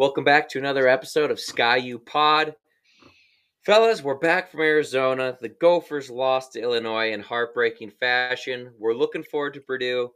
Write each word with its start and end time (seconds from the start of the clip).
Welcome 0.00 0.24
back 0.24 0.48
to 0.48 0.58
another 0.58 0.88
episode 0.88 1.30
of 1.30 1.38
Ski 1.38 1.76
U 1.80 1.98
Pod. 1.98 2.54
Fellas, 3.66 4.02
we're 4.02 4.14
back 4.14 4.50
from 4.50 4.60
Arizona. 4.60 5.36
The 5.42 5.50
Gophers 5.50 6.08
lost 6.08 6.54
to 6.54 6.62
Illinois 6.62 7.12
in 7.12 7.20
heartbreaking 7.20 7.90
fashion. 8.00 8.72
We're 8.78 8.94
looking 8.94 9.22
forward 9.22 9.52
to 9.52 9.60
Purdue. 9.60 10.10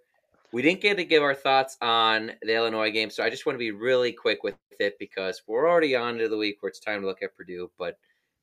We 0.55 0.63
didn't 0.63 0.81
get 0.81 0.97
to 0.97 1.05
give 1.05 1.23
our 1.23 1.35
thoughts 1.35 1.77
on 1.83 2.33
the 2.41 2.55
Illinois 2.57 2.93
game, 2.93 3.11
so 3.11 3.23
I 3.23 3.29
just 3.29 3.45
want 3.45 3.57
to 3.57 3.59
be 3.59 3.73
really 3.73 4.11
quick 4.11 4.43
with 4.43 4.57
it 4.81 4.95
because 4.99 5.43
we're 5.47 5.69
already 5.69 5.95
on 5.95 6.17
to 6.17 6.31
the 6.31 6.39
week 6.39 6.63
where 6.63 6.71
it's 6.71 6.81
time 6.81 7.03
to 7.03 7.07
look 7.07 7.23
at 7.23 7.37
Purdue. 7.37 7.71
But 7.79 7.99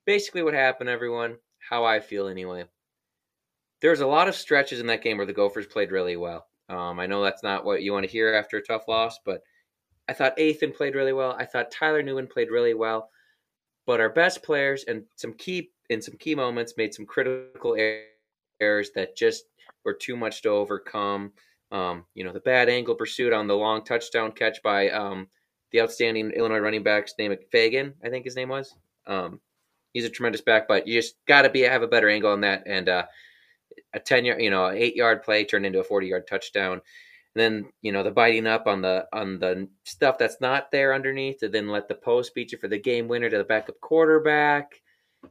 basically, 0.06 0.44
what 0.44 0.54
happened, 0.54 0.92
everyone, 0.92 1.38
how 1.58 1.84
I 1.84 2.02
feel 2.02 2.28
anyway. 2.28 2.66
There's 3.82 4.02
a 4.02 4.06
lot 4.08 4.28
of 4.28 4.36
stretches 4.36 4.80
in 4.80 4.86
that 4.86 5.02
game 5.02 5.18
where 5.18 5.26
the 5.26 5.34
Gophers 5.34 5.66
played 5.66 5.90
really 5.90 6.18
well. 6.18 6.46
Um, 6.70 7.00
I 7.00 7.08
know 7.08 7.24
that's 7.24 7.42
not 7.42 7.66
what 7.66 7.82
you 7.82 7.94
want 7.94 8.06
to 8.06 8.12
hear 8.12 8.32
after 8.32 8.58
a 8.58 8.64
tough 8.64 8.88
loss, 8.88 9.18
but 9.26 9.42
I 10.08 10.14
thought 10.14 10.38
Athan 10.38 10.76
played 10.76 10.96
really 10.96 11.14
well. 11.14 11.36
I 11.38 11.46
thought 11.46 11.72
Tyler 11.72 12.04
Nubin 12.04 12.30
played 12.30 12.52
really 12.52 12.74
well. 12.74 13.10
But 13.86 14.00
our 14.00 14.10
best 14.10 14.44
players 14.44 14.84
and 14.84 15.04
some 15.16 15.34
key 15.34 15.72
in 15.90 16.02
some 16.02 16.16
key 16.18 16.36
moments 16.36 16.76
made 16.78 16.94
some 16.94 17.06
critical 17.06 17.76
errors 18.60 18.92
that 18.96 19.16
just 19.16 19.46
were 19.84 19.94
too 19.94 20.16
much 20.16 20.42
to 20.44 20.50
overcome. 20.50 21.32
Um, 21.72 22.06
you 22.14 22.24
know, 22.24 22.32
the 22.32 22.40
bad 22.42 22.70
angle 22.70 22.96
pursuit 22.96 23.34
on 23.34 23.48
the 23.48 23.56
long 23.56 23.84
touchdown 23.84 24.32
catch 24.32 24.62
by 24.62 24.90
um, 24.90 25.28
the 25.72 25.82
outstanding 25.82 26.32
Illinois 26.32 26.60
running 26.60 26.84
back's 26.84 27.14
name 27.18 27.36
Feagin, 27.54 27.94
I 28.04 28.10
think 28.10 28.26
his 28.26 28.36
name 28.36 28.50
was. 28.50 28.76
Um, 29.08 29.40
he's 29.94 30.06
a 30.06 30.10
tremendous 30.10 30.42
back, 30.42 30.68
but 30.68 30.88
you 30.88 31.00
just 31.00 31.16
got 31.28 31.44
to 31.44 31.50
be 31.50 31.62
have 31.62 31.82
a 31.82 31.88
better 31.88 32.10
angle 32.10 32.32
on 32.32 32.42
that. 32.42 32.64
And 32.66 32.90
uh, 32.90 33.06
a 33.94 34.00
ten 34.00 34.26
yard, 34.26 34.42
you 34.42 34.50
know, 34.50 34.70
eight 34.70 34.96
yard 34.96 35.24
play 35.24 35.46
turned 35.46 35.66
into 35.66 35.80
a 35.80 35.84
forty 35.84 36.08
yard 36.08 36.28
touchdown 36.28 36.82
then 37.36 37.66
you 37.82 37.92
know 37.92 38.04
the 38.04 38.12
biting 38.12 38.48
up 38.48 38.68
on 38.68 38.82
the 38.82 39.08
on 39.14 39.40
the 39.40 39.68
stuff 39.86 40.18
that's 40.18 40.42
not 40.42 40.72
there 40.72 40.94
underneath, 40.94 41.44
and 41.44 41.54
then 41.54 41.68
let 41.68 41.88
the 41.88 41.96
post 41.96 42.36
beat 42.36 42.52
you 42.52 42.58
for 42.58 42.68
the 42.68 42.80
game 42.80 43.08
winner 43.08 43.30
to 43.30 43.38
the 43.38 43.44
backup 43.44 43.80
quarterback. 43.82 44.82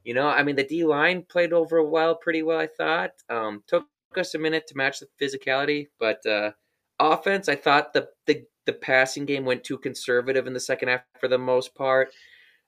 You 0.05 0.15
know, 0.15 0.29
I 0.29 0.43
mean 0.43 0.57
the 0.57 0.65
D 0.65 0.85
line 0.85 1.25
played 1.29 1.53
over 1.53 1.83
well, 1.83 2.15
pretty 2.15 2.43
well, 2.43 2.59
I 2.61 2.67
thought. 2.67 3.13
Um, 3.29 3.63
took 3.67 3.85
us 4.17 4.35
a 4.35 4.39
minute 4.39 4.67
to 4.69 4.77
match 4.77 5.01
the 5.01 5.09
physicality, 5.21 5.89
but 5.99 6.25
uh, 6.27 6.53
offense, 6.99 7.49
I 7.49 7.57
thought 7.57 7.93
the 7.93 8.09
the 8.27 8.45
the 8.67 8.73
passing 8.73 9.25
game 9.25 9.45
went 9.45 9.65
too 9.65 9.79
conservative 9.79 10.47
in 10.47 10.53
the 10.53 10.61
second 10.61 10.89
half 10.89 11.03
for 11.19 11.29
the 11.29 11.39
most 11.39 11.75
part. 11.75 12.13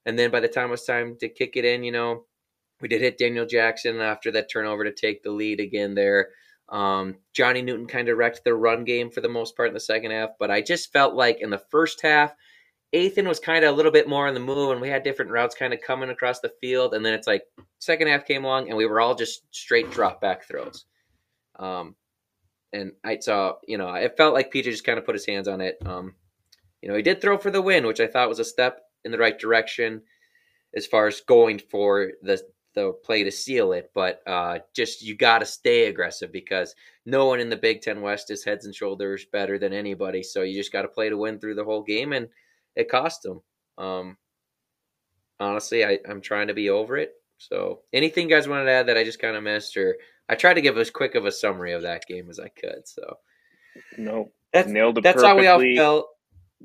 And 0.04 0.18
then 0.18 0.30
by 0.30 0.40
the 0.40 0.48
time 0.48 0.68
it 0.68 0.72
was 0.72 0.84
time 0.84 1.16
to 1.20 1.28
kick 1.28 1.56
it 1.56 1.64
in, 1.64 1.84
you 1.84 1.92
know, 1.92 2.24
we 2.80 2.88
did 2.88 3.00
hit 3.00 3.18
Daniel 3.18 3.46
Jackson 3.46 4.00
after 4.00 4.32
that 4.32 4.50
turnover 4.50 4.84
to 4.84 4.92
take 4.92 5.22
the 5.22 5.30
lead 5.30 5.60
again 5.60 5.94
there. 5.94 6.30
Um, 6.72 7.16
Johnny 7.34 7.60
Newton 7.60 7.86
kind 7.86 8.08
of 8.08 8.16
wrecked 8.16 8.42
the 8.44 8.54
run 8.54 8.84
game 8.84 9.10
for 9.10 9.20
the 9.20 9.28
most 9.28 9.56
part 9.56 9.68
in 9.68 9.74
the 9.74 9.80
second 9.80 10.10
half, 10.10 10.30
but 10.38 10.50
I 10.50 10.62
just 10.62 10.92
felt 10.92 11.14
like 11.14 11.40
in 11.40 11.50
the 11.50 11.62
first 11.70 12.00
half, 12.00 12.34
Athan 12.94 13.28
was 13.28 13.38
kind 13.38 13.64
of 13.64 13.72
a 13.72 13.76
little 13.76 13.92
bit 13.92 14.08
more 14.08 14.26
on 14.26 14.34
the 14.34 14.40
move, 14.40 14.70
and 14.70 14.80
we 14.80 14.88
had 14.88 15.02
different 15.02 15.30
routes 15.30 15.54
kind 15.54 15.72
of 15.72 15.80
coming 15.80 16.10
across 16.10 16.40
the 16.40 16.52
field. 16.60 16.94
And 16.94 17.04
then 17.04 17.14
it's 17.14 17.26
like 17.26 17.42
second 17.78 18.08
half 18.08 18.26
came 18.26 18.44
along, 18.44 18.68
and 18.68 18.76
we 18.76 18.86
were 18.86 19.00
all 19.00 19.14
just 19.14 19.42
straight 19.54 19.90
drop 19.90 20.20
back 20.20 20.46
throws. 20.46 20.86
Um, 21.58 21.94
and 22.72 22.92
I 23.04 23.18
saw, 23.18 23.54
you 23.66 23.78
know, 23.78 23.92
it 23.94 24.16
felt 24.16 24.34
like 24.34 24.52
PJ 24.52 24.64
just 24.64 24.84
kind 24.84 24.98
of 24.98 25.04
put 25.06 25.14
his 25.14 25.26
hands 25.26 25.48
on 25.48 25.60
it. 25.60 25.76
Um, 25.84 26.14
you 26.80 26.88
know, 26.88 26.96
he 26.96 27.02
did 27.02 27.20
throw 27.20 27.38
for 27.38 27.50
the 27.50 27.62
win, 27.62 27.86
which 27.86 28.00
I 28.00 28.06
thought 28.06 28.28
was 28.28 28.38
a 28.38 28.44
step 28.44 28.80
in 29.04 29.12
the 29.12 29.18
right 29.18 29.38
direction 29.38 30.02
as 30.74 30.86
far 30.86 31.06
as 31.06 31.20
going 31.20 31.58
for 31.58 32.12
the 32.22 32.42
the 32.74 32.92
play 33.04 33.24
to 33.24 33.30
seal 33.30 33.72
it, 33.72 33.90
but 33.94 34.22
uh, 34.26 34.58
just 34.74 35.02
you 35.02 35.16
got 35.16 35.38
to 35.38 35.46
stay 35.46 35.86
aggressive 35.86 36.32
because 36.32 36.74
no 37.04 37.26
one 37.26 37.40
in 37.40 37.48
the 37.48 37.56
Big 37.56 37.80
Ten 37.82 38.00
West 38.00 38.30
is 38.30 38.44
heads 38.44 38.64
and 38.66 38.74
shoulders 38.74 39.26
better 39.32 39.58
than 39.58 39.72
anybody. 39.72 40.22
So 40.22 40.42
you 40.42 40.54
just 40.54 40.72
got 40.72 40.82
to 40.82 40.88
play 40.88 41.08
to 41.08 41.16
win 41.16 41.38
through 41.38 41.54
the 41.54 41.64
whole 41.64 41.82
game, 41.82 42.12
and 42.12 42.28
it 42.76 42.90
cost 42.90 43.22
them. 43.22 43.42
Um, 43.78 44.16
honestly, 45.40 45.84
I, 45.84 45.98
I'm 46.08 46.20
trying 46.20 46.48
to 46.48 46.54
be 46.54 46.70
over 46.70 46.96
it. 46.96 47.12
So 47.38 47.80
anything 47.92 48.28
you 48.28 48.34
guys 48.34 48.48
wanted 48.48 48.66
to 48.66 48.72
add 48.72 48.86
that 48.86 48.96
I 48.96 49.04
just 49.04 49.18
kind 49.18 49.36
of 49.36 49.42
missed, 49.42 49.76
or 49.76 49.96
I 50.28 50.34
tried 50.34 50.54
to 50.54 50.60
give 50.60 50.78
as 50.78 50.90
quick 50.90 51.14
of 51.14 51.26
a 51.26 51.32
summary 51.32 51.72
of 51.72 51.82
that 51.82 52.06
game 52.06 52.30
as 52.30 52.38
I 52.38 52.48
could. 52.48 52.86
So 52.86 53.18
no, 53.98 54.30
that's 54.52 54.68
nailed 54.68 54.98
it. 54.98 55.02
That's 55.02 55.22
perfectly. 55.22 55.46
how 55.46 55.58
we 55.58 55.78
all 55.78 55.84
felt. 55.84 56.08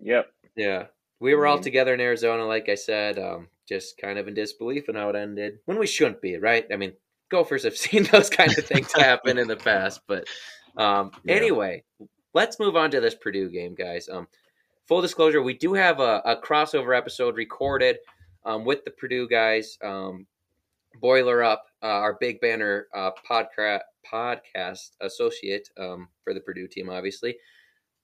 Yep. 0.02 0.32
Yeah, 0.56 0.86
we 1.20 1.36
were 1.36 1.48
all 1.48 1.60
together 1.60 1.94
in 1.94 2.00
Arizona, 2.02 2.46
like 2.46 2.70
I 2.70 2.76
said. 2.76 3.20
Um, 3.20 3.48
just 3.68 3.98
kind 3.98 4.18
of 4.18 4.28
in 4.28 4.34
disbelief 4.34 4.90
in 4.90 4.96
how 4.96 5.10
it 5.10 5.16
ended 5.16 5.60
when 5.66 5.80
we 5.80 5.88
shouldn't 5.88 6.22
be, 6.22 6.38
right? 6.38 6.66
I 6.72 6.78
mean, 6.78 6.94
Gophers 7.30 7.64
have 7.64 7.78
seen 7.78 8.04
those 8.12 8.30
kind 8.30 8.58
of 8.58 8.66
things 8.66 8.92
happen 8.96 9.38
in 9.38 9.48
the 9.48 9.58
past, 9.58 10.02
but 10.08 10.28
um, 10.78 11.12
yeah. 11.24 11.36
anyway, 11.36 11.84
let's 12.34 12.60
move 12.60 12.76
on 12.76 12.92
to 12.92 13.00
this 13.00 13.16
Purdue 13.16 13.50
game, 13.50 13.76
guys. 13.76 14.10
Um, 14.10 14.28
full 14.88 15.02
disclosure, 15.02 15.42
we 15.42 15.54
do 15.54 15.74
have 15.74 16.00
a, 16.00 16.22
a 16.26 16.36
crossover 16.38 16.98
episode 16.98 17.36
recorded 17.36 17.98
um, 18.46 18.64
with 18.66 18.86
the 18.86 18.92
Purdue 18.92 19.28
guys. 19.28 19.78
Um, 19.84 20.28
Boiler 21.00 21.44
Up, 21.44 21.66
uh, 21.84 21.88
our 21.88 22.18
Big 22.20 22.42
Banter 22.42 22.88
uh, 22.96 23.12
podcast 23.30 23.82
podcast 24.12 24.92
associate 25.02 25.70
um, 25.78 26.08
for 26.24 26.34
the 26.34 26.40
Purdue 26.40 26.68
team, 26.68 26.90
obviously. 26.90 27.38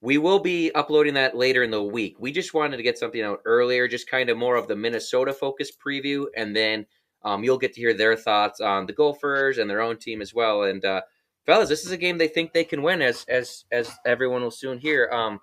We 0.04 0.18
will 0.18 0.38
be 0.38 0.70
uploading 0.72 1.14
that 1.14 1.34
later 1.34 1.62
in 1.62 1.70
the 1.70 1.82
week. 1.82 2.16
We 2.18 2.30
just 2.30 2.52
wanted 2.52 2.76
to 2.76 2.82
get 2.82 2.98
something 2.98 3.22
out 3.22 3.40
earlier, 3.46 3.88
just 3.88 4.06
kind 4.06 4.28
of 4.28 4.36
more 4.36 4.56
of 4.56 4.68
the 4.68 4.76
Minnesota 4.76 5.32
focused 5.32 5.80
preview, 5.80 6.26
and 6.36 6.54
then 6.54 6.84
um, 7.22 7.42
you'll 7.42 7.56
get 7.56 7.72
to 7.72 7.80
hear 7.80 7.94
their 7.94 8.14
thoughts 8.14 8.60
on 8.60 8.84
the 8.84 8.92
Gophers 8.92 9.56
and 9.56 9.70
their 9.70 9.80
own 9.80 9.96
team 9.96 10.20
as 10.20 10.34
well. 10.34 10.64
And 10.64 10.84
uh, 10.84 11.00
fellas, 11.46 11.70
this 11.70 11.86
is 11.86 11.90
a 11.90 11.96
game 11.96 12.18
they 12.18 12.28
think 12.28 12.52
they 12.52 12.64
can 12.64 12.82
win, 12.82 13.00
as 13.00 13.24
as 13.30 13.64
as 13.72 13.90
everyone 14.04 14.42
will 14.42 14.50
soon 14.50 14.76
hear. 14.76 15.08
Um, 15.10 15.40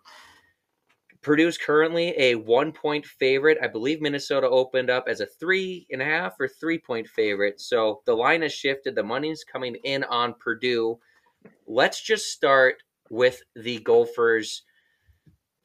Purdue's 1.23 1.57
currently 1.57 2.13
a 2.15 2.35
one 2.35 2.71
point 2.71 3.07
favorite. 3.07 3.57
I 3.63 3.67
believe 3.67 3.99
Minnesota 3.99 4.47
opened 4.47 4.91
up 4.91 5.05
as 5.07 5.21
a 5.21 5.25
three 5.25 5.87
and 5.89 6.03
a 6.03 6.05
half 6.05 6.39
or 6.39 6.47
three 6.47 6.77
point 6.77 7.07
favorite. 7.07 7.59
So 7.59 8.03
the 8.05 8.13
line 8.13 8.43
has 8.43 8.53
shifted. 8.53 8.93
The 8.93 9.01
money's 9.01 9.43
coming 9.43 9.77
in 9.83 10.03
on 10.03 10.35
Purdue. 10.39 10.99
Let's 11.65 11.99
just 11.99 12.27
start 12.27 12.83
with 13.11 13.43
the 13.55 13.77
Gophers. 13.79 14.63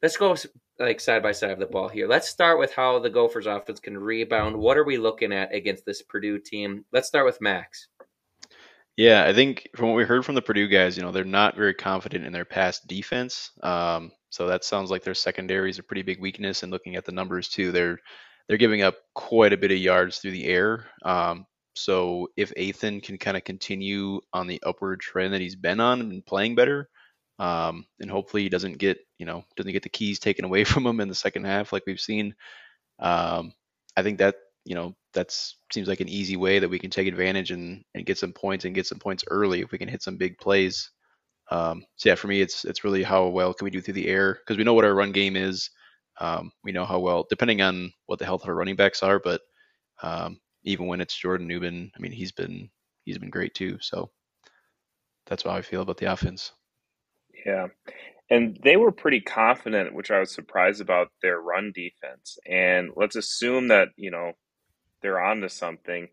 Let's 0.03 0.17
go 0.17 0.35
like 0.79 0.99
side 0.99 1.23
by 1.23 1.31
side 1.31 1.51
of 1.51 1.59
the 1.59 1.65
ball 1.65 1.87
here. 1.87 2.07
Let's 2.07 2.29
start 2.29 2.59
with 2.59 2.73
how 2.73 2.99
the 2.99 3.09
Gophers 3.09 3.47
offense 3.47 3.79
can 3.79 3.97
rebound. 3.97 4.55
What 4.55 4.77
are 4.77 4.83
we 4.83 4.97
looking 4.97 5.33
at 5.33 5.55
against 5.55 5.85
this 5.85 6.03
Purdue 6.03 6.39
team? 6.39 6.85
Let's 6.91 7.07
start 7.07 7.25
with 7.25 7.41
Max. 7.41 7.87
Yeah, 8.97 9.25
I 9.25 9.33
think 9.33 9.69
from 9.75 9.89
what 9.89 9.95
we 9.95 10.03
heard 10.03 10.25
from 10.25 10.35
the 10.35 10.41
Purdue 10.41 10.67
guys, 10.67 10.97
you 10.97 11.03
know, 11.03 11.11
they're 11.11 11.23
not 11.23 11.55
very 11.55 11.73
confident 11.73 12.25
in 12.25 12.33
their 12.33 12.45
pass 12.45 12.79
defense. 12.81 13.51
Um, 13.63 14.11
so 14.29 14.47
that 14.47 14.63
sounds 14.63 14.91
like 14.91 15.03
their 15.03 15.13
secondary 15.13 15.69
is 15.69 15.79
a 15.79 15.83
pretty 15.83 16.01
big 16.01 16.19
weakness. 16.19 16.63
And 16.63 16.71
looking 16.71 16.95
at 16.95 17.05
the 17.05 17.11
numbers 17.11 17.47
too, 17.47 17.71
they're 17.71 17.99
they're 18.47 18.57
giving 18.57 18.81
up 18.81 18.95
quite 19.13 19.53
a 19.53 19.57
bit 19.57 19.71
of 19.71 19.77
yards 19.77 20.17
through 20.17 20.31
the 20.31 20.45
air. 20.45 20.85
Um, 21.03 21.45
so 21.75 22.27
if 22.37 22.53
Athan 22.55 23.03
can 23.03 23.17
kind 23.17 23.37
of 23.37 23.43
continue 23.43 24.19
on 24.33 24.47
the 24.47 24.61
upward 24.65 24.99
trend 24.99 25.33
that 25.33 25.41
he's 25.41 25.55
been 25.55 25.79
on 25.79 26.01
and 26.01 26.25
playing 26.25 26.55
better, 26.55 26.89
um, 27.39 27.85
and 27.99 28.09
hopefully 28.09 28.43
he 28.43 28.49
doesn't 28.49 28.77
get 28.77 28.99
you 29.17 29.25
know 29.25 29.43
doesn't 29.55 29.73
get 29.73 29.83
the 29.83 29.89
keys 29.89 30.19
taken 30.19 30.45
away 30.45 30.63
from 30.65 30.85
him 30.85 30.99
in 30.99 31.09
the 31.09 31.15
second 31.15 31.45
half 31.45 31.73
like 31.73 31.83
we've 31.85 31.99
seen. 31.99 32.35
Um, 32.99 33.53
I 33.95 34.03
think 34.03 34.19
that 34.19 34.35
you 34.65 34.75
know 34.75 34.95
that's 35.13 35.57
seems 35.71 35.87
like 35.87 36.01
an 36.01 36.09
easy 36.09 36.37
way 36.37 36.59
that 36.59 36.69
we 36.69 36.79
can 36.79 36.89
take 36.89 37.07
advantage 37.07 37.51
and 37.51 37.83
and 37.95 38.05
get 38.05 38.17
some 38.17 38.33
points 38.33 38.65
and 38.65 38.75
get 38.75 38.87
some 38.87 38.99
points 38.99 39.23
early 39.29 39.61
if 39.61 39.71
we 39.71 39.77
can 39.77 39.89
hit 39.89 40.03
some 40.03 40.17
big 40.17 40.37
plays. 40.37 40.91
Um, 41.49 41.85
so 41.95 42.09
yeah, 42.09 42.15
for 42.15 42.27
me, 42.27 42.41
it's 42.41 42.65
it's 42.65 42.83
really 42.83 43.03
how 43.03 43.27
well 43.27 43.53
can 43.53 43.65
we 43.65 43.71
do 43.71 43.81
through 43.81 43.95
the 43.95 44.07
air 44.07 44.35
because 44.35 44.57
we 44.57 44.63
know 44.63 44.73
what 44.73 44.85
our 44.85 44.95
run 44.95 45.11
game 45.11 45.35
is. 45.35 45.69
Um, 46.19 46.51
we 46.63 46.71
know 46.71 46.85
how 46.85 46.99
well, 46.99 47.25
depending 47.29 47.61
on 47.61 47.91
what 48.07 48.19
the 48.19 48.25
health 48.25 48.43
of 48.43 48.49
our 48.49 48.55
running 48.55 48.75
backs 48.75 49.03
are, 49.03 49.19
but 49.19 49.41
um, 50.01 50.39
even 50.63 50.87
when 50.87 51.01
it's 51.01 51.15
Jordan 51.17 51.47
Nubin, 51.47 51.91
I 51.95 51.99
mean, 51.99 52.11
he's 52.11 52.31
been 52.31 52.69
he's 53.05 53.17
been 53.17 53.29
great 53.29 53.53
too. 53.53 53.77
So 53.81 54.09
that's 55.27 55.43
how 55.43 55.51
I 55.51 55.61
feel 55.61 55.81
about 55.81 55.97
the 55.97 56.11
offense. 56.11 56.51
Yeah. 57.47 57.67
And 58.29 58.59
they 58.63 58.75
were 58.75 58.91
pretty 58.91 59.21
confident, 59.21 59.95
which 59.95 60.11
I 60.11 60.19
was 60.19 60.33
surprised 60.33 60.81
about 60.81 61.07
their 61.21 61.39
run 61.39 61.71
defense. 61.73 62.37
And 62.45 62.91
let's 62.97 63.15
assume 63.15 63.69
that, 63.69 63.89
you 63.95 64.11
know, 64.11 64.33
they're 65.01 65.21
onto 65.21 65.47
something. 65.47 66.09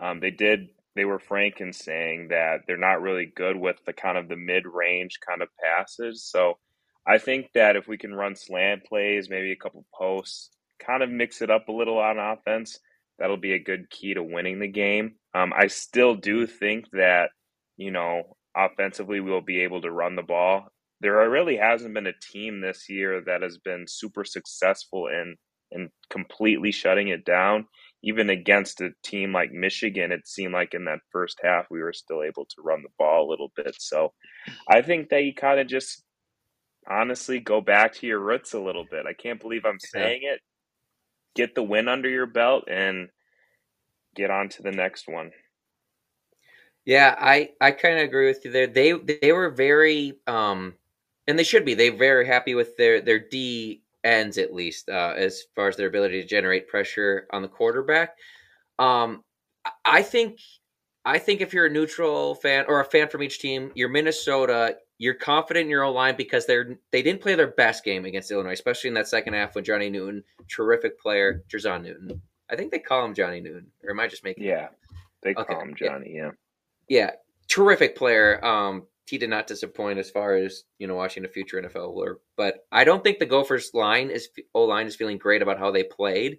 Um, 0.00 0.20
they 0.20 0.32
did, 0.32 0.68
they 0.96 1.04
were 1.04 1.20
frank 1.20 1.60
in 1.60 1.72
saying 1.72 2.28
that 2.30 2.62
they're 2.66 2.76
not 2.76 3.00
really 3.00 3.32
good 3.36 3.56
with 3.56 3.76
the 3.86 3.92
kind 3.92 4.18
of 4.18 4.28
the 4.28 4.36
mid 4.36 4.66
range 4.66 5.20
kind 5.26 5.40
of 5.40 5.48
passes. 5.62 6.24
So 6.24 6.58
I 7.06 7.18
think 7.18 7.52
that 7.54 7.76
if 7.76 7.86
we 7.86 7.96
can 7.96 8.14
run 8.14 8.34
slant 8.34 8.84
plays, 8.84 9.30
maybe 9.30 9.52
a 9.52 9.56
couple 9.56 9.86
posts, 9.94 10.50
kind 10.84 11.04
of 11.04 11.10
mix 11.10 11.42
it 11.42 11.50
up 11.50 11.68
a 11.68 11.72
little 11.72 11.98
on 11.98 12.18
offense, 12.18 12.80
that'll 13.20 13.36
be 13.36 13.52
a 13.52 13.62
good 13.62 13.88
key 13.88 14.14
to 14.14 14.22
winning 14.22 14.58
the 14.58 14.68
game. 14.68 15.14
Um, 15.32 15.52
I 15.56 15.68
still 15.68 16.16
do 16.16 16.46
think 16.46 16.90
that, 16.92 17.30
you 17.76 17.92
know, 17.92 18.36
offensively 18.56 19.20
we'll 19.20 19.40
be 19.40 19.60
able 19.60 19.80
to 19.82 19.90
run 19.90 20.16
the 20.16 20.22
ball. 20.22 20.71
There 21.02 21.28
really 21.28 21.56
hasn't 21.56 21.94
been 21.94 22.06
a 22.06 22.12
team 22.32 22.60
this 22.60 22.88
year 22.88 23.20
that 23.26 23.42
has 23.42 23.58
been 23.58 23.86
super 23.88 24.24
successful 24.24 25.08
in 25.08 25.36
in 25.72 25.90
completely 26.10 26.70
shutting 26.70 27.08
it 27.08 27.24
down. 27.24 27.66
Even 28.04 28.30
against 28.30 28.80
a 28.80 28.90
team 29.02 29.32
like 29.32 29.52
Michigan, 29.52 30.12
it 30.12 30.26
seemed 30.26 30.52
like 30.52 30.74
in 30.74 30.84
that 30.84 31.00
first 31.10 31.40
half 31.42 31.66
we 31.70 31.82
were 31.82 31.92
still 31.92 32.22
able 32.22 32.44
to 32.46 32.62
run 32.62 32.82
the 32.82 32.88
ball 32.98 33.26
a 33.26 33.30
little 33.30 33.52
bit. 33.56 33.74
So 33.78 34.12
I 34.68 34.82
think 34.82 35.08
that 35.08 35.24
you 35.24 35.34
kind 35.34 35.60
of 35.60 35.66
just 35.66 36.04
honestly 36.88 37.40
go 37.40 37.60
back 37.60 37.94
to 37.94 38.06
your 38.06 38.20
roots 38.20 38.54
a 38.54 38.60
little 38.60 38.84
bit. 38.88 39.06
I 39.06 39.12
can't 39.12 39.40
believe 39.40 39.64
I'm 39.64 39.80
saying 39.80 40.20
it, 40.24 40.40
get 41.34 41.54
the 41.54 41.62
win 41.62 41.88
under 41.88 42.08
your 42.08 42.26
belt 42.26 42.64
and 42.68 43.08
get 44.14 44.30
on 44.30 44.48
to 44.50 44.62
the 44.62 44.72
next 44.72 45.08
one. 45.08 45.30
Yeah, 46.84 47.14
I 47.18 47.50
I 47.60 47.70
kind 47.70 47.98
of 47.98 48.04
agree 48.04 48.26
with 48.26 48.44
you 48.44 48.50
there. 48.50 48.66
They 48.66 48.92
they 48.92 49.32
were 49.32 49.50
very 49.50 50.14
um 50.26 50.74
and 51.26 51.38
they 51.38 51.44
should 51.44 51.64
be. 51.64 51.74
They're 51.74 51.96
very 51.96 52.26
happy 52.26 52.54
with 52.54 52.76
their 52.76 53.00
their 53.00 53.18
D 53.18 53.82
ends 54.04 54.38
at 54.38 54.52
least 54.52 54.88
uh, 54.88 55.14
as 55.16 55.44
far 55.54 55.68
as 55.68 55.76
their 55.76 55.86
ability 55.86 56.20
to 56.20 56.26
generate 56.26 56.68
pressure 56.68 57.28
on 57.32 57.42
the 57.42 57.48
quarterback. 57.48 58.16
Um 58.78 59.22
I 59.84 60.02
think 60.02 60.38
I 61.04 61.18
think 61.18 61.40
if 61.40 61.52
you're 61.52 61.66
a 61.66 61.70
neutral 61.70 62.34
fan 62.36 62.64
or 62.68 62.80
a 62.80 62.84
fan 62.84 63.08
from 63.08 63.22
each 63.22 63.40
team, 63.40 63.72
you're 63.74 63.88
Minnesota, 63.88 64.76
you're 64.98 65.14
confident 65.14 65.64
in 65.64 65.70
your 65.70 65.82
own 65.82 65.94
line 65.94 66.16
because 66.16 66.46
they're 66.46 66.78
they 66.92 67.02
didn't 67.02 67.20
play 67.20 67.34
their 67.34 67.48
best 67.48 67.84
game 67.84 68.04
against 68.04 68.30
Illinois, 68.30 68.52
especially 68.52 68.88
in 68.88 68.94
that 68.94 69.08
second 69.08 69.34
half 69.34 69.54
when 69.54 69.64
Johnny 69.64 69.90
Newton, 69.90 70.22
terrific 70.48 71.00
player, 71.00 71.42
Jer'Zhan 71.48 71.82
Newton. 71.82 72.22
I 72.50 72.56
think 72.56 72.70
they 72.70 72.78
call 72.78 73.04
him 73.04 73.14
Johnny 73.14 73.40
Newton, 73.40 73.66
or 73.82 73.90
am 73.90 74.00
I 74.00 74.06
just 74.06 74.22
making? 74.22 74.44
Yeah, 74.44 74.68
they 75.22 75.34
call 75.34 75.44
okay. 75.44 75.54
him 75.54 75.74
Johnny. 75.74 76.12
Yeah. 76.14 76.30
yeah, 76.88 77.10
terrific 77.48 77.96
player. 77.96 78.44
Um, 78.44 78.86
he 79.12 79.18
did 79.18 79.28
not 79.28 79.46
disappoint 79.46 79.98
as 79.98 80.10
far 80.10 80.36
as 80.36 80.64
you 80.78 80.86
know 80.86 80.94
watching 80.94 81.22
the 81.22 81.28
future 81.28 81.60
NFL. 81.60 82.16
But 82.34 82.64
I 82.72 82.84
don't 82.84 83.04
think 83.04 83.18
the 83.18 83.26
Gophers 83.26 83.70
line 83.74 84.08
is 84.08 84.30
O 84.54 84.62
line 84.62 84.86
is 84.86 84.96
feeling 84.96 85.18
great 85.18 85.42
about 85.42 85.58
how 85.58 85.70
they 85.70 85.84
played, 85.84 86.38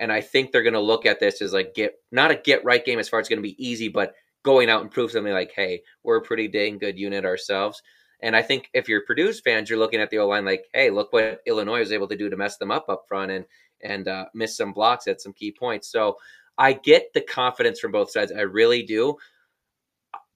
and 0.00 0.10
I 0.10 0.20
think 0.20 0.50
they're 0.50 0.64
going 0.64 0.72
to 0.74 0.80
look 0.80 1.06
at 1.06 1.20
this 1.20 1.40
as 1.40 1.52
like 1.52 1.74
get 1.74 1.94
not 2.10 2.32
a 2.32 2.34
get 2.34 2.64
right 2.64 2.84
game 2.84 2.98
as 2.98 3.08
far 3.08 3.20
as 3.20 3.24
it's 3.24 3.28
going 3.28 3.38
to 3.38 3.48
be 3.48 3.64
easy, 3.64 3.88
but 3.88 4.14
going 4.42 4.68
out 4.68 4.82
and 4.82 4.90
prove 4.90 5.12
something 5.12 5.32
like, 5.32 5.52
hey, 5.54 5.80
we're 6.02 6.16
a 6.16 6.22
pretty 6.22 6.48
dang 6.48 6.78
good 6.78 6.98
unit 6.98 7.24
ourselves. 7.24 7.82
And 8.20 8.34
I 8.34 8.42
think 8.42 8.68
if 8.74 8.88
you're 8.88 9.04
Purdue's 9.06 9.40
fans, 9.40 9.70
you're 9.70 9.78
looking 9.78 10.00
at 10.00 10.10
the 10.10 10.18
O 10.18 10.26
line 10.26 10.44
like, 10.44 10.64
hey, 10.74 10.90
look 10.90 11.12
what 11.12 11.40
Illinois 11.46 11.78
was 11.78 11.92
able 11.92 12.08
to 12.08 12.16
do 12.16 12.28
to 12.28 12.36
mess 12.36 12.56
them 12.56 12.72
up 12.72 12.88
up 12.88 13.04
front, 13.06 13.30
and 13.30 13.44
and 13.80 14.08
uh, 14.08 14.24
miss 14.34 14.56
some 14.56 14.72
blocks 14.72 15.06
at 15.06 15.20
some 15.20 15.32
key 15.32 15.52
points. 15.52 15.88
So 15.92 16.16
I 16.56 16.72
get 16.72 17.12
the 17.14 17.20
confidence 17.20 17.78
from 17.78 17.92
both 17.92 18.10
sides. 18.10 18.32
I 18.32 18.40
really 18.40 18.82
do. 18.82 19.16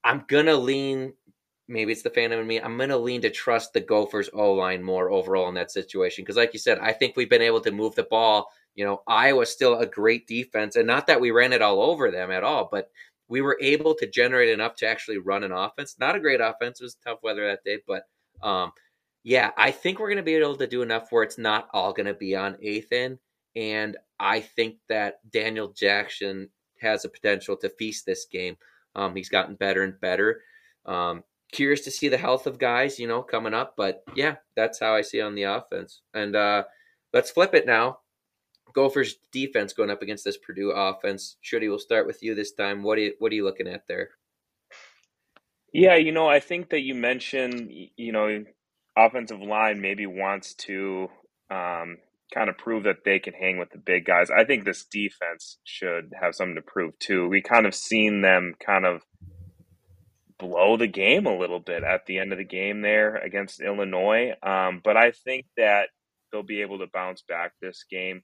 I'm 0.03 0.23
gonna 0.27 0.55
lean. 0.55 1.13
Maybe 1.67 1.91
it's 1.93 2.01
the 2.01 2.09
phantom 2.09 2.39
in 2.39 2.47
me. 2.47 2.59
I'm 2.59 2.77
gonna 2.77 2.97
lean 2.97 3.21
to 3.21 3.29
trust 3.29 3.73
the 3.73 3.79
Gophers 3.79 4.29
O 4.33 4.53
line 4.53 4.83
more 4.83 5.11
overall 5.11 5.47
in 5.47 5.55
that 5.55 5.71
situation 5.71 6.23
because, 6.23 6.35
like 6.35 6.53
you 6.53 6.59
said, 6.59 6.79
I 6.79 6.91
think 6.91 7.15
we've 7.15 7.29
been 7.29 7.41
able 7.41 7.61
to 7.61 7.71
move 7.71 7.95
the 7.95 8.03
ball. 8.03 8.51
You 8.75 8.85
know, 8.85 9.01
Iowa's 9.07 9.51
still 9.51 9.79
a 9.79 9.85
great 9.85 10.27
defense, 10.27 10.75
and 10.75 10.87
not 10.87 11.07
that 11.07 11.21
we 11.21 11.31
ran 11.31 11.53
it 11.53 11.61
all 11.61 11.81
over 11.81 12.11
them 12.11 12.31
at 12.31 12.43
all, 12.43 12.67
but 12.71 12.89
we 13.29 13.41
were 13.41 13.57
able 13.61 13.95
to 13.95 14.09
generate 14.09 14.49
enough 14.49 14.75
to 14.77 14.87
actually 14.87 15.19
run 15.19 15.43
an 15.43 15.51
offense. 15.51 15.95
Not 15.99 16.15
a 16.15 16.19
great 16.19 16.41
offense; 16.41 16.81
it 16.81 16.83
was 16.83 16.95
tough 16.95 17.19
weather 17.23 17.47
that 17.47 17.63
day, 17.63 17.79
but 17.87 18.03
um, 18.41 18.71
yeah, 19.23 19.51
I 19.57 19.71
think 19.71 19.99
we're 19.99 20.09
going 20.09 20.17
to 20.17 20.23
be 20.23 20.35
able 20.35 20.57
to 20.57 20.67
do 20.67 20.81
enough 20.81 21.11
where 21.11 21.23
it's 21.23 21.37
not 21.37 21.69
all 21.73 21.93
going 21.93 22.07
to 22.07 22.13
be 22.13 22.35
on 22.35 22.57
Ethan. 22.61 23.17
And 23.55 23.97
I 24.19 24.41
think 24.41 24.77
that 24.89 25.19
Daniel 25.31 25.69
Jackson 25.69 26.49
has 26.81 27.05
a 27.05 27.09
potential 27.09 27.55
to 27.57 27.69
feast 27.69 28.05
this 28.05 28.25
game. 28.25 28.57
Um, 28.95 29.15
he's 29.15 29.29
gotten 29.29 29.55
better 29.55 29.83
and 29.83 29.99
better. 29.99 30.41
Um, 30.85 31.23
curious 31.53 31.81
to 31.81 31.91
see 31.91 32.09
the 32.09 32.17
health 32.17 32.47
of 32.47 32.59
guys, 32.59 32.99
you 32.99 33.07
know, 33.07 33.21
coming 33.21 33.53
up. 33.53 33.75
But 33.77 34.03
yeah, 34.15 34.35
that's 34.55 34.79
how 34.79 34.95
I 34.95 35.01
see 35.01 35.21
on 35.21 35.35
the 35.35 35.43
offense. 35.43 36.01
And 36.13 36.35
uh, 36.35 36.63
let's 37.13 37.31
flip 37.31 37.53
it 37.53 37.65
now. 37.65 37.99
Gophers 38.73 39.15
defense 39.31 39.71
going 39.71 39.91
up 39.91 40.01
against 40.01 40.25
this 40.25 40.37
Purdue 40.37 40.71
offense. 40.71 41.37
Shooty, 41.43 41.69
we'll 41.69 41.79
start 41.79 42.07
with 42.07 42.23
you 42.23 42.35
this 42.35 42.53
time. 42.53 42.83
What 42.83 42.97
are 42.97 43.01
you 43.01 43.13
what 43.19 43.31
are 43.31 43.35
you 43.35 43.45
looking 43.45 43.67
at 43.67 43.87
there? 43.87 44.09
Yeah, 45.71 45.95
you 45.95 46.11
know, 46.11 46.27
I 46.27 46.39
think 46.39 46.69
that 46.69 46.81
you 46.81 46.93
mentioned, 46.93 47.71
you 47.71 48.11
know, 48.11 48.43
offensive 48.97 49.41
line 49.41 49.81
maybe 49.81 50.05
wants 50.05 50.53
to 50.55 51.07
um, 51.49 51.97
kind 52.33 52.49
of 52.49 52.57
prove 52.57 52.83
that 52.83 53.03
they 53.05 53.19
can 53.19 53.33
hang 53.33 53.57
with 53.57 53.71
the 53.71 53.79
big 53.79 54.05
guys. 54.05 54.29
I 54.29 54.43
think 54.43 54.65
this 54.65 54.85
defense 54.85 55.57
should 55.63 56.11
have 56.19 56.35
something 56.35 56.55
to 56.55 56.61
prove 56.61 56.97
too. 56.99 57.27
We 57.27 57.41
kind 57.41 57.65
of 57.65 57.73
seen 57.75 58.21
them 58.21 58.53
kind 58.63 58.85
of 58.85 59.01
blow 60.43 60.75
the 60.75 60.87
game 60.87 61.25
a 61.25 61.37
little 61.37 61.59
bit 61.59 61.83
at 61.83 62.05
the 62.05 62.19
end 62.19 62.33
of 62.33 62.37
the 62.37 62.43
game 62.43 62.81
there 62.81 63.15
against 63.15 63.61
Illinois. 63.61 64.33
Um, 64.43 64.81
but 64.83 64.97
I 64.97 65.11
think 65.11 65.45
that 65.55 65.87
they'll 66.31 66.43
be 66.43 66.61
able 66.61 66.79
to 66.79 66.87
bounce 66.93 67.23
back 67.27 67.53
this 67.61 67.85
game. 67.89 68.23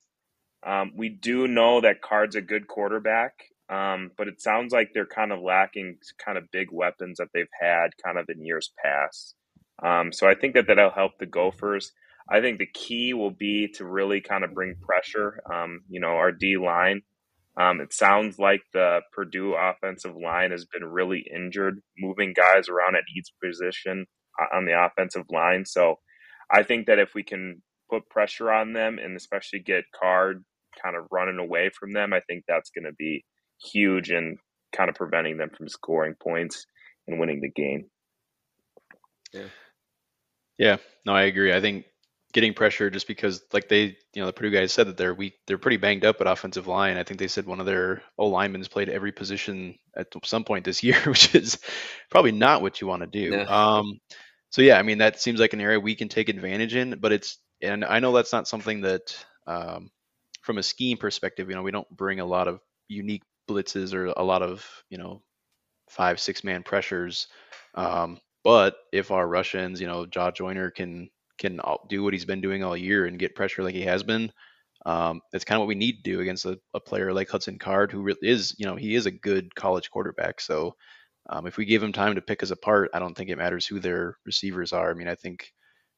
Um, 0.66 0.92
we 0.98 1.08
do 1.08 1.48
know 1.48 1.82
that 1.82 2.02
Card's 2.02 2.36
a 2.36 2.42
good 2.42 2.68
quarterback, 2.68 3.34
um, 3.70 4.12
but 4.18 4.28
it 4.28 4.42
sounds 4.42 4.74
like 4.74 4.90
they're 4.94 5.06
kind 5.06 5.32
of 5.32 5.40
lacking 5.40 5.98
kind 6.24 6.38
of 6.38 6.52
big 6.52 6.68
weapons 6.72 7.18
that 7.20 7.30
they've 7.34 7.46
had 7.60 7.92
kind 8.04 8.18
of 8.18 8.26
in 8.28 8.46
years 8.46 8.74
past. 8.84 9.36
Um, 9.82 10.12
so 10.12 10.28
I 10.28 10.36
think 10.36 10.56
that 10.56 10.68
that'll 10.68 10.92
help 10.92 11.14
the 11.20 11.26
Gophers. 11.26 11.94
I 12.30 12.42
think 12.42 12.60
the 12.60 12.66
key 12.66 13.14
will 13.14 13.32
be 13.32 13.70
to 13.76 13.86
really 13.86 14.20
kind 14.20 14.44
of 14.44 14.54
bring 14.54 14.76
pressure. 14.82 15.40
Um, 15.52 15.82
you 15.88 16.02
know, 16.02 16.10
our 16.10 16.34
D 16.34 16.58
line. 16.58 17.02
Um, 17.60 17.82
it 17.82 17.94
sounds 17.94 18.40
like 18.40 18.62
the 18.74 19.02
Purdue 19.12 19.54
offensive 19.54 20.16
line 20.16 20.52
has 20.52 20.66
been 20.66 20.86
really 20.86 21.26
injured, 21.34 21.82
moving 21.98 22.34
guys 22.34 22.70
around 22.70 22.96
at 22.96 23.04
each 23.16 23.28
position 23.44 24.06
uh, 24.42 24.56
on 24.56 24.66
the 24.66 24.82
offensive 24.82 25.26
line. 25.30 25.66
So 25.66 25.96
I 26.50 26.64
think 26.64 26.88
that 26.88 27.00
if 27.00 27.14
we 27.14 27.24
can 27.24 27.62
put 27.90 28.10
pressure 28.10 28.50
on 28.52 28.72
them 28.72 28.98
and 28.98 29.18
especially 29.18 29.60
get 29.60 29.84
Card 29.94 30.46
kind 30.82 30.96
of 30.96 31.08
running 31.12 31.38
away 31.38 31.70
from 31.78 31.92
them, 31.92 32.14
I 32.14 32.22
think 32.22 32.46
that's 32.48 32.70
going 32.70 32.86
to 32.86 32.94
be 32.94 33.26
huge 33.62 34.10
in 34.10 34.38
kind 34.74 34.90
of 34.90 34.96
preventing 34.96 35.38
them 35.38 35.50
from 35.50 35.68
scoring 35.68 36.16
points 36.22 36.66
and 37.08 37.20
winning 37.20 37.42
the 37.42 37.52
game. 37.52 37.90
Yeah. 39.34 39.50
Yeah, 40.58 40.78
no, 41.06 41.14
I 41.14 41.24
agree. 41.24 41.54
I 41.54 41.62
think 41.62 41.86
getting 42.34 42.54
pressure 42.54 42.90
just 42.90 43.08
because 43.08 43.44
like 43.54 43.68
they 43.70 43.98
you 44.14 44.22
know 44.22 44.26
the 44.26 44.34
Purdue 44.34 44.52
guys 44.52 44.72
said 44.72 44.88
that 44.88 44.98
they're 44.98 45.16
weak 45.16 45.40
they're 45.48 45.58
pretty 45.58 45.78
banged 45.78 46.06
up 46.06 46.22
at 46.22 46.28
offensive 46.28 46.68
line. 46.68 46.98
I 46.98 47.04
think 47.04 47.20
they 47.20 47.28
said 47.28 47.46
one 47.46 47.60
of 47.60 47.66
their 47.66 48.04
O 48.18 48.28
linemen's 48.28 48.68
played 48.68 48.90
every 48.90 49.12
position 49.12 49.78
at 49.96 50.08
some 50.24 50.44
point 50.44 50.66
this 50.66 50.84
year, 50.84 51.00
which 51.06 51.34
is 51.36 51.58
probably 52.10 52.32
not 52.32 52.62
what 52.62 52.82
you 52.82 52.88
want 52.88 53.02
to 53.02 53.08
do. 53.08 53.32
No. 53.32 53.46
Um 53.48 54.00
so 54.52 54.62
yeah, 54.62 54.78
I 54.78 54.84
mean 54.84 55.00
that 55.00 55.20
seems 55.20 55.40
like 55.40 55.54
an 55.54 55.62
area 55.62 55.80
we 55.80 55.96
can 55.96 56.10
take 56.10 56.30
advantage 56.30 56.76
in, 56.76 57.00
but 57.00 57.12
it's 57.12 57.38
and 57.62 57.84
I 57.84 58.00
know 58.00 58.14
that's 58.14 58.34
not 58.34 58.48
something 58.48 58.82
that 58.82 59.26
um 59.48 59.90
from 60.42 60.58
a 60.58 60.64
scheme 60.64 60.98
perspective, 60.98 61.50
you 61.50 61.56
know, 61.56 61.64
we 61.64 61.72
don't 61.72 61.90
bring 61.96 62.20
a 62.20 62.26
lot 62.26 62.48
of 62.48 62.60
unique 62.88 63.24
blitzes 63.50 63.94
or 63.94 64.08
a 64.08 64.24
lot 64.24 64.42
of, 64.42 64.66
you 64.90 64.98
know, 64.98 65.22
five, 65.90 66.20
six 66.20 66.44
man 66.44 66.64
pressures. 66.64 67.28
Um, 67.76 68.20
but 68.44 68.78
if 68.94 69.12
our 69.12 69.28
Russians, 69.28 69.82
you 69.82 69.88
know, 69.88 70.06
Jah 70.06 70.32
Joyner 70.32 70.72
can 70.72 71.10
can 71.40 71.60
do 71.88 72.04
what 72.04 72.14
he's 72.14 72.26
been 72.26 72.42
doing 72.42 72.64
all 72.64 72.78
year 72.78 73.06
and 73.06 73.18
get 73.18 73.36
pressure 73.36 73.64
like 73.64 73.74
he 73.74 73.84
has 73.84 74.04
been, 74.04 74.32
um, 74.86 75.22
it's 75.34 75.46
kind 75.46 75.58
of 75.58 75.62
what 75.62 75.68
we 75.68 75.76
need 75.76 75.98
to 75.98 76.12
do 76.12 76.20
against 76.20 76.46
a, 76.46 76.60
a, 76.74 76.80
player 76.80 77.12
like 77.12 77.30
Hudson 77.30 77.60
Card, 77.60 77.92
who 77.92 78.02
really 78.02 78.20
is, 78.22 78.56
you 78.58 78.66
know, 78.66 78.76
he 78.76 78.96
is 78.96 79.06
a 79.06 79.12
good 79.12 79.54
college 79.56 79.90
quarterback. 79.90 80.40
So 80.40 80.76
um, 81.30 81.48
if 81.48 81.58
we 81.58 81.66
give 81.66 81.84
him 81.84 81.92
time 81.92 82.16
to 82.16 82.22
pick 82.22 82.44
us 82.44 82.52
apart, 82.52 82.92
I 82.94 83.00
don't 83.00 83.16
think 83.16 83.30
it 83.30 83.38
matters 83.38 83.66
who 83.66 83.80
their 83.80 84.18
receivers 84.26 84.72
are. 84.72 84.90
I 84.90 84.94
mean, 84.94 85.10
I 85.10 85.16
think 85.16 85.52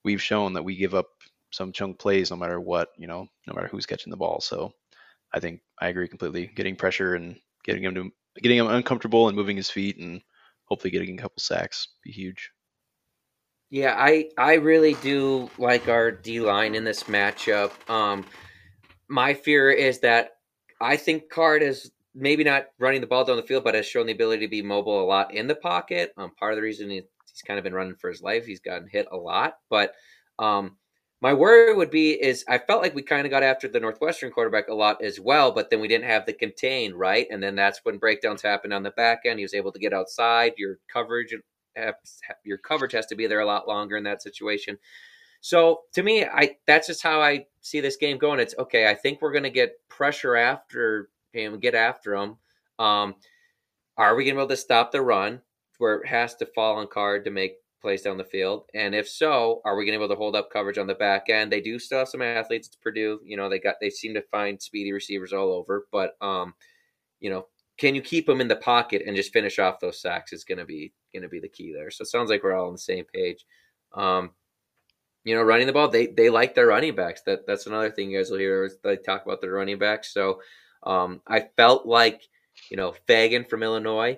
we've 0.03 0.21
shown 0.21 0.53
that 0.53 0.63
we 0.63 0.75
give 0.75 0.95
up 0.95 1.07
some 1.51 1.71
chunk 1.71 1.99
plays 1.99 2.31
no 2.31 2.37
matter 2.37 2.59
what, 2.59 2.89
you 2.97 3.07
know, 3.07 3.27
no 3.45 3.53
matter 3.53 3.67
who's 3.67 3.85
catching 3.85 4.09
the 4.09 4.17
ball. 4.17 4.41
So 4.41 4.73
I 5.33 5.39
think 5.39 5.61
I 5.79 5.89
agree 5.89 6.07
completely. 6.07 6.47
Getting 6.47 6.75
pressure 6.75 7.15
and 7.15 7.37
getting 7.63 7.83
him 7.83 7.95
to 7.95 8.11
getting 8.41 8.57
him 8.57 8.67
uncomfortable 8.67 9.27
and 9.27 9.37
moving 9.37 9.57
his 9.57 9.69
feet 9.69 9.97
and 9.97 10.21
hopefully 10.65 10.91
getting 10.91 11.19
a 11.19 11.21
couple 11.21 11.39
sacks 11.39 11.89
be 12.03 12.11
huge. 12.11 12.49
Yeah, 13.71 13.95
I 13.97 14.29
I 14.37 14.55
really 14.55 14.95
do 14.95 15.49
like 15.57 15.87
our 15.87 16.11
D 16.11 16.41
line 16.41 16.75
in 16.75 16.83
this 16.83 17.03
matchup. 17.03 17.71
Um, 17.89 18.25
my 19.09 19.33
fear 19.33 19.71
is 19.71 19.99
that 20.01 20.31
I 20.81 20.97
think 20.97 21.29
Card 21.29 21.63
is 21.63 21.91
maybe 22.13 22.43
not 22.43 22.67
running 22.79 23.01
the 23.01 23.07
ball 23.07 23.23
down 23.25 23.37
the 23.37 23.43
field, 23.43 23.63
but 23.63 23.75
has 23.75 23.85
shown 23.85 24.07
the 24.07 24.13
ability 24.13 24.45
to 24.45 24.51
be 24.51 24.61
mobile 24.61 25.01
a 25.01 25.05
lot 25.05 25.33
in 25.33 25.47
the 25.47 25.55
pocket. 25.55 26.13
Um, 26.17 26.31
part 26.37 26.53
of 26.53 26.57
the 26.57 26.63
reason 26.63 26.89
he's 26.89 27.03
kind 27.47 27.57
of 27.59 27.63
been 27.63 27.73
running 27.73 27.95
for 27.95 28.09
his 28.09 28.21
life, 28.21 28.45
he's 28.45 28.59
gotten 28.59 28.89
hit 28.89 29.07
a 29.11 29.17
lot. 29.17 29.59
But 29.69 29.93
um, 30.39 30.77
my 31.21 31.33
worry 31.33 31.73
would 31.73 31.91
be 31.91 32.11
is 32.21 32.43
I 32.49 32.57
felt 32.57 32.81
like 32.81 32.95
we 32.95 33.03
kind 33.03 33.25
of 33.25 33.31
got 33.31 33.43
after 33.43 33.69
the 33.69 33.79
Northwestern 33.79 34.31
quarterback 34.31 34.67
a 34.67 34.73
lot 34.73 35.01
as 35.03 35.19
well, 35.19 35.51
but 35.51 35.69
then 35.69 35.79
we 35.79 35.87
didn't 35.87 36.07
have 36.09 36.25
the 36.25 36.33
contain 36.33 36.93
right, 36.93 37.27
and 37.31 37.41
then 37.41 37.55
that's 37.55 37.79
when 37.83 37.99
breakdowns 37.99 38.41
happened 38.41 38.73
on 38.73 38.83
the 38.83 38.91
back 38.91 39.21
end. 39.25 39.39
He 39.39 39.45
was 39.45 39.53
able 39.53 39.71
to 39.71 39.79
get 39.79 39.93
outside. 39.93 40.53
Your 40.57 40.79
coverage 40.91 41.33
your 42.43 42.57
coverage 42.57 42.93
has 42.93 43.05
to 43.07 43.15
be 43.15 43.27
there 43.27 43.39
a 43.39 43.45
lot 43.45 43.67
longer 43.67 43.97
in 43.97 44.03
that 44.03 44.21
situation. 44.21 44.77
So 45.41 45.81
to 45.93 46.03
me, 46.03 46.23
I 46.25 46.57
that's 46.67 46.87
just 46.87 47.01
how 47.01 47.21
I 47.21 47.45
see 47.61 47.79
this 47.79 47.97
game 47.97 48.17
going. 48.17 48.39
It's 48.39 48.55
okay. 48.59 48.87
I 48.87 48.93
think 48.93 49.21
we're 49.21 49.31
going 49.31 49.43
to 49.43 49.49
get 49.49 49.77
pressure 49.89 50.35
after 50.35 51.09
him, 51.33 51.59
get 51.59 51.75
after 51.75 52.15
him. 52.15 52.37
Um, 52.77 53.15
are 53.97 54.15
we 54.15 54.23
going 54.23 54.35
to 54.35 54.39
be 54.39 54.43
able 54.43 54.49
to 54.49 54.57
stop 54.57 54.91
the 54.91 55.01
run 55.01 55.41
where 55.79 55.95
it 55.95 56.07
has 56.07 56.35
to 56.35 56.45
fall 56.45 56.77
on 56.77 56.87
card 56.87 57.25
to 57.25 57.31
make 57.31 57.55
plays 57.81 58.03
down 58.03 58.17
the 58.17 58.23
field? 58.23 58.65
And 58.75 58.93
if 58.93 59.09
so, 59.09 59.61
are 59.65 59.75
we 59.75 59.85
going 59.85 59.93
to 59.93 59.99
be 59.99 60.05
able 60.05 60.15
to 60.15 60.19
hold 60.19 60.35
up 60.35 60.51
coverage 60.51 60.77
on 60.77 60.87
the 60.87 60.93
back 60.93 61.29
end? 61.29 61.51
They 61.51 61.61
do 61.61 61.79
still 61.79 61.99
have 61.99 62.09
some 62.09 62.21
athletes. 62.21 62.67
It's 62.67 62.75
Purdue. 62.75 63.19
You 63.25 63.35
know, 63.35 63.49
they 63.49 63.59
got 63.59 63.75
they 63.81 63.89
seem 63.89 64.13
to 64.13 64.21
find 64.31 64.61
speedy 64.61 64.91
receivers 64.91 65.33
all 65.33 65.51
over, 65.51 65.87
but 65.91 66.15
um, 66.21 66.53
you 67.19 67.31
know, 67.31 67.47
can 67.77 67.95
you 67.95 68.01
keep 68.01 68.27
them 68.27 68.41
in 68.41 68.47
the 68.47 68.55
pocket 68.55 69.01
and 69.07 69.15
just 69.15 69.33
finish 69.33 69.57
off 69.57 69.79
those 69.79 69.99
sacks 69.99 70.33
is 70.33 70.43
going 70.43 70.59
to 70.59 70.65
be 70.65 70.93
going 71.11 71.23
to 71.23 71.29
be 71.29 71.39
the 71.39 71.49
key 71.49 71.73
there. 71.73 71.91
So 71.91 72.03
it 72.03 72.07
sounds 72.07 72.29
like 72.29 72.43
we're 72.43 72.53
all 72.53 72.67
on 72.67 72.73
the 72.73 72.79
same 72.79 73.05
page. 73.05 73.45
Um, 73.93 74.31
you 75.23 75.35
know, 75.35 75.43
running 75.43 75.67
the 75.67 75.73
ball. 75.73 75.87
They 75.87 76.07
they 76.07 76.29
like 76.29 76.55
their 76.55 76.67
running 76.67 76.95
backs. 76.95 77.21
That 77.25 77.45
that's 77.45 77.67
another 77.67 77.91
thing 77.91 78.11
you 78.11 78.17
guys 78.17 78.31
will 78.31 78.39
hear. 78.39 78.69
They 78.83 78.97
talk 78.97 79.25
about 79.25 79.41
their 79.41 79.53
running 79.53 79.77
backs. 79.77 80.13
So 80.13 80.41
um, 80.83 81.21
I 81.27 81.47
felt 81.57 81.85
like 81.85 82.23
you 82.69 82.77
know 82.77 82.95
Feagin 83.07 83.47
from 83.47 83.63
Illinois 83.63 84.17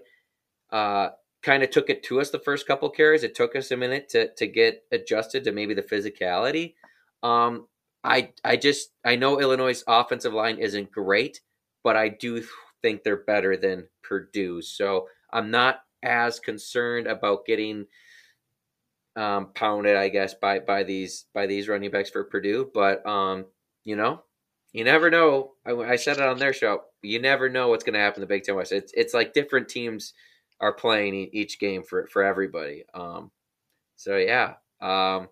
uh, 0.71 1.09
kind 1.41 1.61
of 1.61 1.69
took 1.69 1.89
it 1.89 2.03
to 2.03 2.21
us 2.21 2.29
the 2.29 2.39
first 2.39 2.67
couple 2.67 2.89
carries. 2.89 3.23
It 3.23 3.35
took 3.35 3.55
us 3.55 3.71
a 3.71 3.77
minute 3.77 4.09
to 4.09 4.33
to 4.35 4.47
get 4.47 4.83
adjusted 4.91 5.43
to 5.43 5.51
maybe 5.51 5.73
the 5.73 5.83
physicality. 5.83 6.75
Um, 7.21 7.67
I 8.03 8.31
I 8.43 8.55
just 8.55 8.91
I 9.03 9.15
know 9.15 9.39
Illinois' 9.39 9.83
offensive 9.87 10.33
line 10.33 10.57
isn't 10.57 10.91
great, 10.91 11.41
but 11.83 11.97
I 11.97 12.09
do 12.09 12.43
think 12.81 13.03
they're 13.03 13.17
better 13.17 13.57
than 13.57 13.87
Purdue. 14.03 14.61
So 14.61 15.07
I'm 15.31 15.51
not 15.51 15.82
as 16.03 16.39
concerned 16.39 17.07
about 17.07 17.45
getting 17.45 17.85
um, 19.15 19.49
pounded, 19.53 19.95
I 19.95 20.09
guess, 20.09 20.33
by 20.33 20.59
by 20.59 20.83
these 20.83 21.25
by 21.33 21.45
these 21.45 21.67
running 21.67 21.91
backs 21.91 22.09
for 22.09 22.23
Purdue. 22.23 22.69
But 22.73 23.05
um, 23.07 23.45
you 23.83 23.95
know, 23.95 24.23
you 24.71 24.83
never 24.83 25.09
know. 25.09 25.53
I, 25.65 25.71
I 25.71 25.95
said 25.95 26.17
it 26.17 26.23
on 26.23 26.39
their 26.39 26.53
show. 26.53 26.81
You 27.01 27.21
never 27.21 27.49
know 27.49 27.69
what's 27.69 27.83
going 27.83 27.93
to 27.93 27.99
happen 27.99 28.21
in 28.21 28.27
the 28.27 28.33
Big 28.33 28.43
Ten 28.43 28.55
West. 28.55 28.71
It's 28.71 28.91
it's 28.95 29.13
like 29.13 29.33
different 29.33 29.69
teams 29.69 30.13
are 30.59 30.73
playing 30.73 31.29
each 31.33 31.59
game 31.59 31.83
for 31.83 32.07
for 32.07 32.23
everybody. 32.23 32.85
Um, 32.93 33.31
so 33.95 34.17
yeah. 34.17 34.55
Um, 34.81 35.29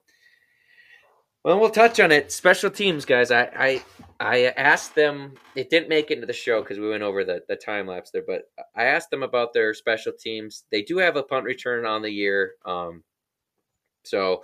well, 1.44 1.60
we'll 1.60 1.72
touch 1.72 2.00
on 2.00 2.12
it. 2.12 2.32
Special 2.32 2.70
teams, 2.70 3.06
guys. 3.06 3.32
I 3.32 3.50
I, 3.56 3.84
I 4.22 4.54
asked 4.56 4.94
them. 4.94 5.34
It 5.56 5.72
didn't 5.72 5.90
make 5.90 6.12
it 6.12 6.16
into 6.16 6.28
the 6.28 6.34
show 6.34 6.62
because 6.62 6.78
we 6.78 6.90
went 6.90 7.02
over 7.02 7.24
the 7.24 7.42
the 7.50 7.56
time 7.56 7.88
lapse 7.88 8.12
there. 8.12 8.24
But 8.26 8.44
I 8.76 8.84
asked 8.86 9.10
them 9.10 9.24
about 9.24 9.52
their 9.52 9.74
special 9.74 10.14
teams. 10.14 10.66
They 10.72 10.84
do 10.84 10.98
have 11.00 11.16
a 11.16 11.24
punt 11.24 11.44
return 11.44 11.88
on 11.88 12.04
the 12.04 12.12
year. 12.12 12.54
Um, 12.64 13.04
so 14.04 14.44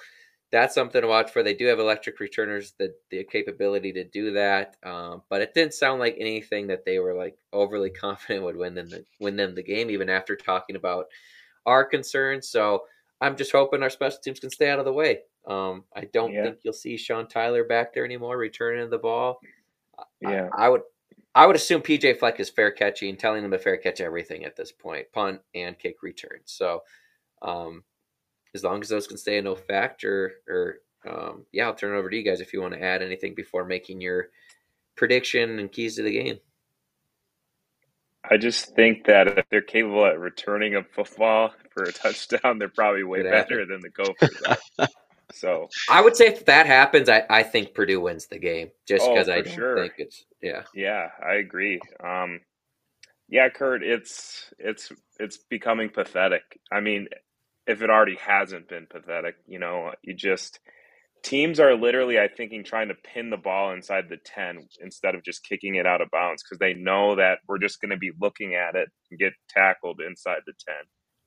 that's 0.52 0.74
something 0.74 1.02
to 1.02 1.08
watch 1.08 1.30
for. 1.30 1.44
They 1.44 1.54
do 1.54 1.68
have 1.68 1.78
electric 1.78 2.20
returners, 2.20 2.74
the 2.80 2.92
the 3.12 3.24
capability 3.26 3.94
to 3.94 4.04
do 4.04 4.32
that. 4.34 4.78
Um, 4.84 5.22
but 5.30 5.42
it 5.42 5.54
didn't 5.54 5.76
sound 5.76 6.00
like 6.00 6.16
anything 6.20 6.66
that 6.68 6.84
they 6.84 6.98
were 6.98 7.14
like 7.14 7.38
overly 7.54 7.90
confident 7.92 8.46
would 8.46 8.58
win 8.58 8.74
them 8.74 8.90
the 8.90 9.06
win 9.20 9.36
them 9.36 9.54
the 9.54 9.64
game, 9.64 9.92
even 9.92 10.10
after 10.10 10.36
talking 10.36 10.76
about 10.76 11.06
our 11.68 11.86
concerns. 11.86 12.50
So 12.50 12.86
I'm 13.22 13.38
just 13.38 13.52
hoping 13.52 13.84
our 13.84 13.92
special 13.92 14.20
teams 14.24 14.40
can 14.40 14.50
stay 14.50 14.72
out 14.72 14.80
of 14.80 14.86
the 14.86 14.94
way. 14.94 15.20
Um, 15.46 15.84
I 15.96 16.06
don't 16.14 16.34
yeah. 16.34 16.44
think 16.44 16.60
you'll 16.64 16.74
see 16.74 16.98
Sean 16.98 17.28
Tyler 17.28 17.64
back 17.64 17.94
there 17.94 18.06
anymore, 18.06 18.38
returning 18.38 18.90
the 18.90 18.98
ball. 18.98 19.40
Yeah, 20.22 20.50
I, 20.54 20.66
I 20.66 20.70
would. 20.70 20.82
I 21.36 21.46
would 21.46 21.56
assume 21.56 21.82
PJ 21.82 22.18
Fleck 22.18 22.40
is 22.40 22.50
fair 22.50 22.72
catching, 22.72 23.16
telling 23.16 23.44
them 23.44 23.52
to 23.52 23.60
fair 23.60 23.78
catch 23.78 24.02
everything 24.02 24.44
at 24.44 24.56
this 24.56 24.72
point, 24.72 25.06
punt 25.14 25.40
and 25.54 25.78
kick 25.78 26.02
return. 26.02 26.40
So, 26.46 26.82
um, 27.44 27.84
as 28.56 28.64
long 28.64 28.82
as 28.82 28.90
those 28.90 29.06
can 29.06 29.18
stay 29.18 29.38
a 29.38 29.42
no 29.44 29.56
factor, 29.56 30.34
or 30.48 30.80
um, 31.08 31.46
yeah, 31.52 31.66
I'll 31.68 31.76
turn 31.76 31.96
it 31.96 32.00
over 32.00 32.10
to 32.10 32.18
you 32.18 32.24
guys 32.24 32.42
if 32.42 32.54
you 32.54 32.62
want 32.62 32.74
to 32.74 32.84
add 32.84 33.04
anything 33.04 33.36
before 33.36 33.66
making 33.66 34.02
your 34.02 34.30
prediction 34.96 35.60
and 35.60 35.72
keys 35.72 35.98
to 35.98 36.02
the 36.02 36.12
game. 36.12 36.40
I 38.30 38.38
just 38.38 38.76
think 38.76 39.06
that 39.06 39.28
if 39.38 39.46
they're 39.50 39.62
capable 39.62 40.06
at 40.06 40.20
returning 40.20 40.76
a 40.76 40.84
football 40.84 41.54
for 41.70 41.84
a 41.84 41.94
touchdown, 41.94 42.60
they're 42.60 42.68
probably 42.68 43.04
way 43.04 43.24
better 43.24 43.66
than 43.66 43.80
the 43.82 43.90
Gophers. 43.90 44.42
so 45.32 45.70
I 45.90 46.02
would 46.02 46.16
say 46.16 46.28
if 46.28 46.46
that 46.46 46.66
happens, 46.66 47.10
I, 47.10 47.24
I 47.30 47.44
think 47.44 47.74
Purdue 47.74 48.02
wins 48.02 48.28
the 48.28 48.40
game 48.40 48.72
just 48.88 49.08
because 49.08 49.30
oh, 49.30 49.34
I 49.34 49.44
sure. 49.44 49.78
think 49.78 49.94
it's 49.98 50.26
yeah. 50.42 50.64
Yeah, 50.74 51.10
I 51.26 51.36
agree. 51.36 51.80
Um, 52.04 52.42
yeah, 53.30 53.50
Kurt, 53.50 53.84
it's 53.84 54.54
it's 54.58 54.92
it's 55.20 55.38
becoming 55.38 55.90
pathetic. 55.90 56.44
I 56.72 56.80
mean, 56.80 57.08
if 57.68 57.82
it 57.82 57.90
already 57.90 58.16
hasn't 58.16 58.70
been 58.70 58.88
pathetic. 58.90 59.36
You 59.46 59.60
know, 59.60 59.92
you 60.02 60.14
just 60.14 60.60
teams 61.24 61.60
are 61.60 61.76
literally, 61.76 62.18
I 62.18 62.30
think, 62.30 62.66
trying 62.66 62.88
to 62.88 62.96
pin 62.96 63.30
the 63.30 63.38
ball 63.38 63.74
inside 63.74 64.06
the 64.10 64.18
10 64.18 64.68
instead 64.82 65.14
of 65.14 65.24
just 65.24 65.44
kicking 65.44 65.76
it 65.76 65.86
out 65.86 66.02
of 66.02 66.10
bounds 66.12 66.44
because 66.44 66.60
they 66.60 66.74
know 66.74 67.16
that 67.16 67.40
we're 67.48 67.60
just 67.60 67.82
going 67.82 67.92
to 67.92 67.98
be 67.98 68.12
looking 68.20 68.56
at 68.56 68.76
it 68.76 68.90
and 69.12 69.20
get 69.20 69.34
tackled 69.50 70.00
inside 70.00 70.40
the 70.46 70.54
10. 70.66 70.76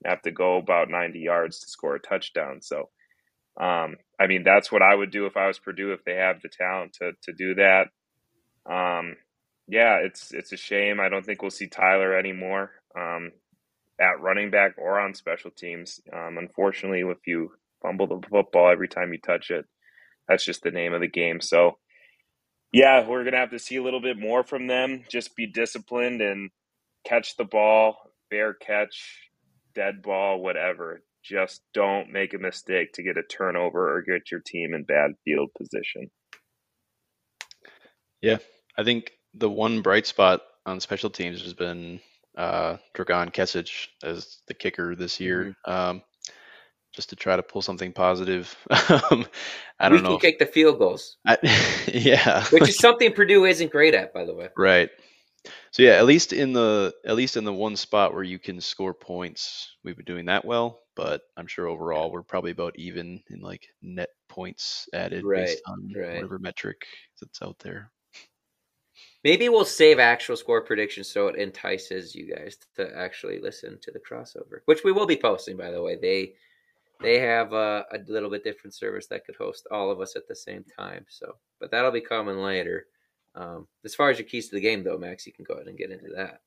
have 0.06 0.22
to 0.22 0.30
go 0.30 0.56
about 0.56 0.88
90 0.88 1.18
yards 1.18 1.60
to 1.60 1.68
score 1.68 1.96
a 1.96 2.00
touchdown. 2.00 2.62
So, 2.62 2.88
um, 3.60 3.96
I 4.18 4.26
mean, 4.26 4.42
that's 4.44 4.72
what 4.72 4.82
I 4.82 4.94
would 4.94 5.10
do 5.10 5.26
if 5.26 5.36
I 5.36 5.46
was 5.48 5.58
Purdue 5.58 5.92
if 5.92 6.04
they 6.04 6.14
have 6.14 6.42
the 6.42 6.48
talent 6.48 6.94
to 6.94 7.12
to 7.24 7.32
do 7.32 7.54
that. 7.56 7.88
Um, 8.70 9.16
yeah, 9.68 9.98
it's 10.04 10.32
it's 10.32 10.52
a 10.52 10.56
shame. 10.56 11.00
I 11.00 11.08
don't 11.08 11.24
think 11.24 11.42
we'll 11.42 11.50
see 11.50 11.68
Tyler 11.68 12.16
anymore. 12.16 12.72
Um, 12.98 13.32
at 14.00 14.20
running 14.20 14.50
back 14.50 14.72
or 14.78 14.98
on 14.98 15.14
special 15.14 15.50
teams. 15.50 16.00
Um, 16.12 16.38
unfortunately, 16.38 17.00
if 17.00 17.26
you 17.26 17.52
fumble 17.82 18.06
the 18.06 18.26
football 18.28 18.70
every 18.70 18.88
time 18.88 19.12
you 19.12 19.18
touch 19.20 19.50
it, 19.50 19.66
that's 20.26 20.44
just 20.44 20.62
the 20.62 20.70
name 20.70 20.94
of 20.94 21.00
the 21.02 21.08
game. 21.08 21.40
So, 21.40 21.78
yeah, 22.72 23.06
we're 23.06 23.24
to 23.24 23.36
have 23.36 23.50
to 23.50 23.58
see 23.58 23.76
a 23.76 23.82
little 23.82 24.00
bit 24.00 24.18
more 24.18 24.42
from 24.42 24.66
them. 24.66 25.04
Just 25.10 25.36
be 25.36 25.46
disciplined 25.46 26.22
and 26.22 26.50
catch 27.04 27.36
the 27.36 27.44
ball, 27.44 27.96
fair 28.30 28.54
catch, 28.54 29.28
dead 29.74 30.02
ball, 30.02 30.40
whatever. 30.40 31.02
Just 31.22 31.62
don't 31.74 32.10
make 32.10 32.34
a 32.34 32.38
mistake 32.38 32.92
to 32.94 33.02
get 33.02 33.18
a 33.18 33.22
turnover 33.22 33.96
or 33.96 34.02
get 34.02 34.30
your 34.30 34.40
team 34.40 34.74
in 34.74 34.84
bad 34.84 35.12
field 35.24 35.50
position. 35.56 36.10
Yeah, 38.22 38.38
I 38.76 38.84
think 38.84 39.12
the 39.34 39.50
one 39.50 39.82
bright 39.82 40.06
spot 40.06 40.42
on 40.66 40.80
special 40.80 41.10
teams 41.10 41.42
has 41.42 41.54
been 41.54 42.00
uh, 42.36 42.76
Dragan 42.94 43.32
Kesich 43.32 43.88
as 44.02 44.38
the 44.46 44.54
kicker 44.54 44.94
this 44.94 45.20
year, 45.20 45.56
mm-hmm. 45.66 45.70
um, 45.70 46.02
just 46.94 47.10
to 47.10 47.16
try 47.16 47.36
to 47.36 47.42
pull 47.42 47.62
something 47.62 47.92
positive. 47.92 48.54
Um, 49.10 49.26
I 49.78 49.88
don't 49.88 49.98
we 49.98 50.02
know. 50.02 50.10
We 50.10 50.18
can 50.18 50.30
kick 50.32 50.38
the 50.38 50.46
field 50.46 50.78
goals. 50.78 51.16
I, 51.26 51.38
yeah, 51.92 52.44
which 52.50 52.68
is 52.68 52.76
something 52.76 53.12
Purdue 53.12 53.46
isn't 53.46 53.72
great 53.72 53.94
at, 53.94 54.12
by 54.12 54.24
the 54.24 54.34
way. 54.34 54.48
Right. 54.56 54.90
So 55.70 55.82
yeah, 55.82 55.92
at 55.92 56.04
least 56.04 56.32
in 56.32 56.52
the 56.52 56.92
at 57.06 57.16
least 57.16 57.36
in 57.36 57.44
the 57.44 57.52
one 57.52 57.76
spot 57.76 58.12
where 58.12 58.22
you 58.22 58.38
can 58.38 58.60
score 58.60 58.92
points, 58.92 59.74
we've 59.82 59.96
been 59.96 60.04
doing 60.04 60.26
that 60.26 60.44
well. 60.44 60.80
But 61.00 61.22
I'm 61.38 61.46
sure 61.46 61.66
overall 61.66 62.12
we're 62.12 62.22
probably 62.22 62.50
about 62.50 62.78
even 62.78 63.22
in 63.30 63.40
like 63.40 63.68
net 63.80 64.10
points 64.28 64.86
added 64.92 65.24
right, 65.24 65.46
based 65.46 65.62
on 65.66 65.90
right. 65.96 66.16
whatever 66.16 66.38
metric 66.38 66.84
that's 67.18 67.40
out 67.40 67.58
there. 67.60 67.90
Maybe 69.24 69.48
we'll 69.48 69.64
save 69.64 69.98
actual 69.98 70.36
score 70.36 70.60
predictions 70.60 71.08
so 71.08 71.28
it 71.28 71.36
entices 71.36 72.14
you 72.14 72.34
guys 72.34 72.58
to 72.76 72.94
actually 72.94 73.40
listen 73.40 73.78
to 73.80 73.90
the 73.90 73.98
crossover, 73.98 74.60
which 74.66 74.84
we 74.84 74.92
will 74.92 75.06
be 75.06 75.16
posting. 75.16 75.56
By 75.56 75.70
the 75.70 75.80
way, 75.80 75.96
they 75.96 76.34
they 77.00 77.18
have 77.18 77.54
a, 77.54 77.86
a 77.92 77.98
little 78.06 78.28
bit 78.28 78.44
different 78.44 78.74
service 78.74 79.06
that 79.06 79.24
could 79.24 79.36
host 79.36 79.68
all 79.70 79.90
of 79.90 80.02
us 80.02 80.16
at 80.16 80.28
the 80.28 80.36
same 80.36 80.66
time. 80.78 81.06
So, 81.08 81.32
but 81.60 81.70
that'll 81.70 81.92
be 81.92 82.02
coming 82.02 82.36
later. 82.36 82.88
Um, 83.34 83.68
as 83.86 83.94
far 83.94 84.10
as 84.10 84.18
your 84.18 84.28
keys 84.28 84.50
to 84.50 84.54
the 84.54 84.60
game, 84.60 84.84
though, 84.84 84.98
Max, 84.98 85.26
you 85.26 85.32
can 85.32 85.46
go 85.46 85.54
ahead 85.54 85.68
and 85.68 85.78
get 85.78 85.92
into 85.92 86.10
that. 86.14 86.42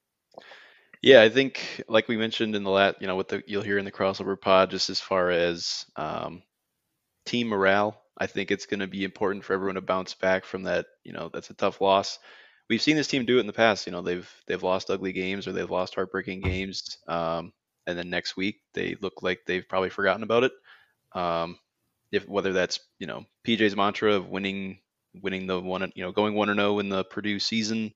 Yeah, 1.03 1.21
I 1.21 1.29
think 1.29 1.83
like 1.89 2.07
we 2.07 2.17
mentioned 2.17 2.55
in 2.55 2.63
the 2.63 2.71
lat, 2.71 2.97
you 3.01 3.07
know, 3.07 3.15
what 3.17 3.29
the 3.29 3.43
you'll 3.47 3.63
hear 3.63 3.77
in 3.79 3.85
the 3.85 3.91
crossover 3.91 4.39
pod, 4.41 4.71
just 4.71 4.89
as 4.89 5.01
far 5.01 5.31
as 5.31 5.85
um, 5.97 6.43
team 7.25 7.47
morale, 7.49 8.01
I 8.17 8.27
think 8.27 8.51
it's 8.51 8.67
going 8.67 8.81
to 8.81 8.87
be 8.87 9.03
important 9.05 9.45
for 9.45 9.53
everyone 9.53 9.75
to 9.75 9.81
bounce 9.81 10.15
back 10.15 10.45
from 10.45 10.63
that. 10.63 10.87
You 11.03 11.13
know, 11.13 11.29
that's 11.33 11.49
a 11.51 11.55
tough 11.55 11.81
loss 11.81 12.19
we've 12.69 12.81
seen 12.81 12.97
this 12.97 13.07
team 13.07 13.25
do 13.25 13.37
it 13.37 13.41
in 13.41 13.47
the 13.47 13.53
past. 13.53 13.85
You 13.87 13.93
know, 13.93 14.01
they've 14.01 14.29
they've 14.47 14.63
lost 14.63 14.89
ugly 14.91 15.13
games 15.13 15.47
or 15.47 15.53
they've 15.53 15.71
lost 15.71 15.95
heartbreaking 15.95 16.41
games, 16.41 16.97
um, 17.07 17.53
and 17.87 17.97
then 17.97 18.09
next 18.09 18.37
week 18.37 18.61
they 18.75 18.95
look 19.01 19.23
like 19.23 19.41
they've 19.47 19.67
probably 19.69 19.91
forgotten 19.91 20.23
about 20.23 20.45
it. 20.45 20.53
Um, 21.13 21.59
if 22.11 22.27
whether 22.27 22.53
that's 22.53 22.79
you 22.99 23.07
know 23.07 23.25
PJ's 23.45 23.75
mantra 23.75 24.13
of 24.15 24.29
winning 24.29 24.79
winning 25.21 25.47
the 25.47 25.59
one 25.61 25.91
you 25.95 26.03
know 26.03 26.11
going 26.13 26.35
one 26.35 26.49
or 26.49 26.55
no 26.55 26.79
in 26.79 26.89
the 26.89 27.03
Purdue 27.05 27.39
season, 27.39 27.93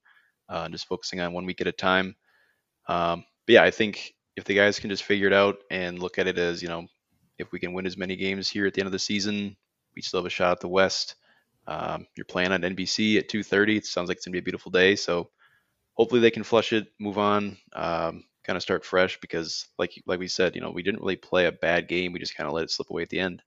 uh, 0.50 0.70
just 0.70 0.88
focusing 0.88 1.22
on 1.22 1.34
one 1.34 1.46
week 1.46 1.62
at 1.62 1.68
a 1.68 1.72
time. 1.72 2.16
Um, 2.88 3.26
but 3.46 3.54
yeah, 3.54 3.64
I 3.64 3.72
think 3.72 4.14
if 4.36 4.44
the 4.44 4.56
guys 4.56 4.80
can 4.80 4.90
just 4.90 5.04
figure 5.04 5.28
it 5.28 5.34
out 5.34 5.58
and 5.72 6.00
look 6.00 6.20
at 6.20 6.28
it 6.28 6.38
as 6.38 6.62
you 6.62 6.70
know 6.70 6.88
if 7.38 7.52
we 7.52 7.60
can 7.60 7.74
win 7.74 7.86
as 7.86 7.98
many 7.98 8.16
games 8.16 8.50
here 8.50 8.66
at 8.66 8.74
the 8.74 8.82
end 8.82 8.88
of 8.88 8.92
the 8.92 9.00
season, 9.00 9.56
we 9.96 10.02
still 10.02 10.20
have 10.20 10.26
a 10.26 10.30
shot 10.30 10.54
at 10.54 10.60
the 10.60 10.68
West. 10.68 11.16
Um, 11.68 12.08
you're 12.16 12.26
playing 12.26 12.52
on 12.52 12.62
NBC 12.62 13.18
at 13.18 13.30
2:30. 13.30 13.78
It 13.78 13.86
sounds 13.86 14.08
like 14.08 14.18
it's 14.18 14.26
gonna 14.26 14.34
be 14.34 14.40
a 14.40 14.44
beautiful 14.44 14.72
day. 14.72 14.96
So 14.96 15.30
hopefully 15.94 16.22
they 16.22 16.32
can 16.32 16.44
flush 16.44 16.74
it, 16.74 16.88
move 17.00 17.18
on, 17.18 17.58
um, 17.74 18.24
kind 18.44 18.56
of 18.56 18.62
start 18.62 18.86
fresh 18.86 19.20
because 19.20 19.68
like 19.78 19.94
like 20.06 20.20
we 20.20 20.28
said, 20.28 20.56
you 20.56 20.62
know, 20.62 20.72
we 20.72 20.84
didn't 20.84 21.02
really 21.02 21.18
play 21.18 21.46
a 21.46 21.52
bad 21.52 21.88
game. 21.88 22.14
We 22.14 22.20
just 22.20 22.36
kind 22.36 22.48
of 22.48 22.54
let 22.54 22.64
it 22.64 22.72
slip 22.72 22.90
away 22.90 23.04
at 23.04 23.10
the 23.10 23.20
end. 23.20 23.44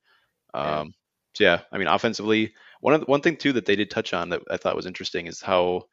Um, 0.52 0.64
yeah. 0.64 0.84
So 1.32 1.44
yeah, 1.44 1.60
I 1.72 1.78
mean, 1.78 1.88
offensively, 1.88 2.54
one 2.80 2.94
of 2.94 3.00
the, 3.00 3.06
one 3.06 3.20
thing 3.20 3.36
too 3.36 3.52
that 3.54 3.64
they 3.64 3.76
did 3.76 3.90
touch 3.90 4.12
on 4.12 4.28
that 4.30 4.42
I 4.50 4.56
thought 4.56 4.76
was 4.76 4.86
interesting 4.86 5.26
is 5.26 5.40
how 5.40 5.84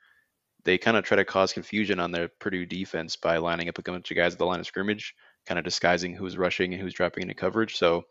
they 0.63 0.77
kind 0.77 0.97
of 0.97 1.03
try 1.03 1.17
to 1.17 1.25
cause 1.25 1.53
confusion 1.53 1.99
on 1.99 2.11
their 2.11 2.27
Purdue 2.27 2.65
defense 2.65 3.15
by 3.15 3.37
lining 3.37 3.69
up 3.69 3.77
a 3.77 3.81
bunch 3.81 4.11
of 4.11 4.17
guys 4.17 4.33
at 4.33 4.39
the 4.39 4.45
line 4.45 4.59
of 4.59 4.67
scrimmage, 4.67 5.15
kind 5.45 5.57
of 5.57 5.63
disguising 5.63 6.13
who's 6.13 6.37
rushing 6.37 6.73
and 6.73 6.81
who's 6.81 6.93
dropping 6.93 7.23
into 7.23 7.35
coverage. 7.35 7.77
So 7.77 8.05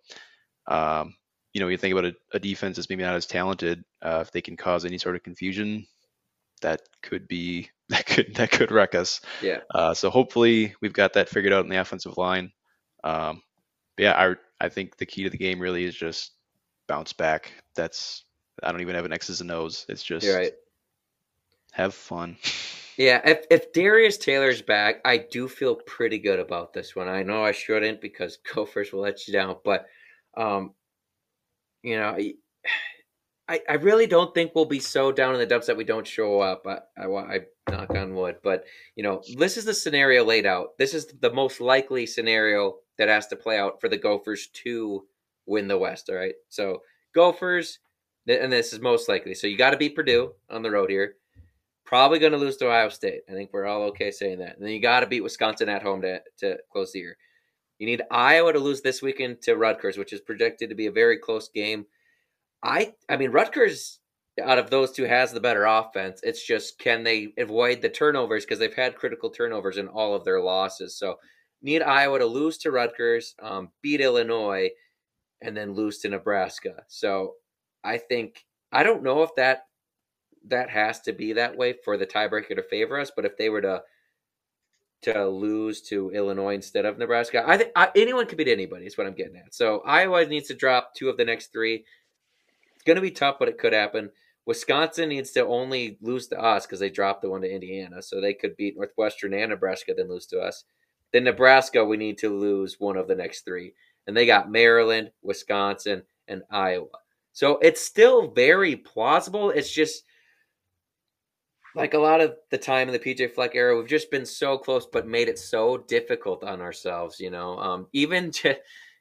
um, 0.68 1.14
you 1.52 1.60
know, 1.60 1.68
you 1.68 1.78
think 1.78 1.92
about 1.92 2.04
a, 2.04 2.14
a 2.34 2.38
defense 2.38 2.76
that's 2.76 2.90
maybe 2.90 3.02
not 3.02 3.14
as 3.14 3.24
talented, 3.24 3.82
uh, 4.02 4.18
if 4.20 4.30
they 4.30 4.42
can 4.42 4.58
cause 4.58 4.84
any 4.84 4.98
sort 4.98 5.16
of 5.16 5.22
confusion, 5.22 5.86
that 6.60 6.82
could 7.02 7.26
be 7.28 7.70
that 7.88 8.04
could 8.04 8.34
that 8.34 8.50
could 8.50 8.70
wreck 8.70 8.94
us. 8.94 9.20
Yeah. 9.40 9.60
Uh, 9.74 9.94
so 9.94 10.10
hopefully 10.10 10.74
we've 10.82 10.92
got 10.92 11.14
that 11.14 11.28
figured 11.28 11.52
out 11.52 11.64
in 11.64 11.70
the 11.70 11.80
offensive 11.80 12.18
line. 12.18 12.52
Um, 13.04 13.42
yeah, 13.96 14.12
I 14.12 14.34
I 14.64 14.68
think 14.68 14.96
the 14.96 15.06
key 15.06 15.24
to 15.24 15.30
the 15.30 15.38
game 15.38 15.60
really 15.60 15.84
is 15.84 15.94
just 15.94 16.32
bounce 16.88 17.12
back. 17.12 17.52
That's 17.74 18.24
I 18.62 18.70
don't 18.70 18.80
even 18.80 18.94
have 18.94 19.04
an 19.04 19.12
X's 19.12 19.40
and 19.40 19.50
O's. 19.50 19.86
It's 19.88 20.02
just 20.02 20.28
right. 20.28 20.52
Have 21.76 21.94
fun. 21.94 22.36
Yeah, 22.96 23.20
if 23.26 23.44
if 23.50 23.72
Darius 23.74 24.16
Taylor's 24.16 24.62
back, 24.62 25.02
I 25.04 25.18
do 25.18 25.48
feel 25.48 25.74
pretty 25.74 26.18
good 26.18 26.38
about 26.40 26.72
this 26.72 26.96
one. 26.96 27.08
I 27.08 27.22
know 27.22 27.44
I 27.44 27.52
shouldn't 27.52 28.00
because 28.00 28.38
Gophers 28.54 28.90
will 28.92 29.00
let 29.00 29.28
you 29.28 29.34
down, 29.34 29.56
but 29.64 29.86
um, 30.36 30.72
you 31.82 31.98
know, 31.98 32.16
I 33.48 33.60
I 33.68 33.74
really 33.74 34.06
don't 34.06 34.34
think 34.34 34.54
we'll 34.54 34.64
be 34.64 34.80
so 34.80 35.12
down 35.12 35.34
in 35.34 35.40
the 35.40 35.46
dumps 35.46 35.66
that 35.66 35.76
we 35.76 35.84
don't 35.84 36.06
show 36.06 36.40
up. 36.40 36.66
I 36.66 37.02
I, 37.02 37.34
I 37.34 37.40
knock 37.70 37.90
on 37.90 38.14
wood, 38.14 38.36
but 38.42 38.64
you 38.94 39.02
know, 39.02 39.22
this 39.36 39.58
is 39.58 39.66
the 39.66 39.74
scenario 39.74 40.24
laid 40.24 40.46
out. 40.46 40.78
This 40.78 40.94
is 40.94 41.06
the 41.20 41.32
most 41.34 41.60
likely 41.60 42.06
scenario 42.06 42.76
that 42.96 43.08
has 43.08 43.26
to 43.26 43.36
play 43.36 43.58
out 43.58 43.78
for 43.78 43.90
the 43.90 43.98
Gophers 43.98 44.46
to 44.64 45.04
win 45.44 45.68
the 45.68 45.76
West. 45.76 46.08
All 46.08 46.16
right, 46.16 46.34
so 46.48 46.80
Gophers, 47.14 47.78
and 48.26 48.50
this 48.50 48.72
is 48.72 48.80
most 48.80 49.06
likely. 49.06 49.34
So 49.34 49.46
you 49.46 49.58
got 49.58 49.72
to 49.72 49.76
beat 49.76 49.94
Purdue 49.94 50.32
on 50.48 50.62
the 50.62 50.70
road 50.70 50.88
here. 50.88 51.16
Probably 51.86 52.18
going 52.18 52.32
to 52.32 52.38
lose 52.38 52.56
to 52.58 52.66
Ohio 52.66 52.88
State. 52.88 53.22
I 53.28 53.32
think 53.32 53.50
we're 53.52 53.66
all 53.66 53.82
okay 53.84 54.10
saying 54.10 54.40
that. 54.40 54.56
And 54.56 54.64
then 54.64 54.72
you 54.72 54.82
got 54.82 55.00
to 55.00 55.06
beat 55.06 55.22
Wisconsin 55.22 55.68
at 55.68 55.82
home 55.82 56.02
to, 56.02 56.20
to 56.38 56.58
close 56.70 56.92
the 56.92 56.98
year. 56.98 57.16
You 57.78 57.86
need 57.86 58.02
Iowa 58.10 58.52
to 58.52 58.58
lose 58.58 58.80
this 58.80 59.02
weekend 59.02 59.42
to 59.42 59.56
Rutgers, 59.56 59.96
which 59.96 60.12
is 60.12 60.20
projected 60.20 60.68
to 60.70 60.74
be 60.74 60.86
a 60.86 60.92
very 60.92 61.18
close 61.18 61.48
game. 61.48 61.86
I 62.62 62.94
I 63.08 63.16
mean 63.16 63.30
Rutgers 63.30 64.00
out 64.42 64.58
of 64.58 64.70
those 64.70 64.92
two 64.92 65.04
has 65.04 65.32
the 65.32 65.40
better 65.40 65.64
offense. 65.64 66.20
It's 66.22 66.44
just 66.44 66.78
can 66.78 67.04
they 67.04 67.32
avoid 67.38 67.80
the 67.80 67.88
turnovers 67.88 68.44
because 68.44 68.58
they've 68.58 68.74
had 68.74 68.96
critical 68.96 69.30
turnovers 69.30 69.76
in 69.76 69.88
all 69.88 70.14
of 70.14 70.24
their 70.24 70.40
losses. 70.40 70.98
So 70.98 71.16
need 71.62 71.82
Iowa 71.82 72.18
to 72.18 72.26
lose 72.26 72.58
to 72.58 72.70
Rutgers, 72.70 73.34
um, 73.42 73.70
beat 73.82 74.00
Illinois, 74.00 74.70
and 75.42 75.56
then 75.56 75.74
lose 75.74 75.98
to 75.98 76.08
Nebraska. 76.08 76.82
So 76.88 77.34
I 77.84 77.98
think 77.98 78.44
I 78.72 78.82
don't 78.82 79.02
know 79.02 79.22
if 79.22 79.34
that 79.36 79.66
that 80.48 80.70
has 80.70 81.00
to 81.02 81.12
be 81.12 81.32
that 81.34 81.56
way 81.56 81.74
for 81.84 81.96
the 81.96 82.06
tiebreaker 82.06 82.56
to 82.56 82.62
favor 82.62 82.98
us. 82.98 83.10
But 83.14 83.24
if 83.24 83.36
they 83.36 83.48
were 83.48 83.62
to 83.62 83.82
to 85.02 85.28
lose 85.28 85.82
to 85.82 86.10
Illinois 86.10 86.54
instead 86.54 86.86
of 86.86 86.98
Nebraska, 86.98 87.44
I 87.46 87.58
think 87.58 87.70
anyone 87.94 88.26
could 88.26 88.38
beat 88.38 88.48
anybody. 88.48 88.86
Is 88.86 88.96
what 88.96 89.06
I'm 89.06 89.14
getting 89.14 89.36
at. 89.36 89.54
So 89.54 89.80
Iowa 89.80 90.24
needs 90.26 90.48
to 90.48 90.54
drop 90.54 90.94
two 90.94 91.08
of 91.08 91.16
the 91.16 91.24
next 91.24 91.52
three. 91.52 91.84
It's 92.74 92.84
going 92.84 92.96
to 92.96 93.02
be 93.02 93.10
tough, 93.10 93.36
but 93.38 93.48
it 93.48 93.58
could 93.58 93.72
happen. 93.72 94.10
Wisconsin 94.46 95.08
needs 95.08 95.32
to 95.32 95.44
only 95.44 95.98
lose 96.00 96.28
to 96.28 96.40
us 96.40 96.66
because 96.66 96.78
they 96.78 96.88
dropped 96.88 97.20
the 97.20 97.30
one 97.30 97.42
to 97.42 97.52
Indiana, 97.52 98.00
so 98.00 98.20
they 98.20 98.32
could 98.32 98.56
beat 98.56 98.76
Northwestern 98.76 99.34
and 99.34 99.50
Nebraska, 99.50 99.92
then 99.96 100.08
lose 100.08 100.26
to 100.26 100.40
us. 100.40 100.64
Then 101.12 101.24
Nebraska, 101.24 101.84
we 101.84 101.96
need 101.96 102.18
to 102.18 102.30
lose 102.30 102.76
one 102.78 102.96
of 102.96 103.08
the 103.08 103.14
next 103.14 103.44
three, 103.44 103.74
and 104.06 104.16
they 104.16 104.24
got 104.24 104.50
Maryland, 104.50 105.10
Wisconsin, 105.22 106.02
and 106.28 106.42
Iowa. 106.50 106.86
So 107.32 107.58
it's 107.58 107.80
still 107.80 108.28
very 108.30 108.76
plausible. 108.76 109.50
It's 109.50 109.72
just 109.72 110.04
like 111.76 111.94
a 111.94 111.98
lot 111.98 112.20
of 112.20 112.36
the 112.50 112.58
time 112.58 112.88
in 112.88 112.92
the 112.92 112.98
PJ 112.98 113.34
Fleck 113.34 113.54
era, 113.54 113.76
we've 113.76 113.86
just 113.86 114.10
been 114.10 114.24
so 114.24 114.56
close, 114.56 114.86
but 114.86 115.06
made 115.06 115.28
it 115.28 115.38
so 115.38 115.76
difficult 115.76 116.42
on 116.42 116.60
ourselves. 116.60 117.20
You 117.20 117.30
know, 117.30 117.58
um, 117.58 117.86
even 117.92 118.30
to, 118.42 118.56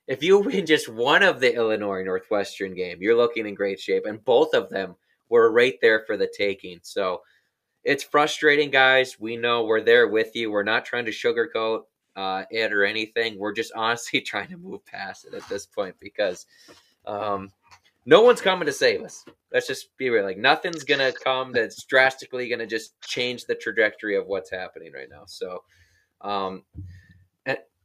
if 0.07 0.21
you 0.21 0.39
win 0.39 0.65
just 0.65 0.89
one 0.89 1.23
of 1.23 1.39
the 1.39 1.55
Illinois 1.55 2.03
Northwestern 2.03 2.75
game, 2.75 2.97
you're 3.01 3.15
looking 3.15 3.47
in 3.47 3.55
great 3.55 3.79
shape, 3.79 4.05
and 4.05 4.23
both 4.25 4.53
of 4.53 4.69
them 4.69 4.95
were 5.29 5.51
right 5.51 5.75
there 5.81 6.03
for 6.05 6.17
the 6.17 6.29
taking. 6.37 6.79
So 6.83 7.21
it's 7.83 8.03
frustrating, 8.03 8.69
guys. 8.69 9.19
We 9.19 9.37
know 9.37 9.63
we're 9.63 9.81
there 9.81 10.07
with 10.07 10.35
you. 10.35 10.51
We're 10.51 10.63
not 10.63 10.85
trying 10.85 11.05
to 11.05 11.11
sugarcoat 11.11 11.83
uh, 12.15 12.43
it 12.51 12.73
or 12.73 12.83
anything. 12.83 13.39
We're 13.39 13.53
just 13.53 13.71
honestly 13.75 14.19
trying 14.21 14.49
to 14.49 14.57
move 14.57 14.85
past 14.85 15.25
it 15.25 15.33
at 15.33 15.47
this 15.47 15.65
point 15.65 15.95
because 15.99 16.45
um, 17.05 17.51
no 18.05 18.21
one's 18.21 18.41
coming 18.41 18.65
to 18.65 18.73
save 18.73 19.03
us. 19.03 19.25
Let's 19.51 19.67
just 19.67 19.95
be 19.97 20.09
real. 20.09 20.23
Like 20.23 20.37
nothing's 20.37 20.83
gonna 20.83 21.11
come 21.11 21.51
that's 21.51 21.83
drastically 21.83 22.49
gonna 22.49 22.67
just 22.67 22.99
change 23.01 23.45
the 23.45 23.55
trajectory 23.55 24.15
of 24.15 24.27
what's 24.27 24.51
happening 24.51 24.91
right 24.93 25.09
now. 25.09 25.23
So, 25.25 25.63
um, 26.21 26.63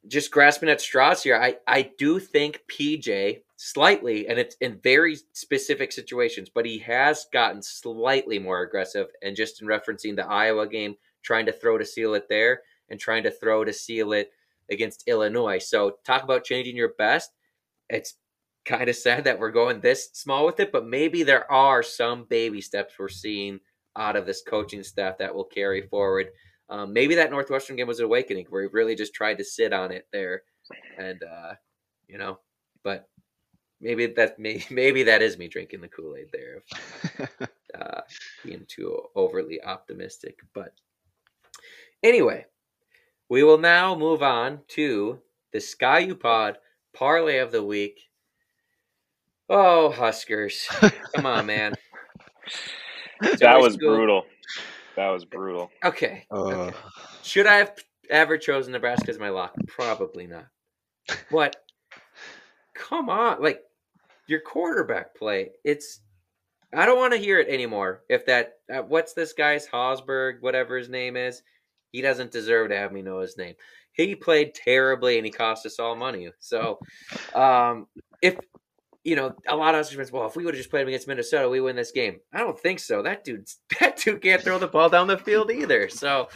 just 0.08 0.30
grasping 0.30 0.68
at 0.68 0.80
straws 0.80 1.22
here, 1.22 1.36
I 1.36 1.56
I 1.66 1.90
do 1.98 2.18
think 2.18 2.62
PJ 2.68 3.42
slightly, 3.56 4.28
and 4.28 4.38
it's 4.38 4.56
in 4.56 4.80
very 4.82 5.16
specific 5.32 5.92
situations, 5.92 6.48
but 6.48 6.64
he 6.64 6.78
has 6.78 7.26
gotten 7.32 7.62
slightly 7.62 8.38
more 8.38 8.62
aggressive. 8.62 9.08
And 9.22 9.36
just 9.36 9.60
in 9.60 9.68
referencing 9.68 10.16
the 10.16 10.26
Iowa 10.26 10.66
game, 10.66 10.96
trying 11.22 11.46
to 11.46 11.52
throw 11.52 11.76
to 11.76 11.84
seal 11.84 12.14
it 12.14 12.28
there, 12.28 12.62
and 12.88 12.98
trying 12.98 13.22
to 13.24 13.30
throw 13.30 13.64
to 13.64 13.72
seal 13.72 14.12
it 14.12 14.32
against 14.70 15.06
Illinois. 15.06 15.58
So 15.58 15.98
talk 16.04 16.22
about 16.22 16.44
changing 16.44 16.76
your 16.76 16.94
best. 16.94 17.32
It's 17.90 18.14
kind 18.64 18.88
of 18.88 18.96
sad 18.96 19.24
that 19.24 19.38
we're 19.38 19.50
going 19.50 19.80
this 19.80 20.10
small 20.12 20.46
with 20.46 20.60
it, 20.60 20.72
but 20.72 20.86
maybe 20.86 21.22
there 21.22 21.50
are 21.50 21.82
some 21.82 22.24
baby 22.24 22.60
steps 22.60 22.94
we're 22.98 23.08
seeing 23.08 23.60
out 23.96 24.16
of 24.16 24.26
this 24.26 24.42
coaching 24.46 24.82
staff 24.82 25.18
that 25.18 25.34
will 25.34 25.44
carry 25.44 25.82
forward. 25.82 26.28
Um, 26.68 26.92
maybe 26.92 27.14
that 27.16 27.30
Northwestern 27.30 27.76
game 27.76 27.88
was 27.88 27.98
an 27.98 28.04
awakening 28.04 28.46
where 28.50 28.62
he 28.62 28.68
really 28.72 28.94
just 28.94 29.14
tried 29.14 29.38
to 29.38 29.44
sit 29.44 29.72
on 29.72 29.90
it 29.90 30.06
there, 30.12 30.42
and 30.98 31.20
uh, 31.22 31.54
you 32.06 32.16
know, 32.16 32.38
but 32.84 33.08
maybe 33.80 34.06
that 34.06 34.38
maybe, 34.38 34.64
maybe 34.70 35.02
that 35.02 35.22
is 35.22 35.38
me 35.38 35.48
drinking 35.48 35.80
the 35.80 35.88
Kool 35.88 36.14
Aid 36.16 36.28
there, 36.32 36.62
uh, 37.80 38.00
being 38.44 38.64
too 38.68 39.00
overly 39.16 39.60
optimistic. 39.62 40.38
But 40.54 40.72
anyway, 42.02 42.46
we 43.28 43.42
will 43.42 43.58
now 43.58 43.96
move 43.96 44.22
on 44.22 44.60
to 44.68 45.18
the 45.52 45.60
Ski 45.60 46.06
U 46.06 46.14
Pod 46.14 46.58
parlay 46.94 47.38
of 47.38 47.52
the 47.52 47.64
week. 47.64 48.09
Oh, 49.52 49.90
Huskers. 49.90 50.66
Come 51.14 51.26
on, 51.26 51.44
man. 51.44 51.74
that 53.20 53.60
was 53.60 53.76
brutal. 53.76 54.24
That 54.94 55.08
was 55.08 55.24
brutal. 55.24 55.70
Okay. 55.84 56.24
Uh, 56.30 56.44
okay. 56.44 56.76
Should 57.22 57.48
I 57.48 57.56
have 57.56 57.74
ever 58.08 58.38
chosen 58.38 58.72
Nebraska 58.72 59.10
as 59.10 59.18
my 59.18 59.28
lock? 59.28 59.52
Probably 59.66 60.28
not. 60.28 60.46
But 61.32 61.56
come 62.74 63.10
on, 63.10 63.42
like 63.42 63.62
your 64.28 64.40
quarterback 64.40 65.16
play. 65.16 65.50
It's 65.64 66.00
I 66.72 66.86
don't 66.86 66.98
want 66.98 67.12
to 67.12 67.18
hear 67.18 67.40
it 67.40 67.48
anymore. 67.48 68.02
If 68.08 68.26
that 68.26 68.58
uh, 68.72 68.82
what's 68.82 69.14
this 69.14 69.32
guy's 69.32 69.66
Hausberg, 69.66 70.40
whatever 70.42 70.76
his 70.76 70.88
name 70.88 71.16
is, 71.16 71.42
he 71.90 72.00
doesn't 72.00 72.30
deserve 72.30 72.68
to 72.68 72.76
have 72.76 72.92
me 72.92 73.02
know 73.02 73.18
his 73.18 73.36
name. 73.36 73.54
He 73.92 74.14
played 74.14 74.54
terribly 74.54 75.16
and 75.16 75.26
he 75.26 75.32
cost 75.32 75.66
us 75.66 75.80
all 75.80 75.96
money. 75.96 76.30
So, 76.38 76.78
um, 77.34 77.88
if 78.22 78.36
you 79.04 79.16
know, 79.16 79.34
a 79.48 79.56
lot 79.56 79.74
of 79.74 79.80
us 79.80 79.92
fans, 79.92 80.12
well, 80.12 80.26
if 80.26 80.36
we 80.36 80.44
would 80.44 80.54
have 80.54 80.60
just 80.60 80.70
played 80.70 80.86
against 80.86 81.08
Minnesota, 81.08 81.48
we 81.48 81.60
win 81.60 81.76
this 81.76 81.90
game. 81.90 82.20
I 82.32 82.38
don't 82.38 82.58
think 82.58 82.78
so. 82.78 83.02
That 83.02 83.24
dude, 83.24 83.48
that 83.80 83.96
dude 83.96 84.22
can't 84.22 84.42
throw 84.42 84.58
the 84.58 84.66
ball 84.66 84.88
down 84.88 85.06
the 85.06 85.18
field 85.18 85.50
either. 85.50 85.88
So, 85.88 86.28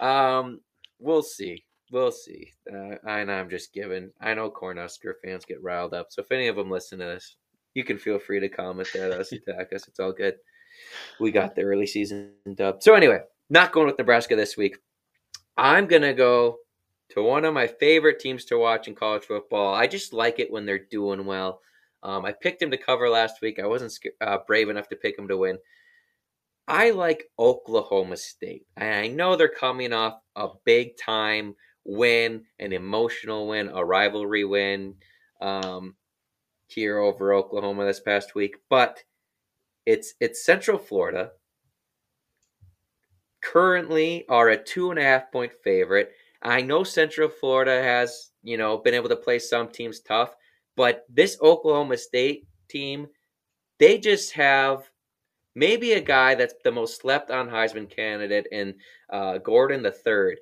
um, 0.00 0.60
we'll 0.98 1.22
see. 1.22 1.64
We'll 1.90 2.12
see. 2.12 2.52
Uh, 2.70 2.96
and 3.06 3.30
I'm 3.30 3.48
just 3.48 3.72
giving. 3.72 4.10
I 4.20 4.34
know 4.34 4.50
Cornhusker 4.50 5.14
fans 5.24 5.44
get 5.44 5.62
riled 5.62 5.94
up. 5.94 6.08
So 6.10 6.22
if 6.22 6.32
any 6.32 6.48
of 6.48 6.56
them 6.56 6.70
listen 6.70 6.98
to 6.98 7.04
this, 7.04 7.36
you 7.74 7.84
can 7.84 7.98
feel 7.98 8.18
free 8.18 8.40
to 8.40 8.48
comment 8.48 8.94
at 8.94 9.10
us, 9.10 9.32
attack 9.32 9.72
us. 9.72 9.88
It's 9.88 10.00
all 10.00 10.12
good. 10.12 10.34
We 11.20 11.30
got 11.30 11.54
the 11.54 11.62
early 11.62 11.86
season 11.86 12.32
dub. 12.54 12.82
So 12.82 12.94
anyway, 12.94 13.20
not 13.50 13.72
going 13.72 13.86
with 13.86 13.98
Nebraska 13.98 14.36
this 14.36 14.56
week. 14.56 14.78
I'm 15.56 15.86
gonna 15.86 16.14
go 16.14 16.58
to 17.10 17.22
one 17.22 17.44
of 17.44 17.54
my 17.54 17.66
favorite 17.66 18.20
teams 18.20 18.44
to 18.46 18.58
watch 18.58 18.86
in 18.86 18.94
college 18.94 19.24
football. 19.24 19.74
I 19.74 19.86
just 19.86 20.12
like 20.12 20.38
it 20.38 20.52
when 20.52 20.66
they're 20.66 20.78
doing 20.78 21.24
well. 21.24 21.60
Um, 22.02 22.24
I 22.24 22.32
picked 22.32 22.62
him 22.62 22.70
to 22.70 22.76
cover 22.76 23.08
last 23.08 23.40
week. 23.42 23.58
I 23.58 23.66
wasn't 23.66 23.98
uh, 24.20 24.38
brave 24.46 24.68
enough 24.68 24.88
to 24.88 24.96
pick 24.96 25.18
him 25.18 25.28
to 25.28 25.36
win. 25.36 25.58
I 26.68 26.90
like 26.90 27.30
Oklahoma 27.38 28.16
State. 28.16 28.66
I 28.76 29.08
know 29.08 29.36
they're 29.36 29.48
coming 29.48 29.92
off 29.92 30.20
a 30.36 30.48
big 30.64 30.96
time 30.98 31.54
win, 31.84 32.44
an 32.58 32.72
emotional 32.72 33.48
win, 33.48 33.70
a 33.72 33.84
rivalry 33.84 34.44
win 34.44 34.94
um, 35.40 35.96
here 36.66 36.98
over 36.98 37.32
Oklahoma 37.32 37.86
this 37.86 38.00
past 38.00 38.34
week, 38.34 38.56
but 38.68 39.02
it's 39.86 40.14
it's 40.20 40.44
Central 40.44 40.78
Florida. 40.78 41.30
Currently, 43.40 44.26
are 44.28 44.50
a 44.50 44.62
two 44.62 44.90
and 44.90 44.98
a 44.98 45.02
half 45.02 45.32
point 45.32 45.52
favorite. 45.64 46.12
I 46.42 46.60
know 46.60 46.84
Central 46.84 47.30
Florida 47.30 47.82
has 47.82 48.32
you 48.42 48.58
know 48.58 48.76
been 48.76 48.94
able 48.94 49.08
to 49.08 49.16
play 49.16 49.38
some 49.38 49.68
teams 49.68 50.00
tough. 50.00 50.36
But 50.78 51.06
this 51.08 51.36
Oklahoma 51.42 51.96
State 51.96 52.46
team, 52.70 53.08
they 53.80 53.98
just 53.98 54.32
have 54.34 54.88
maybe 55.56 55.94
a 55.94 56.00
guy 56.00 56.36
that's 56.36 56.54
the 56.62 56.70
most 56.70 57.00
slept 57.00 57.32
on 57.32 57.50
Heisman 57.50 57.90
candidate 57.90 58.46
in 58.52 58.76
uh, 59.12 59.38
Gordon 59.38 59.82
the 59.82 59.90
third. 59.90 60.38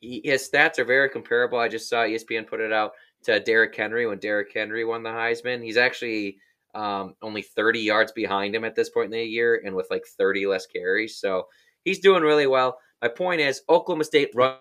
His 0.00 0.48
stats 0.50 0.78
are 0.78 0.86
very 0.86 1.10
comparable. 1.10 1.58
I 1.58 1.68
just 1.68 1.90
saw 1.90 2.04
ESPN 2.04 2.46
put 2.46 2.60
it 2.60 2.72
out 2.72 2.92
to 3.24 3.38
Derrick 3.38 3.76
Henry 3.76 4.06
when 4.06 4.18
Derrick 4.18 4.50
Henry 4.54 4.86
won 4.86 5.02
the 5.02 5.10
Heisman. 5.10 5.62
He's 5.62 5.76
actually 5.76 6.38
um, 6.74 7.14
only 7.20 7.42
30 7.42 7.80
yards 7.80 8.12
behind 8.12 8.54
him 8.54 8.64
at 8.64 8.74
this 8.74 8.88
point 8.88 9.12
in 9.12 9.18
the 9.18 9.22
year 9.22 9.60
and 9.62 9.76
with 9.76 9.88
like 9.90 10.06
30 10.06 10.46
less 10.46 10.66
carries. 10.66 11.18
So 11.18 11.48
he's 11.84 11.98
doing 11.98 12.22
really 12.22 12.46
well. 12.46 12.78
My 13.02 13.08
point 13.08 13.42
is, 13.42 13.60
Oklahoma 13.68 14.04
State 14.04 14.30
runs. 14.34 14.56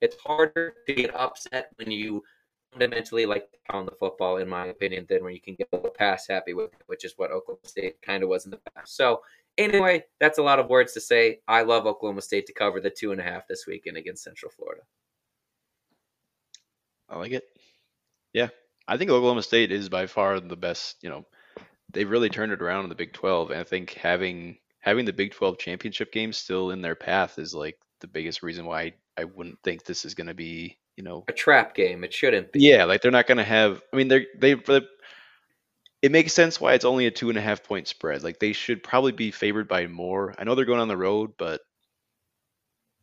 It's 0.00 0.16
harder 0.16 0.74
to 0.88 0.94
get 0.94 1.14
upset 1.14 1.70
when 1.76 1.92
you 1.92 2.24
fundamentally 2.78 3.26
like 3.26 3.48
pound 3.70 3.88
the 3.88 3.92
football, 3.92 4.36
in 4.36 4.48
my 4.48 4.66
opinion, 4.66 5.06
than 5.08 5.22
where 5.22 5.32
you 5.32 5.40
can 5.40 5.54
get 5.54 5.68
a 5.72 5.78
pass 5.90 6.26
happy 6.28 6.54
with, 6.54 6.70
which 6.86 7.04
is 7.04 7.14
what 7.16 7.30
Oklahoma 7.30 7.66
State 7.66 8.00
kind 8.02 8.22
of 8.22 8.28
was 8.28 8.44
in 8.44 8.50
the 8.50 8.60
past. 8.74 8.96
So 8.96 9.22
anyway, 9.56 10.04
that's 10.20 10.38
a 10.38 10.42
lot 10.42 10.58
of 10.58 10.68
words 10.68 10.92
to 10.94 11.00
say. 11.00 11.40
I 11.48 11.62
love 11.62 11.86
Oklahoma 11.86 12.22
State 12.22 12.46
to 12.46 12.52
cover 12.52 12.80
the 12.80 12.90
two 12.90 13.12
and 13.12 13.20
a 13.20 13.24
half 13.24 13.48
this 13.48 13.66
weekend 13.66 13.96
against 13.96 14.24
Central 14.24 14.52
Florida. 14.52 14.82
I 17.08 17.18
like 17.18 17.32
it. 17.32 17.44
Yeah, 18.32 18.48
I 18.86 18.96
think 18.96 19.10
Oklahoma 19.10 19.42
State 19.42 19.72
is 19.72 19.88
by 19.88 20.06
far 20.06 20.40
the 20.40 20.56
best. 20.56 20.96
You 21.02 21.10
know, 21.10 21.26
they've 21.92 22.10
really 22.10 22.28
turned 22.28 22.52
it 22.52 22.62
around 22.62 22.84
in 22.84 22.88
the 22.88 22.94
Big 22.94 23.12
12, 23.12 23.50
and 23.52 23.60
I 23.60 23.64
think 23.64 23.94
having 23.94 24.58
having 24.80 25.04
the 25.04 25.12
Big 25.12 25.32
12 25.32 25.58
championship 25.58 26.12
game 26.12 26.32
still 26.32 26.70
in 26.70 26.82
their 26.82 26.94
path 26.94 27.38
is 27.38 27.54
like 27.54 27.78
the 28.00 28.06
biggest 28.06 28.42
reason 28.42 28.66
why 28.66 28.92
I 29.16 29.24
wouldn't 29.24 29.58
think 29.64 29.84
this 29.84 30.04
is 30.04 30.14
going 30.14 30.26
to 30.26 30.34
be, 30.34 30.78
you 30.96 31.04
know, 31.04 31.24
a 31.28 31.32
trap 31.32 31.74
game. 31.74 32.04
It 32.04 32.12
shouldn't 32.12 32.52
be. 32.52 32.60
Yeah, 32.60 32.84
like 32.84 33.02
they're 33.02 33.10
not 33.10 33.26
going 33.26 33.38
to 33.38 33.44
have. 33.44 33.82
I 33.92 33.96
mean, 33.96 34.08
they're 34.08 34.26
they. 34.38 34.56
It 36.02 36.12
makes 36.12 36.32
sense 36.32 36.60
why 36.60 36.74
it's 36.74 36.84
only 36.84 37.06
a 37.06 37.10
two 37.10 37.30
and 37.30 37.38
a 37.38 37.42
half 37.42 37.62
point 37.62 37.88
spread. 37.88 38.22
Like 38.22 38.38
they 38.38 38.52
should 38.52 38.82
probably 38.82 39.12
be 39.12 39.30
favored 39.30 39.68
by 39.68 39.86
more. 39.86 40.34
I 40.38 40.44
know 40.44 40.54
they're 40.54 40.64
going 40.64 40.80
on 40.80 40.88
the 40.88 40.96
road, 40.96 41.32
but 41.38 41.60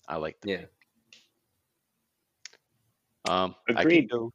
I 0.07 0.17
like 0.17 0.39
them. 0.41 0.51
Yeah. 0.51 0.65
Um, 3.25 3.55
I 3.75 3.83
can 3.83 4.07
go. 4.07 4.31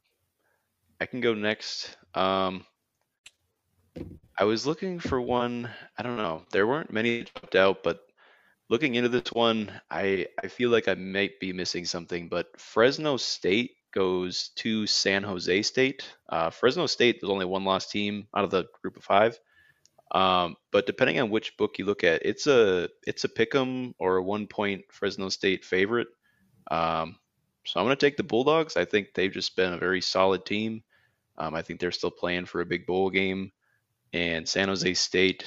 I 0.99 1.05
can 1.05 1.21
go 1.21 1.33
next. 1.33 1.97
Um, 2.15 2.65
I 4.37 4.43
was 4.45 4.65
looking 4.65 4.99
for 4.99 5.21
one. 5.21 5.69
I 5.97 6.03
don't 6.03 6.17
know. 6.17 6.43
There 6.51 6.67
weren't 6.67 6.91
many 6.91 7.23
jumped 7.23 7.55
out, 7.55 7.83
but 7.83 8.01
looking 8.69 8.95
into 8.95 9.09
this 9.09 9.31
one, 9.31 9.71
I 9.89 10.27
I 10.41 10.47
feel 10.47 10.69
like 10.69 10.87
I 10.87 10.93
might 10.95 11.39
be 11.39 11.53
missing 11.53 11.85
something. 11.85 12.29
But 12.29 12.47
Fresno 12.59 13.17
State 13.17 13.71
goes 13.93 14.49
to 14.57 14.85
San 14.87 15.23
Jose 15.23 15.61
State. 15.63 16.07
Uh, 16.29 16.49
Fresno 16.49 16.85
State 16.85 17.19
is 17.23 17.29
only 17.29 17.45
one 17.45 17.65
lost 17.65 17.91
team 17.91 18.27
out 18.35 18.43
of 18.43 18.51
the 18.51 18.65
group 18.81 18.97
of 18.97 19.03
five. 19.03 19.39
Um, 20.11 20.55
but 20.71 20.85
depending 20.87 21.19
on 21.19 21.29
which 21.29 21.57
book 21.57 21.77
you 21.77 21.85
look 21.85 22.03
at, 22.03 22.25
it's 22.25 22.47
a 22.47 22.89
it's 23.05 23.23
a 23.23 23.29
pick'em 23.29 23.93
or 23.99 24.17
a 24.17 24.23
one 24.23 24.47
point 24.47 24.83
Fresno 24.91 25.29
State 25.29 25.65
favorite. 25.65 26.07
Um, 26.71 27.17
so 27.65 27.79
I'm 27.79 27.85
going 27.85 27.95
to 27.95 28.05
take 28.05 28.17
the 28.17 28.23
Bulldogs. 28.23 28.77
I 28.77 28.85
think 28.85 29.09
they've 29.13 29.31
just 29.31 29.55
been 29.55 29.73
a 29.73 29.77
very 29.77 30.01
solid 30.01 30.45
team. 30.45 30.83
Um, 31.37 31.53
I 31.53 31.61
think 31.61 31.79
they're 31.79 31.91
still 31.91 32.11
playing 32.11 32.45
for 32.45 32.61
a 32.61 32.65
big 32.65 32.85
bowl 32.85 33.09
game. 33.09 33.51
And 34.13 34.47
San 34.47 34.69
Jose 34.69 34.91
State, 34.95 35.45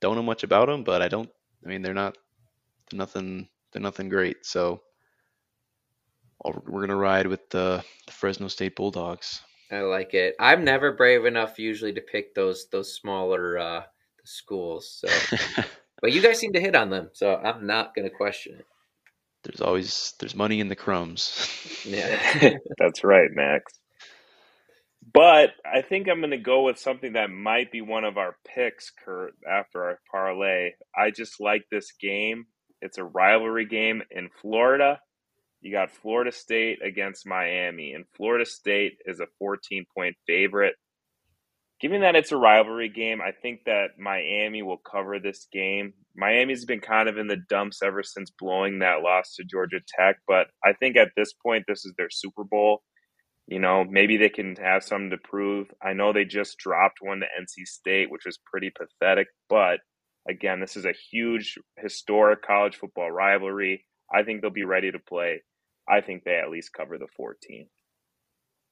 don't 0.00 0.16
know 0.16 0.22
much 0.22 0.42
about 0.42 0.68
them, 0.68 0.84
but 0.84 1.02
I 1.02 1.08
don't. 1.08 1.28
I 1.64 1.68
mean, 1.68 1.82
they're 1.82 1.92
not 1.92 2.16
they're 2.90 2.98
nothing. 2.98 3.48
They're 3.72 3.82
nothing 3.82 4.08
great. 4.08 4.44
So 4.44 4.80
we're 6.44 6.80
gonna 6.80 6.96
ride 6.96 7.26
with 7.26 7.48
the, 7.50 7.82
the 8.06 8.12
Fresno 8.12 8.48
State 8.48 8.76
Bulldogs. 8.76 9.42
I 9.70 9.80
like 9.80 10.14
it. 10.14 10.34
I'm 10.40 10.64
never 10.64 10.92
brave 10.92 11.26
enough 11.26 11.58
usually 11.58 11.92
to 11.92 12.00
pick 12.00 12.34
those 12.34 12.68
those 12.70 12.94
smaller 12.94 13.58
uh, 13.58 13.82
schools. 14.24 15.00
So, 15.04 15.36
but 16.00 16.12
you 16.12 16.22
guys 16.22 16.38
seem 16.38 16.52
to 16.54 16.60
hit 16.60 16.74
on 16.74 16.90
them, 16.90 17.10
so 17.12 17.36
I'm 17.36 17.66
not 17.66 17.94
gonna 17.94 18.10
question 18.10 18.56
it. 18.58 18.66
There's 19.44 19.60
always 19.60 20.14
there's 20.20 20.34
money 20.34 20.60
in 20.60 20.68
the 20.68 20.76
crumbs. 20.76 21.54
Yeah, 21.84 22.56
that's 22.78 23.04
right, 23.04 23.30
Max. 23.32 23.78
But 25.14 25.50
I 25.64 25.80
think 25.80 26.08
I'm 26.08 26.20
going 26.20 26.32
to 26.32 26.36
go 26.36 26.64
with 26.64 26.78
something 26.78 27.12
that 27.12 27.30
might 27.30 27.70
be 27.70 27.80
one 27.80 28.04
of 28.04 28.18
our 28.18 28.36
picks, 28.44 28.90
Kurt, 28.90 29.34
after 29.48 29.84
our 29.84 30.00
parlay. 30.10 30.72
I 30.94 31.10
just 31.10 31.40
like 31.40 31.62
this 31.70 31.92
game. 31.92 32.46
It's 32.80 32.98
a 32.98 33.04
rivalry 33.04 33.66
game 33.66 34.02
in 34.10 34.28
Florida. 34.40 35.00
You 35.60 35.72
got 35.72 35.90
Florida 35.90 36.30
State 36.30 36.78
against 36.84 37.26
Miami, 37.26 37.92
and 37.92 38.04
Florida 38.16 38.46
State 38.46 38.98
is 39.04 39.20
a 39.20 39.26
14 39.38 39.86
point 39.94 40.16
favorite. 40.26 40.74
Given 41.80 42.00
that 42.00 42.16
it's 42.16 42.32
a 42.32 42.36
rivalry 42.36 42.88
game, 42.88 43.20
I 43.20 43.30
think 43.30 43.60
that 43.66 43.98
Miami 43.98 44.62
will 44.62 44.78
cover 44.78 45.18
this 45.18 45.46
game. 45.52 45.94
Miami's 46.16 46.64
been 46.64 46.80
kind 46.80 47.08
of 47.08 47.18
in 47.18 47.28
the 47.28 47.36
dumps 47.48 47.82
ever 47.82 48.02
since 48.02 48.30
blowing 48.30 48.80
that 48.80 49.02
loss 49.02 49.34
to 49.36 49.44
Georgia 49.44 49.80
Tech, 49.86 50.16
but 50.26 50.48
I 50.64 50.72
think 50.72 50.96
at 50.96 51.12
this 51.16 51.32
point, 51.32 51.64
this 51.68 51.84
is 51.84 51.92
their 51.96 52.10
Super 52.10 52.42
Bowl. 52.42 52.82
You 53.46 53.60
know, 53.60 53.84
maybe 53.84 54.16
they 54.16 54.28
can 54.28 54.56
have 54.56 54.82
something 54.84 55.10
to 55.10 55.18
prove. 55.18 55.68
I 55.82 55.92
know 55.92 56.12
they 56.12 56.24
just 56.24 56.58
dropped 56.58 56.98
one 57.00 57.20
to 57.20 57.26
NC 57.40 57.66
State, 57.66 58.10
which 58.10 58.26
was 58.26 58.38
pretty 58.44 58.70
pathetic, 58.70 59.28
but 59.48 59.80
again, 60.28 60.60
this 60.60 60.76
is 60.76 60.84
a 60.84 60.92
huge 60.92 61.58
historic 61.76 62.42
college 62.42 62.76
football 62.76 63.10
rivalry. 63.10 63.84
I 64.12 64.22
think 64.22 64.40
they'll 64.40 64.50
be 64.50 64.64
ready 64.64 64.92
to 64.92 64.98
play. 64.98 65.42
I 65.88 66.00
think 66.00 66.24
they 66.24 66.36
at 66.36 66.50
least 66.50 66.72
cover 66.72 66.98
the 66.98 67.06
14. 67.16 67.66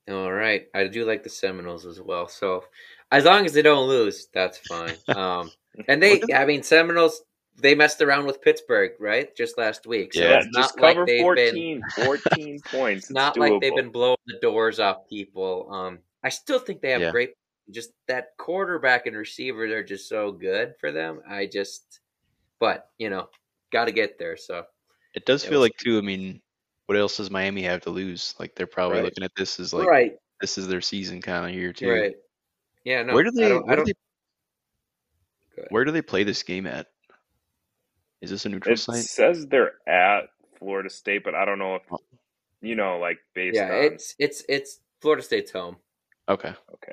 All 0.09 0.33
right. 0.33 0.67
I 0.75 0.87
do 0.87 1.05
like 1.05 1.25
the 1.25 1.31
Seminoles 1.31 1.87
as 1.87 2.01
well. 2.01 2.29
So 2.29 2.65
as 3.11 3.25
long 3.25 3.45
as 3.45 3.53
they 3.53 3.63
don't 3.63 3.89
lose, 3.89 4.29
that's 4.33 4.59
fine. 4.59 4.95
Um, 5.09 5.51
and 5.89 6.03
they, 6.03 6.23
I 6.35 6.47
mean, 6.47 6.63
Seminoles, 6.63 7.23
they 7.61 7.75
messed 7.75 8.01
around 8.01 8.27
with 8.27 8.41
Pittsburgh, 8.41 8.93
right? 8.99 9.35
Just 9.37 9.59
last 9.59 9.87
week. 9.87 10.15
So 10.15 10.21
yeah, 10.21 10.39
it's 10.39 10.49
not 10.53 10.79
like 10.81 10.97
they've 11.07 11.21
14, 11.21 11.83
been 11.97 12.05
14 12.05 12.61
points. 12.71 13.05
It's 13.05 13.13
not 13.13 13.37
like 13.37 13.61
they've 13.61 13.75
been 13.75 13.91
blowing 13.91 14.17
the 14.27 14.39
doors 14.41 14.79
off 14.81 15.09
people. 15.09 15.69
Um, 15.71 15.99
I 16.23 16.29
still 16.29 16.59
think 16.59 16.81
they 16.81 16.91
have 16.91 17.03
yeah. 17.03 17.11
great 17.11 17.35
just 17.71 17.91
that 18.09 18.37
quarterback 18.39 19.07
and 19.07 19.17
receivers 19.17 19.73
are 19.73 19.85
just 19.85 20.09
so 20.09 20.33
good 20.33 20.75
for 20.81 20.93
them. 20.93 21.21
I 21.29 21.47
just 21.47 22.01
but, 22.59 22.91
you 22.99 23.11
know, 23.11 23.29
got 23.73 23.87
to 23.87 23.93
get 23.93 24.19
there. 24.19 24.37
So 24.37 24.65
it 25.15 25.27
does 25.27 25.45
feel 25.45 25.61
like 25.61 25.77
too, 25.77 25.99
I 25.99 26.01
mean, 26.01 26.41
what 26.87 26.99
else 26.99 27.17
does 27.17 27.31
Miami 27.31 27.63
have 27.63 27.83
to 27.83 27.91
lose? 27.91 28.35
Like 28.39 28.55
they're 28.55 28.67
probably 28.67 28.99
right. 28.99 29.05
looking 29.05 29.25
at 29.25 29.33
this 29.37 29.61
as 29.61 29.73
like 29.73 29.89
right. 29.89 30.13
this 30.41 30.59
is 30.59 30.69
their 30.69 30.81
season 30.81 31.21
kind 31.21 31.47
of 31.47 31.55
year 31.55 31.73
too. 31.73 31.91
Right. 31.91 32.15
Yeah, 32.85 33.03
no. 33.03 33.15
Where 33.15 33.25
do 33.25 33.31
they 33.33 33.53
where, 33.53 33.77
do 33.77 33.85
they, 33.85 35.63
where 35.71 35.85
do 35.85 35.91
they 35.91 36.03
play 36.03 36.23
this 36.23 36.43
game 36.43 36.67
at? 36.67 36.87
Is 38.23 38.31
this 38.31 38.47
a 38.47 38.49
neutral 38.49 38.75
it 38.75 38.79
site? 38.79 38.99
It 38.99 39.05
says 39.05 39.47
they're 39.47 39.75
at 39.89 40.29
Florida 40.59 40.89
State, 40.89 41.25
but 41.25 41.35
I 41.35 41.45
don't 41.45 41.59
know 41.59 41.75
if 41.75 41.83
oh. 41.91 41.99
you 42.63 42.77
know, 42.77 42.99
like 42.99 43.19
based 43.35 43.57
yeah, 43.57 43.71
on... 43.71 43.85
it's 43.85 44.15
it's 44.19 44.45
it's 44.49 44.81
Florida 45.01 45.23
State's 45.23 45.51
home. 45.51 45.77
Okay. 46.29 46.55
Okay. 46.73 46.93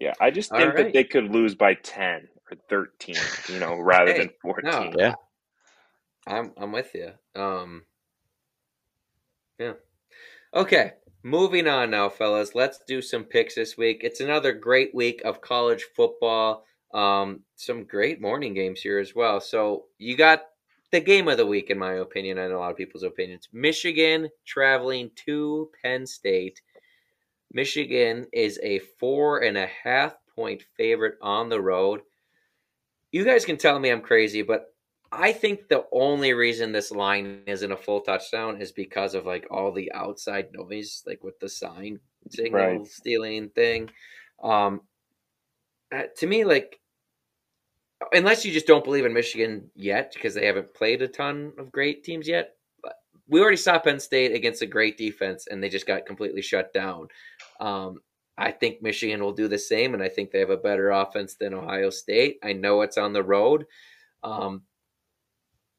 Yeah, 0.00 0.14
I 0.20 0.30
just 0.30 0.50
think 0.50 0.74
right. 0.74 0.84
that 0.84 0.92
they 0.92 1.04
could 1.04 1.30
lose 1.30 1.54
by 1.54 1.74
ten 1.74 2.28
or 2.50 2.56
thirteen, 2.68 3.16
you 3.48 3.58
know, 3.58 3.78
rather 3.80 4.12
hey, 4.12 4.18
than 4.18 4.30
fourteen. 4.40 4.70
No, 4.70 4.92
yeah. 4.96 5.14
I'm 6.26 6.52
I'm 6.56 6.72
with 6.72 6.94
you. 6.94 7.12
Um 7.40 7.82
Yeah. 9.58 9.74
Okay. 10.54 10.92
Moving 11.24 11.66
on 11.66 11.90
now, 11.90 12.08
fellas. 12.08 12.54
Let's 12.54 12.80
do 12.86 13.02
some 13.02 13.24
picks 13.24 13.56
this 13.56 13.76
week. 13.76 14.00
It's 14.02 14.20
another 14.20 14.52
great 14.52 14.94
week 14.94 15.20
of 15.24 15.40
college 15.40 15.84
football. 15.96 16.64
Um, 16.94 17.40
some 17.56 17.84
great 17.84 18.20
morning 18.20 18.54
games 18.54 18.80
here 18.80 18.98
as 18.98 19.14
well. 19.14 19.40
So 19.40 19.86
you 19.98 20.16
got 20.16 20.44
the 20.90 21.00
game 21.00 21.28
of 21.28 21.36
the 21.36 21.44
week, 21.44 21.70
in 21.70 21.78
my 21.78 21.94
opinion, 21.94 22.38
and 22.38 22.52
a 22.52 22.58
lot 22.58 22.70
of 22.70 22.76
people's 22.76 23.02
opinions. 23.02 23.48
Michigan 23.52 24.30
traveling 24.46 25.10
to 25.26 25.70
Penn 25.82 26.06
State. 26.06 26.62
Michigan 27.52 28.26
is 28.32 28.58
a 28.62 28.80
four 28.98 29.40
and 29.40 29.56
a 29.56 29.68
half 29.82 30.16
point 30.34 30.62
favorite 30.76 31.16
on 31.22 31.48
the 31.48 31.60
road. 31.60 32.00
You 33.10 33.24
guys 33.24 33.44
can 33.44 33.56
tell 33.56 33.78
me 33.78 33.90
I'm 33.90 34.02
crazy, 34.02 34.42
but 34.42 34.66
I 35.10 35.32
think 35.32 35.68
the 35.68 35.86
only 35.90 36.34
reason 36.34 36.72
this 36.72 36.90
line 36.90 37.42
isn't 37.46 37.72
a 37.72 37.76
full 37.76 38.02
touchdown 38.02 38.60
is 38.60 38.72
because 38.72 39.14
of 39.14 39.24
like 39.24 39.46
all 39.50 39.72
the 39.72 39.90
outside 39.92 40.48
noise, 40.52 41.02
like 41.06 41.24
with 41.24 41.38
the 41.40 41.48
sign 41.48 41.98
signal 42.28 42.60
right. 42.60 42.86
stealing 42.86 43.48
thing. 43.50 43.90
Um, 44.42 44.82
uh, 45.94 46.02
to 46.18 46.26
me, 46.26 46.44
like, 46.44 46.78
unless 48.12 48.44
you 48.44 48.52
just 48.52 48.66
don't 48.66 48.84
believe 48.84 49.06
in 49.06 49.14
Michigan 49.14 49.70
yet 49.74 50.12
because 50.12 50.34
they 50.34 50.46
haven't 50.46 50.74
played 50.74 51.00
a 51.00 51.08
ton 51.08 51.52
of 51.58 51.72
great 51.72 52.04
teams 52.04 52.28
yet. 52.28 52.57
We 53.28 53.40
already 53.40 53.56
saw 53.56 53.78
Penn 53.78 54.00
State 54.00 54.34
against 54.34 54.62
a 54.62 54.66
great 54.66 54.96
defense, 54.96 55.46
and 55.50 55.62
they 55.62 55.68
just 55.68 55.86
got 55.86 56.06
completely 56.06 56.42
shut 56.42 56.72
down. 56.72 57.08
Um, 57.60 58.00
I 58.38 58.52
think 58.52 58.80
Michigan 58.80 59.22
will 59.22 59.32
do 59.32 59.48
the 59.48 59.58
same, 59.58 59.94
and 59.94 60.02
I 60.02 60.08
think 60.08 60.30
they 60.30 60.38
have 60.38 60.50
a 60.50 60.56
better 60.56 60.90
offense 60.90 61.34
than 61.34 61.54
Ohio 61.54 61.90
State. 61.90 62.38
I 62.42 62.52
know 62.52 62.82
it's 62.82 62.96
on 62.96 63.12
the 63.12 63.22
road. 63.22 63.66
Um, 64.22 64.62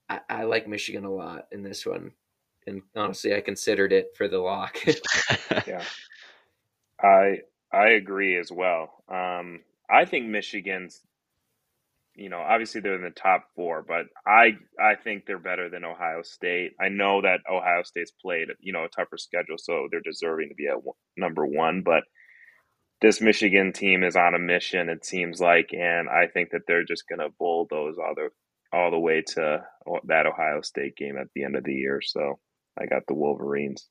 I, 0.10 0.20
I 0.30 0.44
like 0.44 0.68
Michigan 0.68 1.06
a 1.06 1.14
lot 1.14 1.48
in 1.52 1.64
this 1.64 1.86
one, 1.86 2.12
and 2.68 2.82
honestly, 2.96 3.34
I 3.34 3.42
considered 3.42 3.94
it 3.94 4.16
for 4.16 4.28
the 4.28 4.40
lock. 4.40 4.78
yeah, 5.68 5.84
I 7.02 7.40
I 7.72 7.90
agree 7.90 8.38
as 8.38 8.52
well. 8.52 9.04
Um, 9.08 9.62
I 9.90 10.06
think 10.06 10.28
Michigan's, 10.28 11.02
you 12.20 12.30
know, 12.30 12.40
obviously 12.40 12.82
they're 12.82 12.96
in 12.96 13.02
the 13.02 13.10
top 13.12 13.46
four, 13.56 13.84
but 13.88 14.06
I 14.28 14.58
I 14.80 14.96
think 14.96 15.26
they're 15.26 15.40
better 15.40 15.70
than 15.70 15.86
Ohio 15.86 16.22
State. 16.22 16.74
I 16.80 16.90
know 16.90 17.22
that 17.22 17.40
Ohio 17.50 17.84
State's 17.84 18.12
played, 18.12 18.50
you 18.60 18.74
know, 18.74 18.84
a 18.84 18.90
tougher 18.90 19.18
schedule, 19.18 19.58
so 19.58 19.88
they're 19.90 20.02
deserving 20.02 20.50
to 20.50 20.56
be 20.56 20.68
at 20.68 20.78
number 21.16 21.46
one. 21.46 21.82
But 21.84 22.04
this 23.02 23.22
Michigan 23.22 23.72
team 23.72 24.04
is 24.04 24.18
on 24.18 24.36
a 24.36 24.40
mission, 24.40 24.90
it 24.90 25.06
seems 25.06 25.40
like, 25.40 25.74
and 25.74 26.10
I 26.10 26.28
think 26.28 26.50
that 26.52 26.64
they're 26.68 26.84
just 26.84 27.08
going 27.08 27.20
to 27.20 27.34
bulldoze 27.40 27.96
all 27.98 28.14
the 28.16 28.30
all 28.72 28.92
the 28.92 29.00
way 29.00 29.24
to 29.36 29.64
that 30.06 30.28
Ohio 30.28 30.62
State 30.62 30.98
game 30.98 31.18
at 31.18 31.28
the 31.34 31.44
end 31.44 31.56
of 31.56 31.64
the 31.64 31.74
year. 31.74 32.02
So 32.04 32.40
I 32.78 32.86
got 32.86 33.04
the 33.08 33.16
Wolverines. 33.16 33.88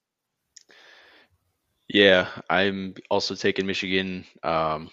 Yeah, 1.89 2.29
I'm 2.51 2.95
also 3.11 3.35
taking 3.35 3.67
Michigan. 3.67 4.27
Um, 4.43 4.91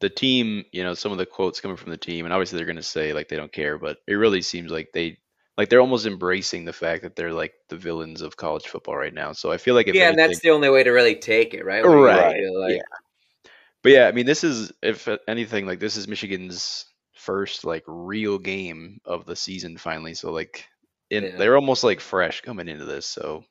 the 0.00 0.10
team, 0.10 0.64
you 0.72 0.82
know, 0.84 0.94
some 0.94 1.12
of 1.12 1.18
the 1.18 1.26
quotes 1.26 1.60
coming 1.60 1.76
from 1.76 1.90
the 1.90 1.96
team, 1.96 2.24
and 2.26 2.32
obviously 2.34 2.56
they're 2.58 2.66
going 2.66 2.76
to 2.76 2.82
say 2.82 3.12
like 3.12 3.28
they 3.28 3.36
don't 3.36 3.52
care, 3.52 3.78
but 3.78 3.98
it 4.06 4.14
really 4.14 4.42
seems 4.42 4.70
like 4.70 4.90
they 4.92 5.18
like 5.56 5.70
they're 5.70 5.80
almost 5.80 6.04
embracing 6.06 6.64
the 6.66 6.72
fact 6.72 7.02
that 7.02 7.16
they're 7.16 7.32
like 7.32 7.54
the 7.70 7.76
villains 7.76 8.20
of 8.20 8.36
college 8.36 8.66
football 8.66 8.96
right 8.96 9.14
now. 9.14 9.32
So 9.32 9.50
I 9.50 9.56
feel 9.56 9.74
like 9.74 9.88
if 9.88 9.94
yeah, 9.94 10.10
and 10.10 10.18
that's 10.18 10.40
the 10.40 10.50
only 10.50 10.68
way 10.68 10.82
to 10.82 10.90
really 10.90 11.14
take 11.16 11.54
it, 11.54 11.64
right? 11.64 11.82
Right, 11.84 12.42
like- 12.52 12.76
yeah. 12.76 13.50
But 13.82 13.92
yeah, 13.92 14.08
I 14.08 14.12
mean, 14.12 14.26
this 14.26 14.42
is 14.44 14.72
if 14.82 15.08
anything 15.28 15.64
like 15.64 15.78
this 15.78 15.96
is 15.96 16.08
Michigan's 16.08 16.86
first 17.14 17.64
like 17.64 17.84
real 17.86 18.38
game 18.38 18.98
of 19.04 19.24
the 19.26 19.36
season 19.36 19.76
finally. 19.78 20.12
So 20.14 20.32
like, 20.32 20.66
in, 21.08 21.22
Yeah. 21.24 21.36
they're 21.36 21.56
almost 21.56 21.84
like 21.84 22.00
fresh 22.00 22.40
coming 22.40 22.68
into 22.68 22.84
this. 22.84 23.06
So 23.06 23.44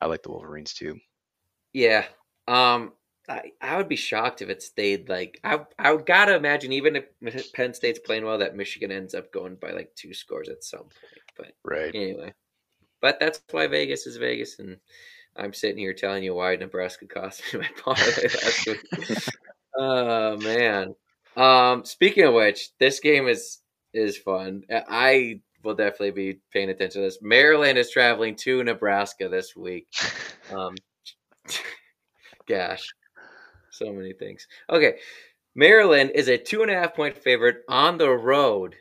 I 0.00 0.06
like 0.06 0.22
the 0.22 0.30
Wolverines 0.30 0.74
too. 0.74 0.98
Yeah. 1.72 2.04
Um 2.46 2.92
I, 3.28 3.52
I 3.60 3.76
would 3.76 3.88
be 3.88 3.96
shocked 3.96 4.42
if 4.42 4.48
it 4.48 4.62
stayed 4.62 5.08
like 5.08 5.40
I 5.42 5.60
I 5.78 5.96
gotta 5.96 6.36
imagine 6.36 6.72
even 6.72 6.96
if 6.96 7.52
Penn 7.52 7.74
State's 7.74 7.98
playing 7.98 8.24
well 8.24 8.38
that 8.38 8.56
Michigan 8.56 8.92
ends 8.92 9.14
up 9.14 9.32
going 9.32 9.56
by 9.56 9.72
like 9.72 9.90
two 9.96 10.14
scores 10.14 10.48
at 10.48 10.62
some 10.64 10.80
point. 10.82 10.92
But 11.36 11.52
Right. 11.64 11.94
anyway. 11.94 12.34
But 13.00 13.18
that's 13.20 13.42
why 13.50 13.66
Vegas 13.66 14.06
is 14.06 14.16
Vegas 14.16 14.58
and 14.58 14.76
I'm 15.36 15.52
sitting 15.52 15.78
here 15.78 15.92
telling 15.92 16.24
you 16.24 16.34
why 16.34 16.56
Nebraska 16.56 17.06
cost 17.08 17.42
me 17.52 17.60
my 17.60 17.68
parlay 17.82 18.04
last 18.22 18.66
week. 18.66 19.28
oh 19.76 20.36
man. 20.38 20.94
Um 21.36 21.84
speaking 21.84 22.24
of 22.24 22.34
which, 22.34 22.70
this 22.78 23.00
game 23.00 23.28
is 23.28 23.58
is 23.92 24.16
fun. 24.18 24.62
I 24.70 25.40
will 25.64 25.74
definitely 25.74 26.12
be 26.12 26.40
paying 26.52 26.70
attention 26.70 27.02
to 27.02 27.06
this. 27.08 27.18
Maryland 27.22 27.76
is 27.76 27.90
traveling 27.90 28.36
to 28.36 28.62
Nebraska 28.62 29.28
this 29.28 29.56
week. 29.56 29.88
Um, 30.54 30.76
gosh, 32.48 32.86
so 33.76 33.92
many 33.92 34.12
things. 34.12 34.46
Okay, 34.70 34.98
Maryland 35.54 36.10
is 36.14 36.28
a 36.28 36.38
two 36.38 36.62
and 36.62 36.70
a 36.70 36.74
half 36.74 36.94
point 36.94 37.16
favorite 37.16 37.62
on 37.68 37.98
the 37.98 38.10
road 38.10 38.76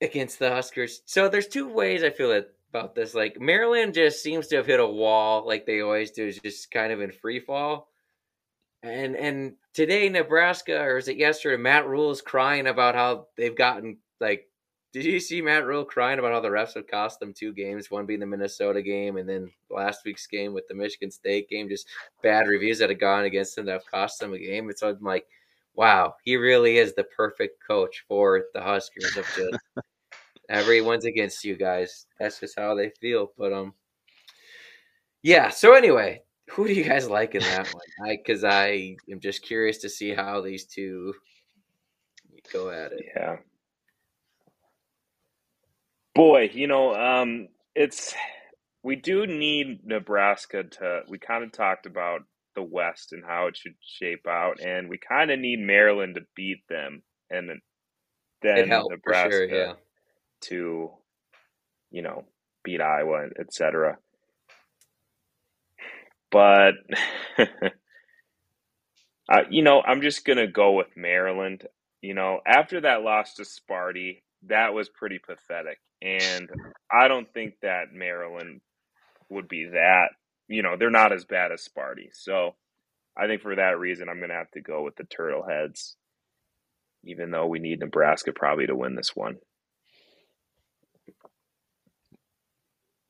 against 0.00 0.38
the 0.38 0.50
Huskers. 0.50 1.02
So 1.06 1.28
there's 1.28 1.46
two 1.46 1.68
ways 1.68 2.02
I 2.02 2.10
feel 2.10 2.42
about 2.70 2.94
this. 2.94 3.14
Like 3.14 3.40
Maryland 3.40 3.94
just 3.94 4.22
seems 4.22 4.48
to 4.48 4.56
have 4.56 4.66
hit 4.66 4.80
a 4.80 4.86
wall, 4.86 5.46
like 5.46 5.64
they 5.64 5.80
always 5.80 6.10
do, 6.10 6.26
is 6.26 6.38
just 6.38 6.70
kind 6.70 6.92
of 6.92 7.00
in 7.00 7.12
free 7.12 7.40
fall. 7.40 7.88
And 8.82 9.14
and 9.14 9.54
today 9.74 10.08
Nebraska, 10.08 10.80
or 10.80 10.98
is 10.98 11.08
it 11.08 11.16
yesterday? 11.16 11.56
Matt 11.56 11.86
Rhule 11.86 12.10
is 12.10 12.20
crying 12.20 12.66
about 12.66 12.94
how 12.94 13.28
they've 13.36 13.56
gotten 13.56 13.98
like 14.20 14.48
did 14.92 15.06
you 15.06 15.18
see 15.20 15.40
Matt 15.40 15.64
Rhule 15.64 15.84
crying 15.86 16.18
about 16.18 16.32
how 16.32 16.40
the 16.40 16.48
refs 16.48 16.74
have 16.74 16.86
cost 16.86 17.18
them 17.18 17.32
two 17.32 17.54
games, 17.54 17.90
one 17.90 18.04
being 18.04 18.20
the 18.20 18.26
Minnesota 18.26 18.82
game 18.82 19.16
and 19.16 19.26
then 19.26 19.50
last 19.70 20.04
week's 20.04 20.26
game 20.26 20.52
with 20.52 20.68
the 20.68 20.74
Michigan 20.74 21.10
State 21.10 21.48
game, 21.48 21.68
just 21.68 21.88
bad 22.22 22.46
reviews 22.46 22.78
that 22.78 22.90
have 22.90 23.00
gone 23.00 23.24
against 23.24 23.56
him 23.56 23.64
that 23.66 23.72
have 23.72 23.90
cost 23.90 24.20
them 24.20 24.34
a 24.34 24.38
game. 24.38 24.68
It's 24.68 24.82
I'm 24.82 24.98
like, 25.00 25.26
wow, 25.74 26.14
he 26.24 26.36
really 26.36 26.76
is 26.76 26.94
the 26.94 27.04
perfect 27.04 27.66
coach 27.66 28.04
for 28.06 28.44
the 28.52 28.60
Huskers 28.60 29.16
of 29.16 29.24
just 29.34 29.58
everyone's 30.50 31.06
against 31.06 31.42
you 31.42 31.56
guys. 31.56 32.06
That's 32.20 32.40
just 32.40 32.58
how 32.58 32.74
they 32.74 32.90
feel. 33.00 33.32
But 33.38 33.54
um 33.54 33.72
yeah, 35.22 35.48
so 35.48 35.72
anyway, 35.72 36.22
who 36.50 36.66
do 36.66 36.74
you 36.74 36.84
guys 36.84 37.08
like 37.08 37.34
in 37.34 37.40
that 37.40 37.72
one? 37.72 38.10
I 38.10 38.18
cause 38.26 38.44
I 38.44 38.96
am 39.10 39.20
just 39.20 39.42
curious 39.42 39.78
to 39.78 39.88
see 39.88 40.12
how 40.12 40.42
these 40.42 40.66
two 40.66 41.14
go 42.52 42.68
at 42.68 42.92
it. 42.92 43.06
Yeah. 43.16 43.36
Boy, 46.14 46.50
you 46.52 46.66
know, 46.66 46.94
um, 46.94 47.48
it's 47.74 48.14
we 48.82 48.96
do 48.96 49.26
need 49.26 49.80
Nebraska 49.84 50.64
to. 50.64 51.02
We 51.08 51.18
kind 51.18 51.44
of 51.44 51.52
talked 51.52 51.86
about 51.86 52.22
the 52.54 52.62
West 52.62 53.12
and 53.12 53.24
how 53.24 53.46
it 53.46 53.56
should 53.56 53.74
shape 53.80 54.26
out, 54.26 54.60
and 54.60 54.88
we 54.88 54.98
kind 54.98 55.30
of 55.30 55.38
need 55.38 55.60
Maryland 55.60 56.16
to 56.16 56.22
beat 56.34 56.66
them, 56.68 57.02
and 57.30 57.48
then 58.42 58.68
helped 58.68 58.90
Nebraska 58.90 59.30
sure, 59.30 59.48
yeah. 59.48 59.72
to, 60.42 60.90
you 61.90 62.02
know, 62.02 62.24
beat 62.62 62.80
Iowa, 62.80 63.28
etc. 63.38 63.98
But, 66.30 66.74
uh, 67.38 67.44
you 69.50 69.62
know, 69.62 69.82
I'm 69.82 70.02
just 70.02 70.24
gonna 70.24 70.46
go 70.46 70.72
with 70.72 70.96
Maryland. 70.96 71.66
You 72.00 72.14
know, 72.14 72.40
after 72.46 72.80
that 72.80 73.02
loss 73.02 73.34
to 73.34 73.42
Sparty, 73.42 74.22
that 74.48 74.74
was 74.74 74.88
pretty 74.88 75.18
pathetic, 75.18 75.78
and 76.00 76.50
I 76.90 77.08
don't 77.08 77.32
think 77.32 77.54
that 77.62 77.92
Maryland 77.92 78.60
would 79.28 79.48
be 79.48 79.66
that. 79.72 80.08
You 80.48 80.62
know, 80.62 80.76
they're 80.76 80.90
not 80.90 81.12
as 81.12 81.24
bad 81.24 81.52
as 81.52 81.66
Sparty, 81.66 82.08
so 82.12 82.54
I 83.16 83.26
think 83.26 83.42
for 83.42 83.54
that 83.54 83.78
reason, 83.78 84.08
I'm 84.08 84.20
gonna 84.20 84.34
have 84.34 84.50
to 84.52 84.60
go 84.60 84.82
with 84.82 84.96
the 84.96 85.04
Turtle 85.04 85.44
Heads, 85.48 85.96
even 87.04 87.30
though 87.30 87.46
we 87.46 87.58
need 87.58 87.80
Nebraska 87.80 88.32
probably 88.32 88.66
to 88.66 88.76
win 88.76 88.94
this 88.94 89.14
one. 89.14 89.36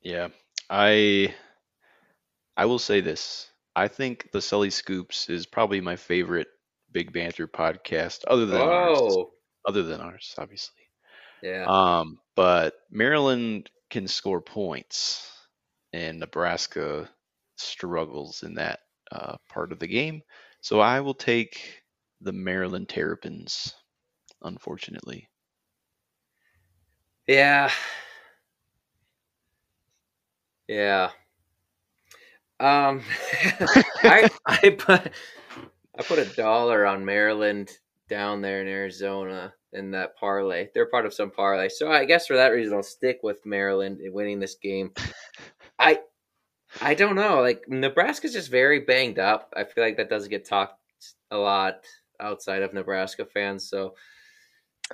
Yeah, 0.02 0.28
I 0.68 1.34
I 2.56 2.66
will 2.66 2.78
say 2.78 3.00
this. 3.00 3.50
I 3.74 3.88
think 3.88 4.30
the 4.32 4.42
Sully 4.42 4.70
Scoops 4.70 5.30
is 5.30 5.46
probably 5.46 5.80
my 5.80 5.96
favorite 5.96 6.48
Big 6.92 7.12
Banter 7.12 7.48
podcast, 7.48 8.20
other 8.28 8.44
than 8.46 8.60
ours. 8.60 8.98
Oh, 9.00 9.30
Other 9.66 9.82
than 9.82 10.00
ours, 10.00 10.34
obviously. 10.36 10.81
Yeah. 11.42 11.66
Um, 11.66 12.18
but 12.34 12.74
Maryland 12.90 13.70
can 13.90 14.08
score 14.08 14.40
points, 14.40 15.30
and 15.92 16.18
Nebraska 16.20 17.10
struggles 17.56 18.42
in 18.42 18.54
that 18.54 18.80
uh, 19.12 19.36
part 19.48 19.72
of 19.72 19.78
the 19.78 19.86
game. 19.86 20.22
So 20.60 20.80
I 20.80 21.00
will 21.00 21.14
take 21.14 21.82
the 22.20 22.32
Maryland 22.32 22.88
Terrapins, 22.88 23.74
unfortunately. 24.42 25.28
Yeah. 27.26 27.70
Yeah. 30.68 31.12
Um 32.60 33.02
I 34.04 34.28
I 34.46 34.70
put 34.78 35.12
I 35.98 36.02
put 36.02 36.18
a 36.18 36.26
dollar 36.26 36.86
on 36.86 37.04
Maryland 37.04 37.70
down 38.08 38.40
there 38.40 38.60
in 38.60 38.68
Arizona 38.68 39.52
in 39.72 39.90
that 39.92 40.16
parlay. 40.16 40.68
They're 40.74 40.86
part 40.86 41.06
of 41.06 41.14
some 41.14 41.30
parlay. 41.30 41.68
So 41.68 41.90
I 41.90 42.04
guess 42.04 42.26
for 42.26 42.36
that 42.36 42.48
reason 42.48 42.74
I'll 42.74 42.82
stick 42.82 43.20
with 43.22 43.44
Maryland 43.46 44.00
in 44.00 44.12
winning 44.12 44.40
this 44.40 44.56
game. 44.56 44.92
I 45.78 46.00
I 46.80 46.94
don't 46.94 47.16
know. 47.16 47.40
Like 47.40 47.64
Nebraska's 47.68 48.32
just 48.32 48.50
very 48.50 48.80
banged 48.80 49.18
up. 49.18 49.52
I 49.56 49.64
feel 49.64 49.84
like 49.84 49.96
that 49.96 50.10
doesn't 50.10 50.30
get 50.30 50.46
talked 50.46 50.78
a 51.30 51.36
lot 51.36 51.84
outside 52.20 52.62
of 52.62 52.72
Nebraska 52.72 53.24
fans. 53.24 53.68
So 53.68 53.94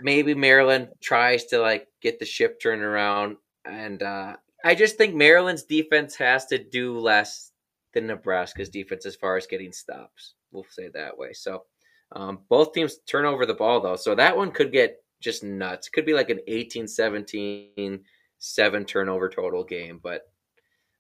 maybe 0.01 0.35
Maryland 0.35 0.89
tries 1.01 1.45
to 1.47 1.59
like 1.61 1.89
get 2.01 2.19
the 2.19 2.25
ship 2.25 2.61
turned 2.61 2.83
around 2.83 3.37
and 3.65 4.03
uh 4.03 4.37
I 4.65 4.75
just 4.75 4.97
think 4.97 5.15
Maryland's 5.15 5.63
defense 5.63 6.17
has 6.17 6.47
to 6.47 6.59
do 6.59 6.99
less 6.99 7.53
than 7.95 8.09
Nebraska's 8.09 8.69
defense 8.69 9.07
as 9.07 9.15
far 9.15 9.37
as 9.37 9.47
getting 9.47 9.73
stops. 9.73 10.35
We'll 10.51 10.67
say 10.69 10.89
that 10.95 11.17
way. 11.17 11.33
So 11.33 11.65
um, 12.13 12.41
both 12.49 12.73
teams 12.73 12.99
turn 13.07 13.25
over 13.25 13.45
the 13.45 13.55
ball 13.55 13.81
though. 13.81 13.97
So 13.97 14.15
that 14.15 14.37
one 14.37 14.51
could 14.51 14.73
get 14.73 15.03
just 15.21 15.43
nuts. 15.43 15.89
Could 15.89 16.07
be 16.07 16.15
like 16.15 16.31
an 16.31 16.41
18-17 16.49 18.01
seven 18.39 18.85
turnover 18.85 19.29
total 19.29 19.65
game, 19.65 20.01
but 20.03 20.23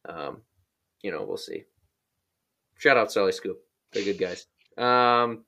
um, 0.09 0.42
you 1.03 1.11
know, 1.11 1.25
we'll 1.25 1.37
see. 1.37 1.64
Shout 2.77 2.97
out 2.97 3.12
Sully 3.12 3.33
Scoop. 3.33 3.59
They're 3.92 4.05
good 4.05 4.18
guys. 4.18 4.47
Um, 4.77 5.44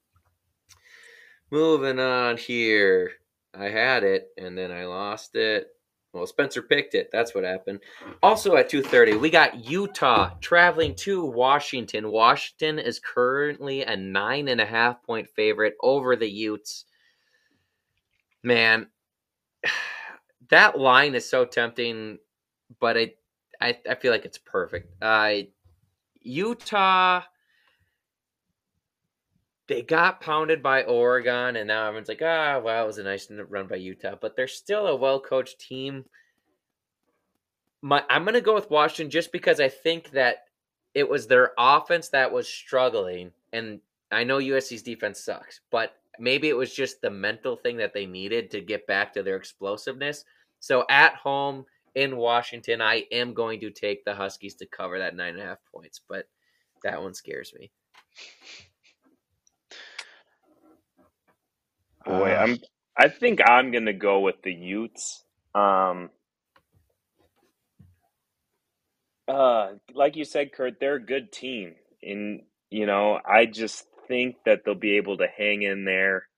moving 1.51 1.99
on 2.01 2.37
here. 2.37 3.13
I 3.55 3.65
had 3.65 4.05
it 4.05 4.29
and 4.39 4.57
then 4.57 4.71
I 4.71 4.87
lost 4.87 5.35
it. 5.35 5.69
Well, 6.13 6.27
Spencer 6.27 6.63
picked 6.63 6.95
it. 6.95 7.11
That's 7.13 7.35
what 7.35 7.45
happened. 7.45 7.81
Also 8.23 8.57
at 8.57 8.69
2:30, 8.69 9.17
we 9.21 9.31
got 9.31 9.65
Utah 9.65 10.35
traveling 10.41 10.95
to 10.97 11.25
Washington. 11.25 12.11
Washington 12.11 12.79
is 12.81 12.99
currently 12.99 13.83
a 13.85 13.97
nine 13.97 14.49
and 14.49 14.61
a 14.61 14.67
half 14.67 15.03
point 15.05 15.29
favorite 15.29 15.77
over 15.81 16.17
the 16.17 16.29
Utes. 16.29 16.85
Man, 18.43 18.89
that 20.49 20.79
line 20.79 21.15
is 21.15 21.29
so 21.29 21.45
tempting, 21.45 22.19
but 22.81 22.97
it 22.97 23.19
I, 23.61 23.79
I 23.89 23.95
feel 23.95 24.11
like 24.11 24.25
it's 24.25 24.39
perfect. 24.39 24.93
Uh, 25.03 25.43
Utah 26.23 27.23
they 29.71 29.83
got 29.83 30.21
pounded 30.21 30.65
by 30.65 30.83
Oregon, 30.83 31.55
and 31.55 31.69
now 31.69 31.87
everyone's 31.87 32.09
like, 32.09 32.23
ah, 32.23 32.59
wow, 32.59 32.83
it 32.83 32.87
was 32.89 32.99
a 32.99 33.05
nice 33.05 33.31
run 33.31 33.69
by 33.69 33.77
Utah, 33.77 34.17
but 34.21 34.35
they're 34.35 34.49
still 34.49 34.89
a 34.89 34.97
well 34.97 35.21
coached 35.21 35.61
team. 35.61 36.05
My, 37.81 38.03
I'm 38.11 38.25
going 38.25 38.35
to 38.35 38.41
go 38.41 38.55
with 38.55 38.69
Washington 38.69 39.11
just 39.11 39.31
because 39.31 39.61
I 39.61 39.69
think 39.69 40.11
that 40.11 40.45
it 40.93 41.09
was 41.09 41.29
their 41.29 41.53
offense 41.57 42.09
that 42.09 42.33
was 42.33 42.49
struggling, 42.49 43.31
and 43.53 43.81
I 44.11 44.25
know 44.25 44.39
USC's 44.39 44.83
defense 44.83 45.21
sucks, 45.21 45.61
but 45.71 45.93
maybe 46.19 46.49
it 46.49 46.57
was 46.57 46.75
just 46.75 47.01
the 47.01 47.11
mental 47.11 47.55
thing 47.55 47.77
that 47.77 47.95
they 47.95 48.07
needed 48.07 48.51
to 48.51 48.61
get 48.61 48.89
back 48.89 49.13
to 49.15 49.23
their 49.23 49.37
explosiveness. 49.37 50.25
So 50.59 50.85
at 50.91 51.15
home 51.15 51.65
in 51.95 52.17
Washington. 52.17 52.81
I 52.81 53.05
am 53.13 53.35
going 53.35 53.61
to 53.61 53.71
take 53.71 54.05
the 54.05 54.15
Huskies 54.15 54.55
to 54.57 54.67
cover 54.67 54.99
that 54.99 55.17
nine 55.17 55.35
and 55.35 55.43
a 55.43 55.47
half 55.47 55.59
points, 55.73 56.01
but 56.09 56.27
that 56.83 57.03
one 57.03 57.15
scares 57.15 57.53
me. 57.59 57.71
Boy, 62.11 62.33
Uh, 62.33 62.35
I'm. 62.35 62.59
I 62.99 63.09
think 63.09 63.41
I'm 63.47 63.73
gonna 63.73 63.95
go 63.95 64.21
with 64.21 64.43
the 64.43 64.53
Utes. 64.53 65.25
Um, 65.55 66.11
uh, 69.29 69.75
like 69.95 70.17
you 70.17 70.25
said, 70.25 70.53
Kurt, 70.53 70.81
they're 70.81 70.97
a 70.97 71.05
good 71.05 71.33
team, 71.33 71.77
and 72.03 72.43
you 72.71 72.87
know, 72.87 73.21
I 73.25 73.47
just 73.47 73.87
think 74.09 74.37
that 74.47 74.65
they'll 74.65 74.75
be 74.75 74.97
able 74.99 75.19
to 75.19 75.29
hang 75.29 75.63
in 75.63 75.85
there. 75.85 76.29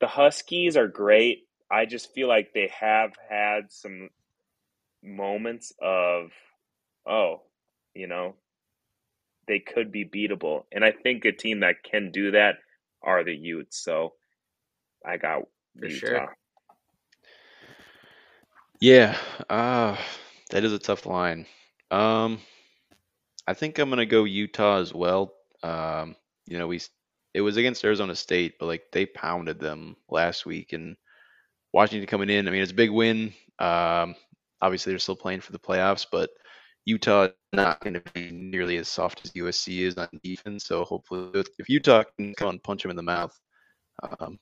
The 0.00 0.08
Huskies 0.08 0.76
are 0.76 0.88
great. 0.88 1.48
I 1.70 1.86
just 1.86 2.14
feel 2.14 2.28
like 2.28 2.52
they 2.54 2.72
have 2.80 3.12
had 3.28 3.72
some 3.72 4.10
moments 5.02 5.72
of, 5.82 6.30
oh, 7.08 7.42
you 7.94 8.08
know, 8.08 8.34
they 9.48 9.60
could 9.60 9.92
be 9.92 10.04
beatable, 10.04 10.64
and 10.72 10.84
I 10.84 10.92
think 10.92 11.24
a 11.24 11.32
team 11.32 11.60
that 11.60 11.84
can 11.84 12.10
do 12.10 12.32
that 12.32 12.56
are 13.02 13.24
the 13.24 13.34
Utes. 13.34 13.78
So 13.82 14.14
I 15.04 15.16
got 15.16 15.42
For 15.78 15.88
Utah. 15.88 16.26
sure. 16.26 16.36
Yeah, 18.80 19.16
uh, 19.48 19.96
that 20.50 20.64
is 20.64 20.72
a 20.72 20.78
tough 20.78 21.06
line. 21.06 21.46
Um, 21.90 22.40
I 23.46 23.54
think 23.54 23.78
I'm 23.78 23.90
gonna 23.90 24.06
go 24.06 24.24
Utah 24.24 24.78
as 24.78 24.92
well. 24.94 25.34
Um, 25.62 26.16
you 26.46 26.58
know, 26.58 26.66
we 26.68 26.80
it 27.34 27.40
was 27.40 27.56
against 27.56 27.84
Arizona 27.84 28.14
State, 28.14 28.54
but 28.58 28.66
like 28.66 28.82
they 28.92 29.06
pounded 29.06 29.58
them 29.60 29.96
last 30.08 30.46
week, 30.46 30.72
and 30.72 30.96
Washington 31.72 32.06
coming 32.06 32.30
in. 32.30 32.48
I 32.48 32.50
mean, 32.50 32.62
it's 32.62 32.72
a 32.72 32.76
big 32.76 32.90
win. 32.90 33.32
Um, 33.58 34.14
obviously 34.60 34.92
they're 34.92 34.98
still 35.00 35.16
playing 35.16 35.40
for 35.40 35.52
the 35.52 35.58
playoffs, 35.58 36.06
but 36.10 36.30
Utah 36.88 37.28
not 37.52 37.80
going 37.80 37.92
to 37.92 38.02
be 38.14 38.30
nearly 38.30 38.78
as 38.78 38.88
soft 38.88 39.20
as 39.22 39.32
USC 39.32 39.80
is 39.80 39.98
on 39.98 40.08
defense. 40.24 40.64
So 40.64 40.84
hopefully, 40.84 41.44
if- 41.58 41.68
Utah 41.68 42.04
can 42.16 42.32
come 42.34 42.48
and 42.48 42.62
punch 42.62 42.82
them 42.82 42.90
in 42.90 42.96
the 42.96 43.02
mouth, 43.02 43.38
um, 44.02 44.38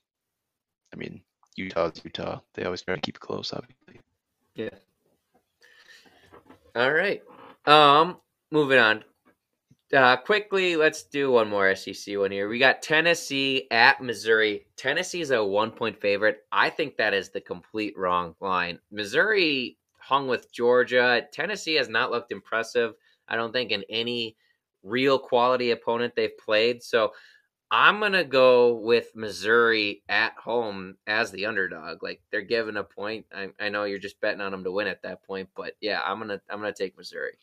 I 0.95 0.97
mean, 0.97 1.23
Utah's 1.57 2.01
Utah. 2.05 2.41
They 2.55 2.65
always 2.65 2.83
try 2.83 2.95
to 2.95 3.01
keep 3.01 3.19
close, 3.19 3.53
obviously. 3.53 4.01
Yeah. 4.55 4.79
All 6.77 6.93
right. 6.93 7.21
Um, 7.65 8.19
moving 8.53 8.79
on. 8.79 9.03
Uh, 9.93 10.17
quickly, 10.17 10.77
let's 10.77 11.03
do 11.03 11.33
one 11.33 11.49
more 11.49 11.75
SEC 11.75 12.17
one 12.17 12.31
here. 12.31 12.49
We 12.49 12.61
got 12.61 12.81
Tennessee 12.81 13.67
at 13.73 14.01
Missouri. 14.01 14.67
Tennessee 14.77 15.21
is 15.21 15.33
a 15.33 15.45
one 15.45 15.73
point 15.73 16.01
favorite. 16.01 16.45
I 16.53 16.71
think 16.71 16.97
that 16.97 17.13
is 17.13 17.31
the 17.31 17.41
complete 17.41 17.97
wrong 17.97 18.37
line. 18.41 18.79
Missouri 18.93 19.79
hung 20.07 20.29
with 20.29 20.53
Georgia. 20.53 21.27
Tennessee 21.33 21.75
has 21.75 21.88
not 21.88 22.12
looked 22.12 22.31
impressive, 22.31 22.95
I 23.29 23.35
don't 23.35 23.53
think, 23.53 23.73
in 23.73 23.85
any 23.90 24.37
real 24.85 25.19
quality 25.19 25.73
opponent 25.73 26.14
they've 26.14 26.38
played. 26.38 26.83
So 26.83 27.12
I'm 27.73 27.99
going 27.99 28.12
to 28.12 28.25
go 28.25 28.75
with 28.75 29.16
Missouri 29.16 30.03
at 30.09 30.35
home 30.35 30.97
as 31.09 31.33
the 31.33 31.47
underdog. 31.47 32.05
Like 32.05 32.23
they're 32.31 32.42
given 32.42 32.77
a 32.77 32.85
point. 32.85 33.27
I, 33.35 33.49
I 33.59 33.69
know 33.69 33.83
you're 33.83 33.99
just 33.99 34.21
betting 34.21 34.40
on 34.40 34.53
them 34.53 34.62
to 34.62 34.71
win 34.71 34.87
at 34.87 35.03
that 35.03 35.25
point, 35.25 35.49
but 35.57 35.75
yeah, 35.81 36.01
I'm 36.05 36.19
going 36.19 36.29
to 36.29 36.40
I'm 36.49 36.61
going 36.61 36.73
to 36.73 36.83
take 36.83 36.97
Missouri. 36.97 37.37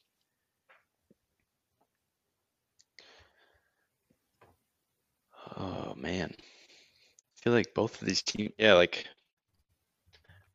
Oh 5.58 5.94
man, 5.98 6.34
I 6.34 7.42
feel 7.42 7.54
like 7.54 7.74
both 7.76 8.02
of 8.02 8.08
these 8.08 8.22
teams. 8.22 8.54
Yeah, 8.58 8.74
like 8.74 9.06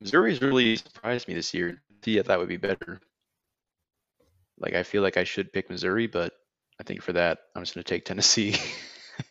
Missouri's 0.01 0.41
really 0.41 0.77
surprised 0.77 1.29
me 1.29 1.35
this 1.35 1.53
year. 1.53 1.83
See, 2.05 2.19
I 2.19 2.23
thought 2.23 2.39
would 2.39 2.49
be 2.49 2.57
better. 2.57 3.01
Like 4.59 4.75
I 4.75 4.83
feel 4.83 5.03
like 5.03 5.17
I 5.17 5.25
should 5.25 5.53
pick 5.53 5.71
Missouri, 5.71 6.07
but 6.07 6.33
I 6.81 6.85
think 6.85 7.03
for 7.03 7.13
that 7.13 7.39
I'm 7.55 7.63
just 7.63 7.75
going 7.75 7.85
to 7.85 7.89
take 7.89 8.05
Tennessee. 8.05 8.57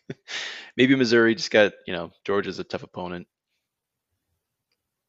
Maybe 0.78 0.96
Missouri 0.96 1.36
just 1.36 1.52
got 1.52 1.74
you 1.86 1.94
know 1.94 2.12
Georgia's 2.26 2.60
a 2.60 2.64
tough 2.64 2.84
opponent. 2.84 3.28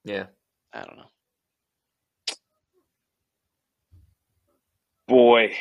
Yeah. 0.04 0.26
I 0.72 0.84
don't 0.84 0.96
know. 0.96 1.10
Boy, 5.08 5.54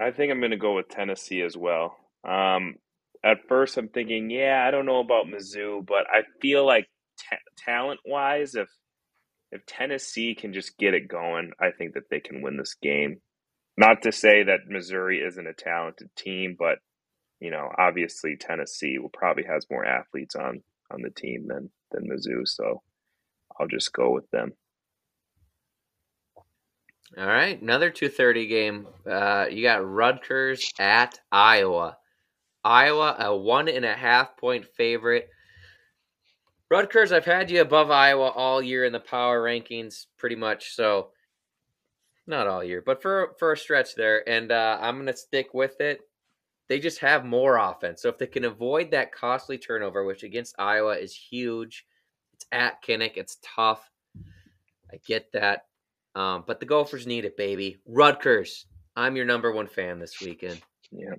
I 0.00 0.10
think 0.10 0.32
I'm 0.32 0.40
going 0.40 0.50
to 0.50 0.56
go 0.56 0.74
with 0.74 0.88
Tennessee 0.88 1.42
as 1.42 1.56
well. 1.56 1.96
Um, 2.28 2.76
at 3.24 3.46
first, 3.48 3.76
I'm 3.76 3.88
thinking, 3.88 4.30
yeah, 4.30 4.64
I 4.66 4.70
don't 4.70 4.86
know 4.86 4.98
about 4.98 5.26
Mizzou, 5.26 5.86
but 5.86 6.06
I 6.10 6.22
feel 6.40 6.66
like 6.66 6.88
ta 7.18 7.36
talent 7.56 8.00
wise, 8.04 8.56
if 8.56 8.68
if 9.50 9.64
Tennessee 9.66 10.34
can 10.34 10.52
just 10.52 10.76
get 10.78 10.94
it 10.94 11.08
going, 11.08 11.52
I 11.60 11.70
think 11.70 11.94
that 11.94 12.10
they 12.10 12.20
can 12.20 12.42
win 12.42 12.56
this 12.56 12.74
game. 12.74 13.20
Not 13.76 14.02
to 14.02 14.12
say 14.12 14.42
that 14.44 14.68
Missouri 14.68 15.20
isn't 15.20 15.46
a 15.46 15.54
talented 15.54 16.10
team, 16.16 16.56
but 16.58 16.78
you 17.40 17.50
know, 17.50 17.70
obviously 17.78 18.36
Tennessee 18.36 18.98
will 18.98 19.10
probably 19.10 19.44
has 19.44 19.66
more 19.70 19.84
athletes 19.84 20.34
on 20.34 20.62
on 20.90 21.02
the 21.02 21.10
team 21.10 21.46
than 21.46 21.70
than 21.92 22.08
Mizzou, 22.08 22.46
so 22.46 22.82
I'll 23.58 23.68
just 23.68 23.92
go 23.92 24.10
with 24.10 24.28
them. 24.30 24.52
All 27.16 27.26
right, 27.26 27.60
another 27.60 27.90
2:30 27.90 28.48
game. 28.48 28.88
Uh, 29.08 29.46
you 29.50 29.62
got 29.62 29.86
Rutgers 29.86 30.70
at 30.78 31.18
Iowa. 31.32 31.96
Iowa, 32.64 33.16
a 33.18 33.36
one 33.36 33.68
and 33.68 33.84
a 33.84 33.94
half 33.94 34.36
point 34.36 34.66
favorite. 34.76 35.30
Rutgers, 36.70 37.12
I've 37.12 37.24
had 37.24 37.50
you 37.50 37.60
above 37.60 37.90
Iowa 37.90 38.28
all 38.28 38.60
year 38.60 38.84
in 38.84 38.92
the 38.92 39.00
power 39.00 39.42
rankings, 39.42 40.06
pretty 40.18 40.36
much. 40.36 40.74
So, 40.74 41.10
not 42.26 42.46
all 42.46 42.62
year, 42.62 42.82
but 42.84 43.00
for 43.00 43.34
for 43.38 43.52
a 43.52 43.56
stretch 43.56 43.94
there, 43.94 44.28
and 44.28 44.52
uh, 44.52 44.78
I'm 44.80 44.98
gonna 44.98 45.16
stick 45.16 45.54
with 45.54 45.80
it. 45.80 46.00
They 46.68 46.78
just 46.78 46.98
have 46.98 47.24
more 47.24 47.56
offense, 47.56 48.02
so 48.02 48.10
if 48.10 48.18
they 48.18 48.26
can 48.26 48.44
avoid 48.44 48.90
that 48.90 49.12
costly 49.12 49.56
turnover, 49.56 50.04
which 50.04 50.22
against 50.22 50.56
Iowa 50.58 50.96
is 50.96 51.14
huge, 51.14 51.86
it's 52.34 52.44
at 52.52 52.82
Kinnick, 52.82 53.16
it's 53.16 53.38
tough. 53.42 53.90
I 54.92 54.98
get 55.06 55.32
that. 55.32 55.66
Um, 56.14 56.44
but 56.46 56.60
the 56.60 56.66
Gophers 56.66 57.06
need 57.06 57.24
it, 57.24 57.36
baby. 57.36 57.78
Rutgers, 57.86 58.66
I'm 58.96 59.16
your 59.16 59.24
number 59.24 59.52
one 59.52 59.66
fan 59.68 59.98
this 59.98 60.20
weekend. 60.20 60.60
Yeah. 60.90 61.14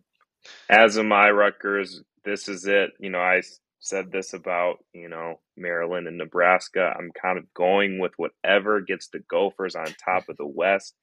As 0.69 0.97
am 0.97 1.11
I, 1.11 1.31
Rutgers. 1.31 2.03
This 2.23 2.49
is 2.49 2.65
it. 2.65 2.91
You 2.99 3.09
know, 3.09 3.19
I 3.19 3.41
said 3.79 4.11
this 4.11 4.33
about, 4.33 4.77
you 4.93 5.09
know, 5.09 5.39
Maryland 5.57 6.07
and 6.07 6.17
Nebraska. 6.17 6.93
I'm 6.97 7.11
kind 7.21 7.37
of 7.37 7.53
going 7.53 7.99
with 7.99 8.13
whatever 8.17 8.81
gets 8.81 9.09
the 9.09 9.19
Gophers 9.29 9.75
on 9.75 9.87
top 10.03 10.29
of 10.29 10.37
the 10.37 10.47
West. 10.47 10.95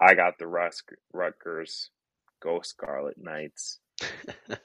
I 0.00 0.14
got 0.14 0.38
the 0.38 0.46
Rus- 0.46 0.82
Rutgers. 1.12 1.90
Go 2.42 2.60
Scarlet 2.62 3.16
Knights. 3.18 3.80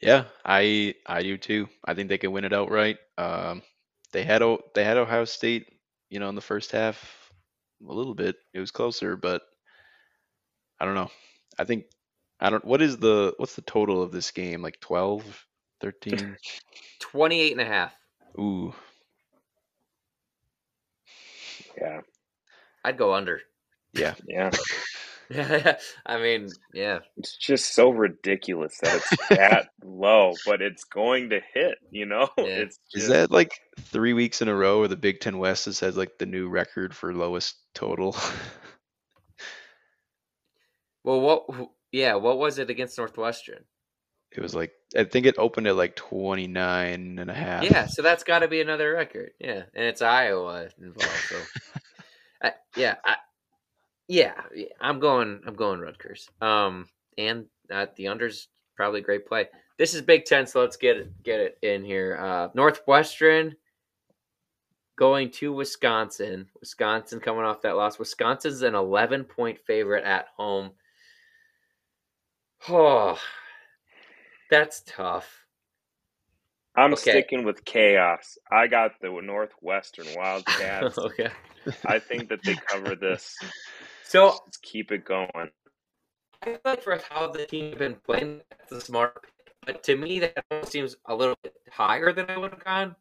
Yeah, 0.00 0.24
I 0.44 0.94
I 1.06 1.22
do 1.22 1.36
too. 1.38 1.68
I 1.84 1.94
think 1.94 2.08
they 2.08 2.18
can 2.18 2.32
win 2.32 2.44
it 2.44 2.52
outright. 2.52 2.98
Um, 3.16 3.62
they 4.12 4.24
had 4.24 4.42
O 4.42 4.60
they 4.74 4.84
had 4.84 4.96
Ohio 4.96 5.24
State, 5.24 5.66
you 6.10 6.20
know, 6.20 6.28
in 6.28 6.34
the 6.36 6.40
first 6.40 6.72
half 6.72 7.32
a 7.88 7.92
little 7.92 8.14
bit. 8.14 8.36
It 8.54 8.60
was 8.60 8.70
closer, 8.70 9.16
but 9.16 9.42
I 10.80 10.84
don't 10.84 10.94
know. 10.94 11.10
I 11.58 11.64
think 11.64 11.86
I 12.40 12.50
don't 12.50 12.64
what 12.64 12.82
is 12.82 12.98
the 12.98 13.34
what's 13.38 13.56
the 13.56 13.62
total 13.62 14.02
of 14.02 14.12
this 14.12 14.30
game? 14.30 14.62
Like 14.62 14.80
12, 14.80 15.46
13? 15.80 16.36
28 17.00 17.52
and 17.52 17.60
a 17.60 17.64
half. 17.64 17.94
Ooh. 18.38 18.74
Yeah. 21.80 22.00
I'd 22.84 22.98
go 22.98 23.14
under. 23.14 23.40
Yeah. 23.92 24.14
Yeah. 24.26 24.50
I 26.06 26.18
mean, 26.18 26.48
yeah. 26.72 27.00
It's 27.16 27.36
just 27.36 27.74
so 27.74 27.90
ridiculous 27.90 28.78
that 28.82 28.96
it's 28.96 29.28
that 29.30 29.68
low, 29.82 30.34
but 30.46 30.62
it's 30.62 30.84
going 30.84 31.30
to 31.30 31.40
hit, 31.52 31.78
you 31.90 32.06
know? 32.06 32.28
Yeah. 32.38 32.44
It's 32.44 32.78
Is 32.94 33.08
that 33.08 33.30
like 33.30 33.52
three 33.78 34.14
weeks 34.14 34.40
in 34.40 34.48
a 34.48 34.54
row 34.54 34.80
where 34.80 34.88
the 34.88 34.96
Big 34.96 35.20
Ten 35.20 35.38
West 35.38 35.66
has 35.66 35.80
had 35.80 35.96
like 35.96 36.18
the 36.18 36.26
new 36.26 36.48
record 36.48 36.94
for 36.94 37.12
lowest 37.12 37.56
total? 37.74 38.16
Well, 41.04 41.20
what? 41.20 41.68
Yeah, 41.90 42.16
what 42.16 42.38
was 42.38 42.58
it 42.58 42.68
against 42.68 42.98
Northwestern? 42.98 43.64
It 44.32 44.40
was 44.40 44.54
like 44.54 44.72
I 44.96 45.04
think 45.04 45.26
it 45.26 45.38
opened 45.38 45.66
at 45.66 45.76
like 45.76 45.96
29 45.96 47.18
and 47.18 47.30
a 47.30 47.34
half. 47.34 47.64
Yeah, 47.64 47.86
so 47.86 48.02
that's 48.02 48.24
got 48.24 48.40
to 48.40 48.48
be 48.48 48.60
another 48.60 48.92
record. 48.92 49.32
Yeah, 49.38 49.62
and 49.74 49.84
it's 49.84 50.02
Iowa 50.02 50.68
involved. 50.78 51.12
So, 51.28 51.36
I, 52.42 52.52
yeah, 52.76 52.96
I, 53.04 53.16
yeah, 54.06 54.34
yeah, 54.54 54.66
I'm 54.80 55.00
going. 55.00 55.40
I'm 55.46 55.54
going 55.54 55.80
Rutgers. 55.80 56.28
Um, 56.40 56.88
and 57.16 57.46
uh, 57.70 57.86
the 57.96 58.04
unders 58.04 58.46
probably 58.76 59.00
a 59.00 59.04
great 59.04 59.26
play. 59.26 59.48
This 59.76 59.94
is 59.94 60.02
Big 60.02 60.24
Ten, 60.24 60.46
so 60.46 60.60
let's 60.60 60.76
get 60.76 60.96
it 60.96 61.22
get 61.22 61.40
it 61.40 61.58
in 61.62 61.84
here. 61.84 62.16
Uh, 62.20 62.48
Northwestern 62.54 63.56
going 64.96 65.30
to 65.30 65.52
Wisconsin. 65.52 66.48
Wisconsin 66.60 67.20
coming 67.20 67.44
off 67.44 67.62
that 67.62 67.76
loss. 67.76 67.98
Wisconsin's 67.98 68.62
an 68.62 68.74
11 68.74 69.24
point 69.24 69.58
favorite 69.66 70.04
at 70.04 70.26
home. 70.36 70.72
Oh, 72.68 73.16
that's 74.50 74.82
tough. 74.86 75.46
I'm 76.76 76.92
Okay. 76.92 77.10
sticking 77.10 77.44
with 77.44 77.64
chaos. 77.64 78.38
I 78.50 78.66
got 78.68 78.92
the 79.00 79.08
Northwestern 79.22 80.14
Wildcats. 80.14 80.98
okay. 80.98 81.30
I 81.86 81.98
think 81.98 82.28
that 82.30 82.40
they 82.46 82.56
cover 82.70 82.94
this. 82.96 83.38
So 84.04 84.40
Let's 84.44 84.58
keep 84.58 84.92
it 84.92 85.04
going. 85.04 85.50
I 86.42 86.46
feel 86.46 86.60
like 86.64 86.82
for 86.82 87.00
how 87.10 87.28
the 87.28 87.46
team 87.46 87.70
have 87.70 87.78
been 87.78 87.96
playing, 87.96 88.42
that's 88.50 88.72
a 88.72 88.80
smart 88.80 89.22
pick. 89.22 89.54
But 89.66 89.82
to 89.84 89.96
me, 89.96 90.20
that 90.20 90.44
seems 90.68 90.96
a 91.06 91.14
little 91.14 91.36
bit 91.42 91.54
higher 91.70 92.12
than 92.12 92.30
I 92.30 92.38
would 92.38 92.52
have 92.52 92.64
gone. 92.64 92.96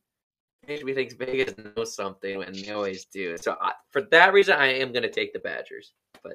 Makes 0.68 0.84
me 0.84 0.94
think 0.94 1.18
Vegas 1.18 1.56
knows 1.58 1.96
something, 1.96 2.44
and 2.44 2.56
they 2.56 2.72
always 2.72 3.06
do. 3.06 3.38
So 3.38 3.56
I, 3.62 3.74
for 3.92 4.02
that 4.12 4.34
reason, 4.34 4.56
I 4.56 4.68
am 4.80 4.92
going 4.92 5.04
to 5.04 5.12
take 5.12 5.34
the 5.34 5.40
Badgers. 5.40 5.94
But 6.24 6.34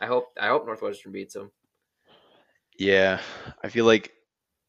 I 0.00 0.06
hope 0.06 0.28
I 0.40 0.48
hope 0.48 0.64
Northwestern 0.66 1.12
beats 1.12 1.34
them. 1.34 1.50
Yeah, 2.78 3.20
I 3.62 3.68
feel 3.68 3.84
like 3.84 4.12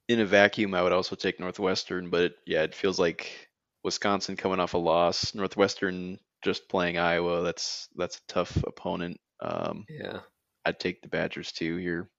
in 0.10 0.20
a 0.22 0.26
vacuum, 0.26 0.74
I 0.74 0.82
would 0.82 0.92
also 0.92 1.16
take 1.16 1.40
Northwestern, 1.40 2.10
but 2.10 2.34
yeah, 2.46 2.64
it 2.64 2.74
feels 2.74 3.00
like 3.00 3.48
Wisconsin 3.84 4.36
coming 4.36 4.60
off 4.60 4.74
a 4.74 4.78
loss, 4.78 5.36
Northwestern 5.36 6.20
just 6.44 6.68
playing 6.68 6.98
Iowa. 6.98 7.44
That's 7.44 7.88
that's 7.96 8.18
a 8.18 8.28
tough 8.28 8.58
opponent. 8.66 9.20
Um, 9.40 9.86
Yeah, 9.88 10.22
I'd 10.66 10.80
take 10.80 11.02
the 11.02 11.08
Badgers 11.08 11.52
too 11.52 11.78
here. 11.78 12.10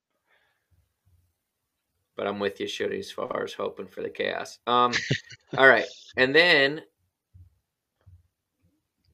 but 2.17 2.27
I'm 2.27 2.39
with 2.39 2.61
you, 2.61 2.67
Shooty, 2.67 2.99
as 2.99 3.11
far 3.11 3.43
as 3.43 3.55
hoping 3.55 3.89
for 3.89 4.03
the 4.03 4.11
chaos. 4.11 4.59
Um, 4.67 4.93
all 5.59 5.67
right, 5.67 5.87
and 6.17 6.35
then 6.35 6.83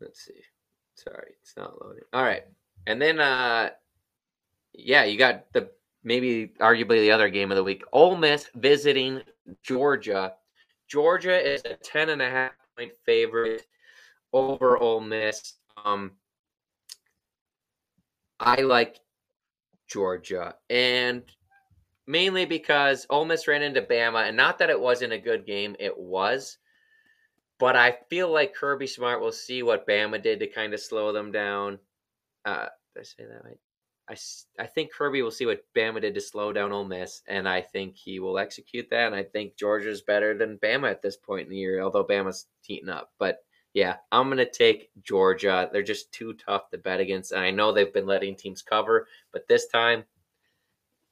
let's 0.00 0.20
see. 0.20 0.42
Sorry, 0.96 1.34
it's 1.40 1.56
not 1.56 1.80
loading. 1.82 2.04
All 2.12 2.22
right, 2.22 2.44
and 2.86 3.00
then 3.00 3.20
uh, 3.20 3.70
yeah, 4.74 5.04
you 5.04 5.16
got 5.16 5.50
the 5.54 5.70
maybe 6.06 6.52
arguably 6.60 7.00
the 7.00 7.10
other 7.10 7.28
game 7.28 7.50
of 7.50 7.56
the 7.56 7.64
week. 7.64 7.82
Ole 7.92 8.16
Miss 8.16 8.48
visiting 8.54 9.20
Georgia. 9.62 10.34
Georgia 10.88 11.36
is 11.36 11.62
a 11.64 11.74
ten 11.74 12.10
and 12.10 12.22
a 12.22 12.30
half 12.30 12.52
point 12.78 12.92
favorite 13.04 13.66
over 14.32 14.78
Ole 14.78 15.00
Miss. 15.00 15.54
Um, 15.84 16.12
I 18.38 18.62
like 18.62 19.00
Georgia, 19.88 20.54
and 20.70 21.24
mainly 22.06 22.46
because 22.46 23.06
Ole 23.10 23.24
Miss 23.24 23.48
ran 23.48 23.62
into 23.62 23.82
Bama, 23.82 24.28
and 24.28 24.36
not 24.36 24.58
that 24.58 24.70
it 24.70 24.80
wasn't 24.80 25.12
a 25.12 25.18
good 25.18 25.44
game, 25.44 25.74
it 25.80 25.98
was. 25.98 26.58
But 27.58 27.74
I 27.74 27.96
feel 28.10 28.30
like 28.30 28.54
Kirby 28.54 28.86
Smart 28.86 29.20
will 29.20 29.32
see 29.32 29.62
what 29.62 29.88
Bama 29.88 30.22
did 30.22 30.38
to 30.40 30.46
kind 30.46 30.72
of 30.72 30.80
slow 30.80 31.12
them 31.12 31.32
down. 31.32 31.78
Uh, 32.44 32.66
did 32.94 33.00
I 33.00 33.02
say 33.02 33.24
that 33.24 33.44
right? 33.44 33.58
I, 34.08 34.16
I 34.58 34.66
think 34.66 34.92
Kirby 34.92 35.22
will 35.22 35.30
see 35.32 35.46
what 35.46 35.64
Bama 35.74 36.00
did 36.00 36.14
to 36.14 36.20
slow 36.20 36.52
down 36.52 36.72
Ole 36.72 36.84
Miss, 36.84 37.22
and 37.26 37.48
I 37.48 37.60
think 37.60 37.96
he 37.96 38.20
will 38.20 38.38
execute 38.38 38.88
that. 38.90 39.06
And 39.08 39.16
I 39.16 39.24
think 39.24 39.56
Georgia's 39.56 40.02
better 40.02 40.36
than 40.36 40.58
Bama 40.58 40.90
at 40.90 41.02
this 41.02 41.16
point 41.16 41.46
in 41.46 41.50
the 41.50 41.56
year, 41.56 41.82
although 41.82 42.04
Bama's 42.04 42.46
heating 42.62 42.88
up. 42.88 43.12
But 43.18 43.38
yeah, 43.74 43.96
I'm 44.12 44.28
going 44.28 44.38
to 44.38 44.50
take 44.50 44.90
Georgia. 45.02 45.68
They're 45.72 45.82
just 45.82 46.12
too 46.12 46.34
tough 46.34 46.70
to 46.70 46.78
bet 46.78 47.00
against. 47.00 47.32
And 47.32 47.40
I 47.40 47.50
know 47.50 47.72
they've 47.72 47.92
been 47.92 48.06
letting 48.06 48.36
teams 48.36 48.62
cover, 48.62 49.08
but 49.32 49.48
this 49.48 49.66
time, 49.66 50.04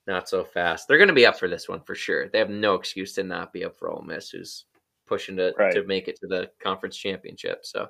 not 0.07 0.29
so 0.29 0.45
fast. 0.45 0.87
They're 0.87 0.99
going 0.99 1.09
to 1.09 1.15
be 1.15 1.27
up 1.27 1.39
for 1.39 1.49
this 1.49 1.69
one 1.69 1.81
for 1.81 1.95
sure. 1.95 2.29
They 2.29 2.39
have 2.39 2.51
no 2.51 2.75
excuse 2.75 3.15
to 3.15 3.25
not 3.25 3.53
be 3.53 3.65
up 3.65 3.77
for 3.77 3.91
Ole 3.91 4.03
Miss, 4.03 4.31
who's 4.31 4.67
pushing 5.07 5.37
to, 5.37 5.53
Right. 5.59 5.75
to 5.75 5.85
make 5.85 6.09
it 6.09 6.19
to 6.21 6.27
the 6.27 6.51
conference 6.63 6.97
championship. 6.97 7.65
So 7.67 7.89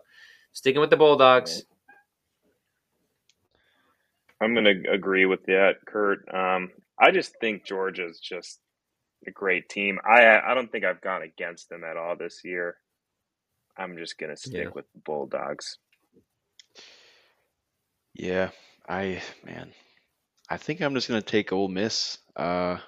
sticking 0.52 0.80
with 0.80 0.90
the 0.90 0.96
Bulldogs. 0.96 1.64
I'm 4.44 4.54
going 4.54 4.64
to 4.82 4.90
agree 4.90 5.26
with 5.26 5.44
that, 5.46 5.76
Kurt. 5.86 6.32
Um, 6.32 6.70
I 7.00 7.10
just 7.10 7.34
think 7.40 7.64
Georgia's 7.64 8.20
just 8.20 8.60
a 9.26 9.30
great 9.30 9.68
team. 9.68 9.98
I 10.04 10.38
I 10.38 10.54
don't 10.54 10.70
think 10.70 10.84
I've 10.84 11.00
gone 11.00 11.22
against 11.22 11.68
them 11.70 11.82
at 11.84 11.96
all 11.96 12.14
this 12.16 12.42
year. 12.44 12.76
I'm 13.76 13.96
just 13.96 14.18
going 14.18 14.30
to 14.30 14.36
stick 14.36 14.64
Yeah. 14.66 14.70
with 14.74 14.84
the 14.92 15.00
Bulldogs. 15.04 15.78
Yeah, 18.14 18.50
I 18.88 19.22
man, 19.44 19.72
I 20.48 20.56
think 20.56 20.80
I'm 20.80 20.94
just 20.94 21.08
gonna 21.08 21.22
take 21.22 21.52
Ole 21.52 21.68
Miss. 21.68 22.18
Uh, 22.36 22.78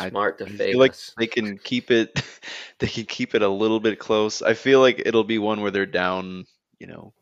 I- 0.00 0.08
Smart 0.10 0.38
to 0.38 0.46
I 0.46 0.48
fade 0.48 0.70
feel 0.72 0.78
like 0.78 0.90
us. 0.92 1.12
they 1.16 1.26
can 1.26 1.58
keep 1.58 1.90
it. 1.90 2.22
They 2.78 2.88
can 2.88 3.06
keep 3.06 3.34
it 3.34 3.40
a 3.40 3.48
little 3.48 3.80
bit 3.80 3.98
close. 3.98 4.42
I 4.42 4.52
feel 4.52 4.80
like 4.80 5.00
it'll 5.06 5.24
be 5.24 5.38
one 5.38 5.62
where 5.62 5.70
they're 5.70 5.86
down, 5.86 6.44
you 6.78 6.86
know, 6.86 7.14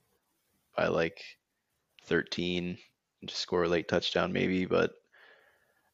by 0.77 0.89
like 0.89 1.23
13 2.07 2.65
and 2.67 2.79
just 3.27 3.41
score 3.41 3.65
a 3.65 3.69
late 3.69 3.89
touchdown 3.89 4.33
maybe. 4.33 4.67
But 4.67 4.93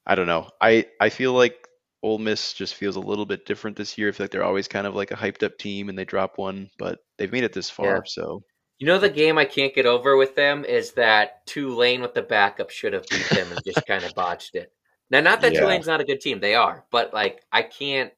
I 0.06 0.14
don't 0.14 0.26
know. 0.26 0.48
I 0.60 0.86
I 1.00 1.08
feel 1.10 1.32
like 1.32 1.66
Ole 2.02 2.18
Miss 2.18 2.52
just 2.54 2.74
feels 2.74 2.96
a 2.96 3.00
little 3.00 3.26
bit 3.26 3.46
different 3.46 3.76
this 3.76 3.98
year. 3.98 4.08
I 4.08 4.12
feel 4.12 4.24
like 4.24 4.30
they're 4.30 4.44
always 4.44 4.68
kind 4.68 4.86
of 4.86 4.94
like 4.94 5.10
a 5.10 5.16
hyped 5.16 5.42
up 5.42 5.58
team 5.58 5.88
and 5.88 5.98
they 5.98 6.04
drop 6.04 6.38
one, 6.38 6.70
but 6.78 7.00
they've 7.18 7.32
made 7.32 7.44
it 7.44 7.52
this 7.52 7.70
far. 7.70 7.96
Yeah. 7.96 8.00
So 8.06 8.42
You 8.78 8.86
know 8.86 8.98
the 8.98 9.10
game 9.10 9.36
I 9.38 9.44
can't 9.44 9.74
get 9.74 9.86
over 9.86 10.16
with 10.16 10.34
them 10.34 10.64
is 10.64 10.92
that 10.92 11.46
Tulane 11.46 12.00
with 12.02 12.14
the 12.14 12.22
backup 12.22 12.70
should 12.70 12.94
have 12.94 13.08
beat 13.10 13.28
them 13.28 13.52
and 13.52 13.60
just 13.64 13.86
kind 13.86 14.04
of 14.04 14.14
botched 14.14 14.54
it. 14.54 14.72
Now, 15.10 15.20
not 15.20 15.40
that 15.42 15.52
Yeah. 15.52 15.60
Tulane's 15.60 15.86
not 15.86 16.00
a 16.00 16.04
good 16.04 16.20
team; 16.20 16.40
they 16.40 16.54
are, 16.54 16.86
but 16.90 17.12
like 17.12 17.42
I 17.52 17.62
can't. 17.62 18.12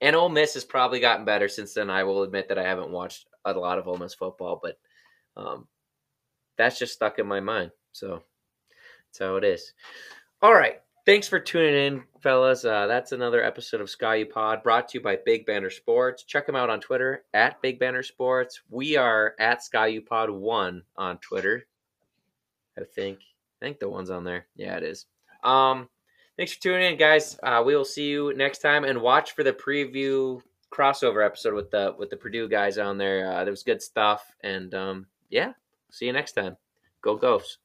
And 0.00 0.16
Ole 0.16 0.30
Miss 0.30 0.54
has 0.54 0.64
probably 0.64 0.98
gotten 0.98 1.24
better 1.24 1.48
since 1.48 1.74
then. 1.74 1.88
I 1.90 2.02
will 2.04 2.24
admit 2.24 2.48
that 2.48 2.58
I 2.58 2.64
haven't 2.64 2.90
watched 2.90 3.28
a 3.44 3.52
lot 3.52 3.78
of 3.78 3.86
Ole 3.86 3.98
Miss 3.98 4.14
football, 4.14 4.58
but 4.60 4.76
um, 5.36 5.68
that's 6.58 6.78
just 6.78 6.94
stuck 6.94 7.20
in 7.20 7.26
my 7.26 7.38
mind. 7.40 7.70
So 7.92 8.24
how 9.18 9.36
it 9.36 9.44
is. 9.44 9.72
All 10.40 10.54
right. 10.54 10.80
Thanks 11.04 11.26
for 11.26 11.40
tuning 11.40 11.74
in, 11.74 12.04
fellas. 12.20 12.64
Uh, 12.64 12.86
that's 12.86 13.10
another 13.10 13.42
episode 13.42 13.80
of 13.80 13.90
Ski 13.90 14.18
U 14.18 14.26
Pod 14.26 14.62
brought 14.62 14.88
to 14.88 14.98
you 14.98 15.02
by 15.02 15.18
Big 15.24 15.44
Banter 15.46 15.70
Sports. 15.70 16.22
Check 16.22 16.46
them 16.46 16.54
out 16.54 16.70
on 16.70 16.80
Twitter 16.80 17.24
at 17.34 17.60
Big 17.60 17.80
Banter 17.80 18.04
Sports. 18.04 18.60
We 18.70 18.96
are 18.96 19.34
at 19.40 19.64
Ski 19.64 19.88
U 19.94 20.02
Pod 20.02 20.30
One 20.30 20.82
on 20.96 21.18
Twitter. 21.18 21.66
I 22.78 22.82
think. 22.84 23.18
I 23.60 23.64
think 23.64 23.80
the 23.80 23.88
one's 23.88 24.10
on 24.10 24.22
there. 24.22 24.46
Yeah, 24.54 24.76
it 24.76 24.84
is. 24.84 25.06
Um, 25.42 25.88
thanks 26.36 26.52
for 26.52 26.62
tuning 26.62 26.92
in, 26.92 26.98
guys. 26.98 27.38
Uh, 27.42 27.62
we 27.66 27.74
will 27.74 27.84
see 27.84 28.08
you 28.08 28.32
next 28.36 28.58
time, 28.58 28.84
and 28.84 29.00
watch 29.02 29.32
for 29.32 29.42
the 29.42 29.52
preview 29.52 30.40
crossover 30.72 31.24
episode 31.24 31.54
with 31.54 31.70
the 31.70 31.94
with 31.98 32.10
the 32.10 32.16
Purdue 32.16 32.48
guys 32.48 32.78
on 32.78 32.96
there. 32.96 33.32
Uh, 33.32 33.44
there 33.44 33.52
was 33.52 33.64
good 33.64 33.82
stuff, 33.82 34.24
and 34.42 34.72
um, 34.74 35.06
yeah, 35.30 35.52
see 35.90 36.06
you 36.06 36.12
next 36.12 36.32
time. 36.32 36.56
Go 37.02 37.16
Gophs. 37.16 37.58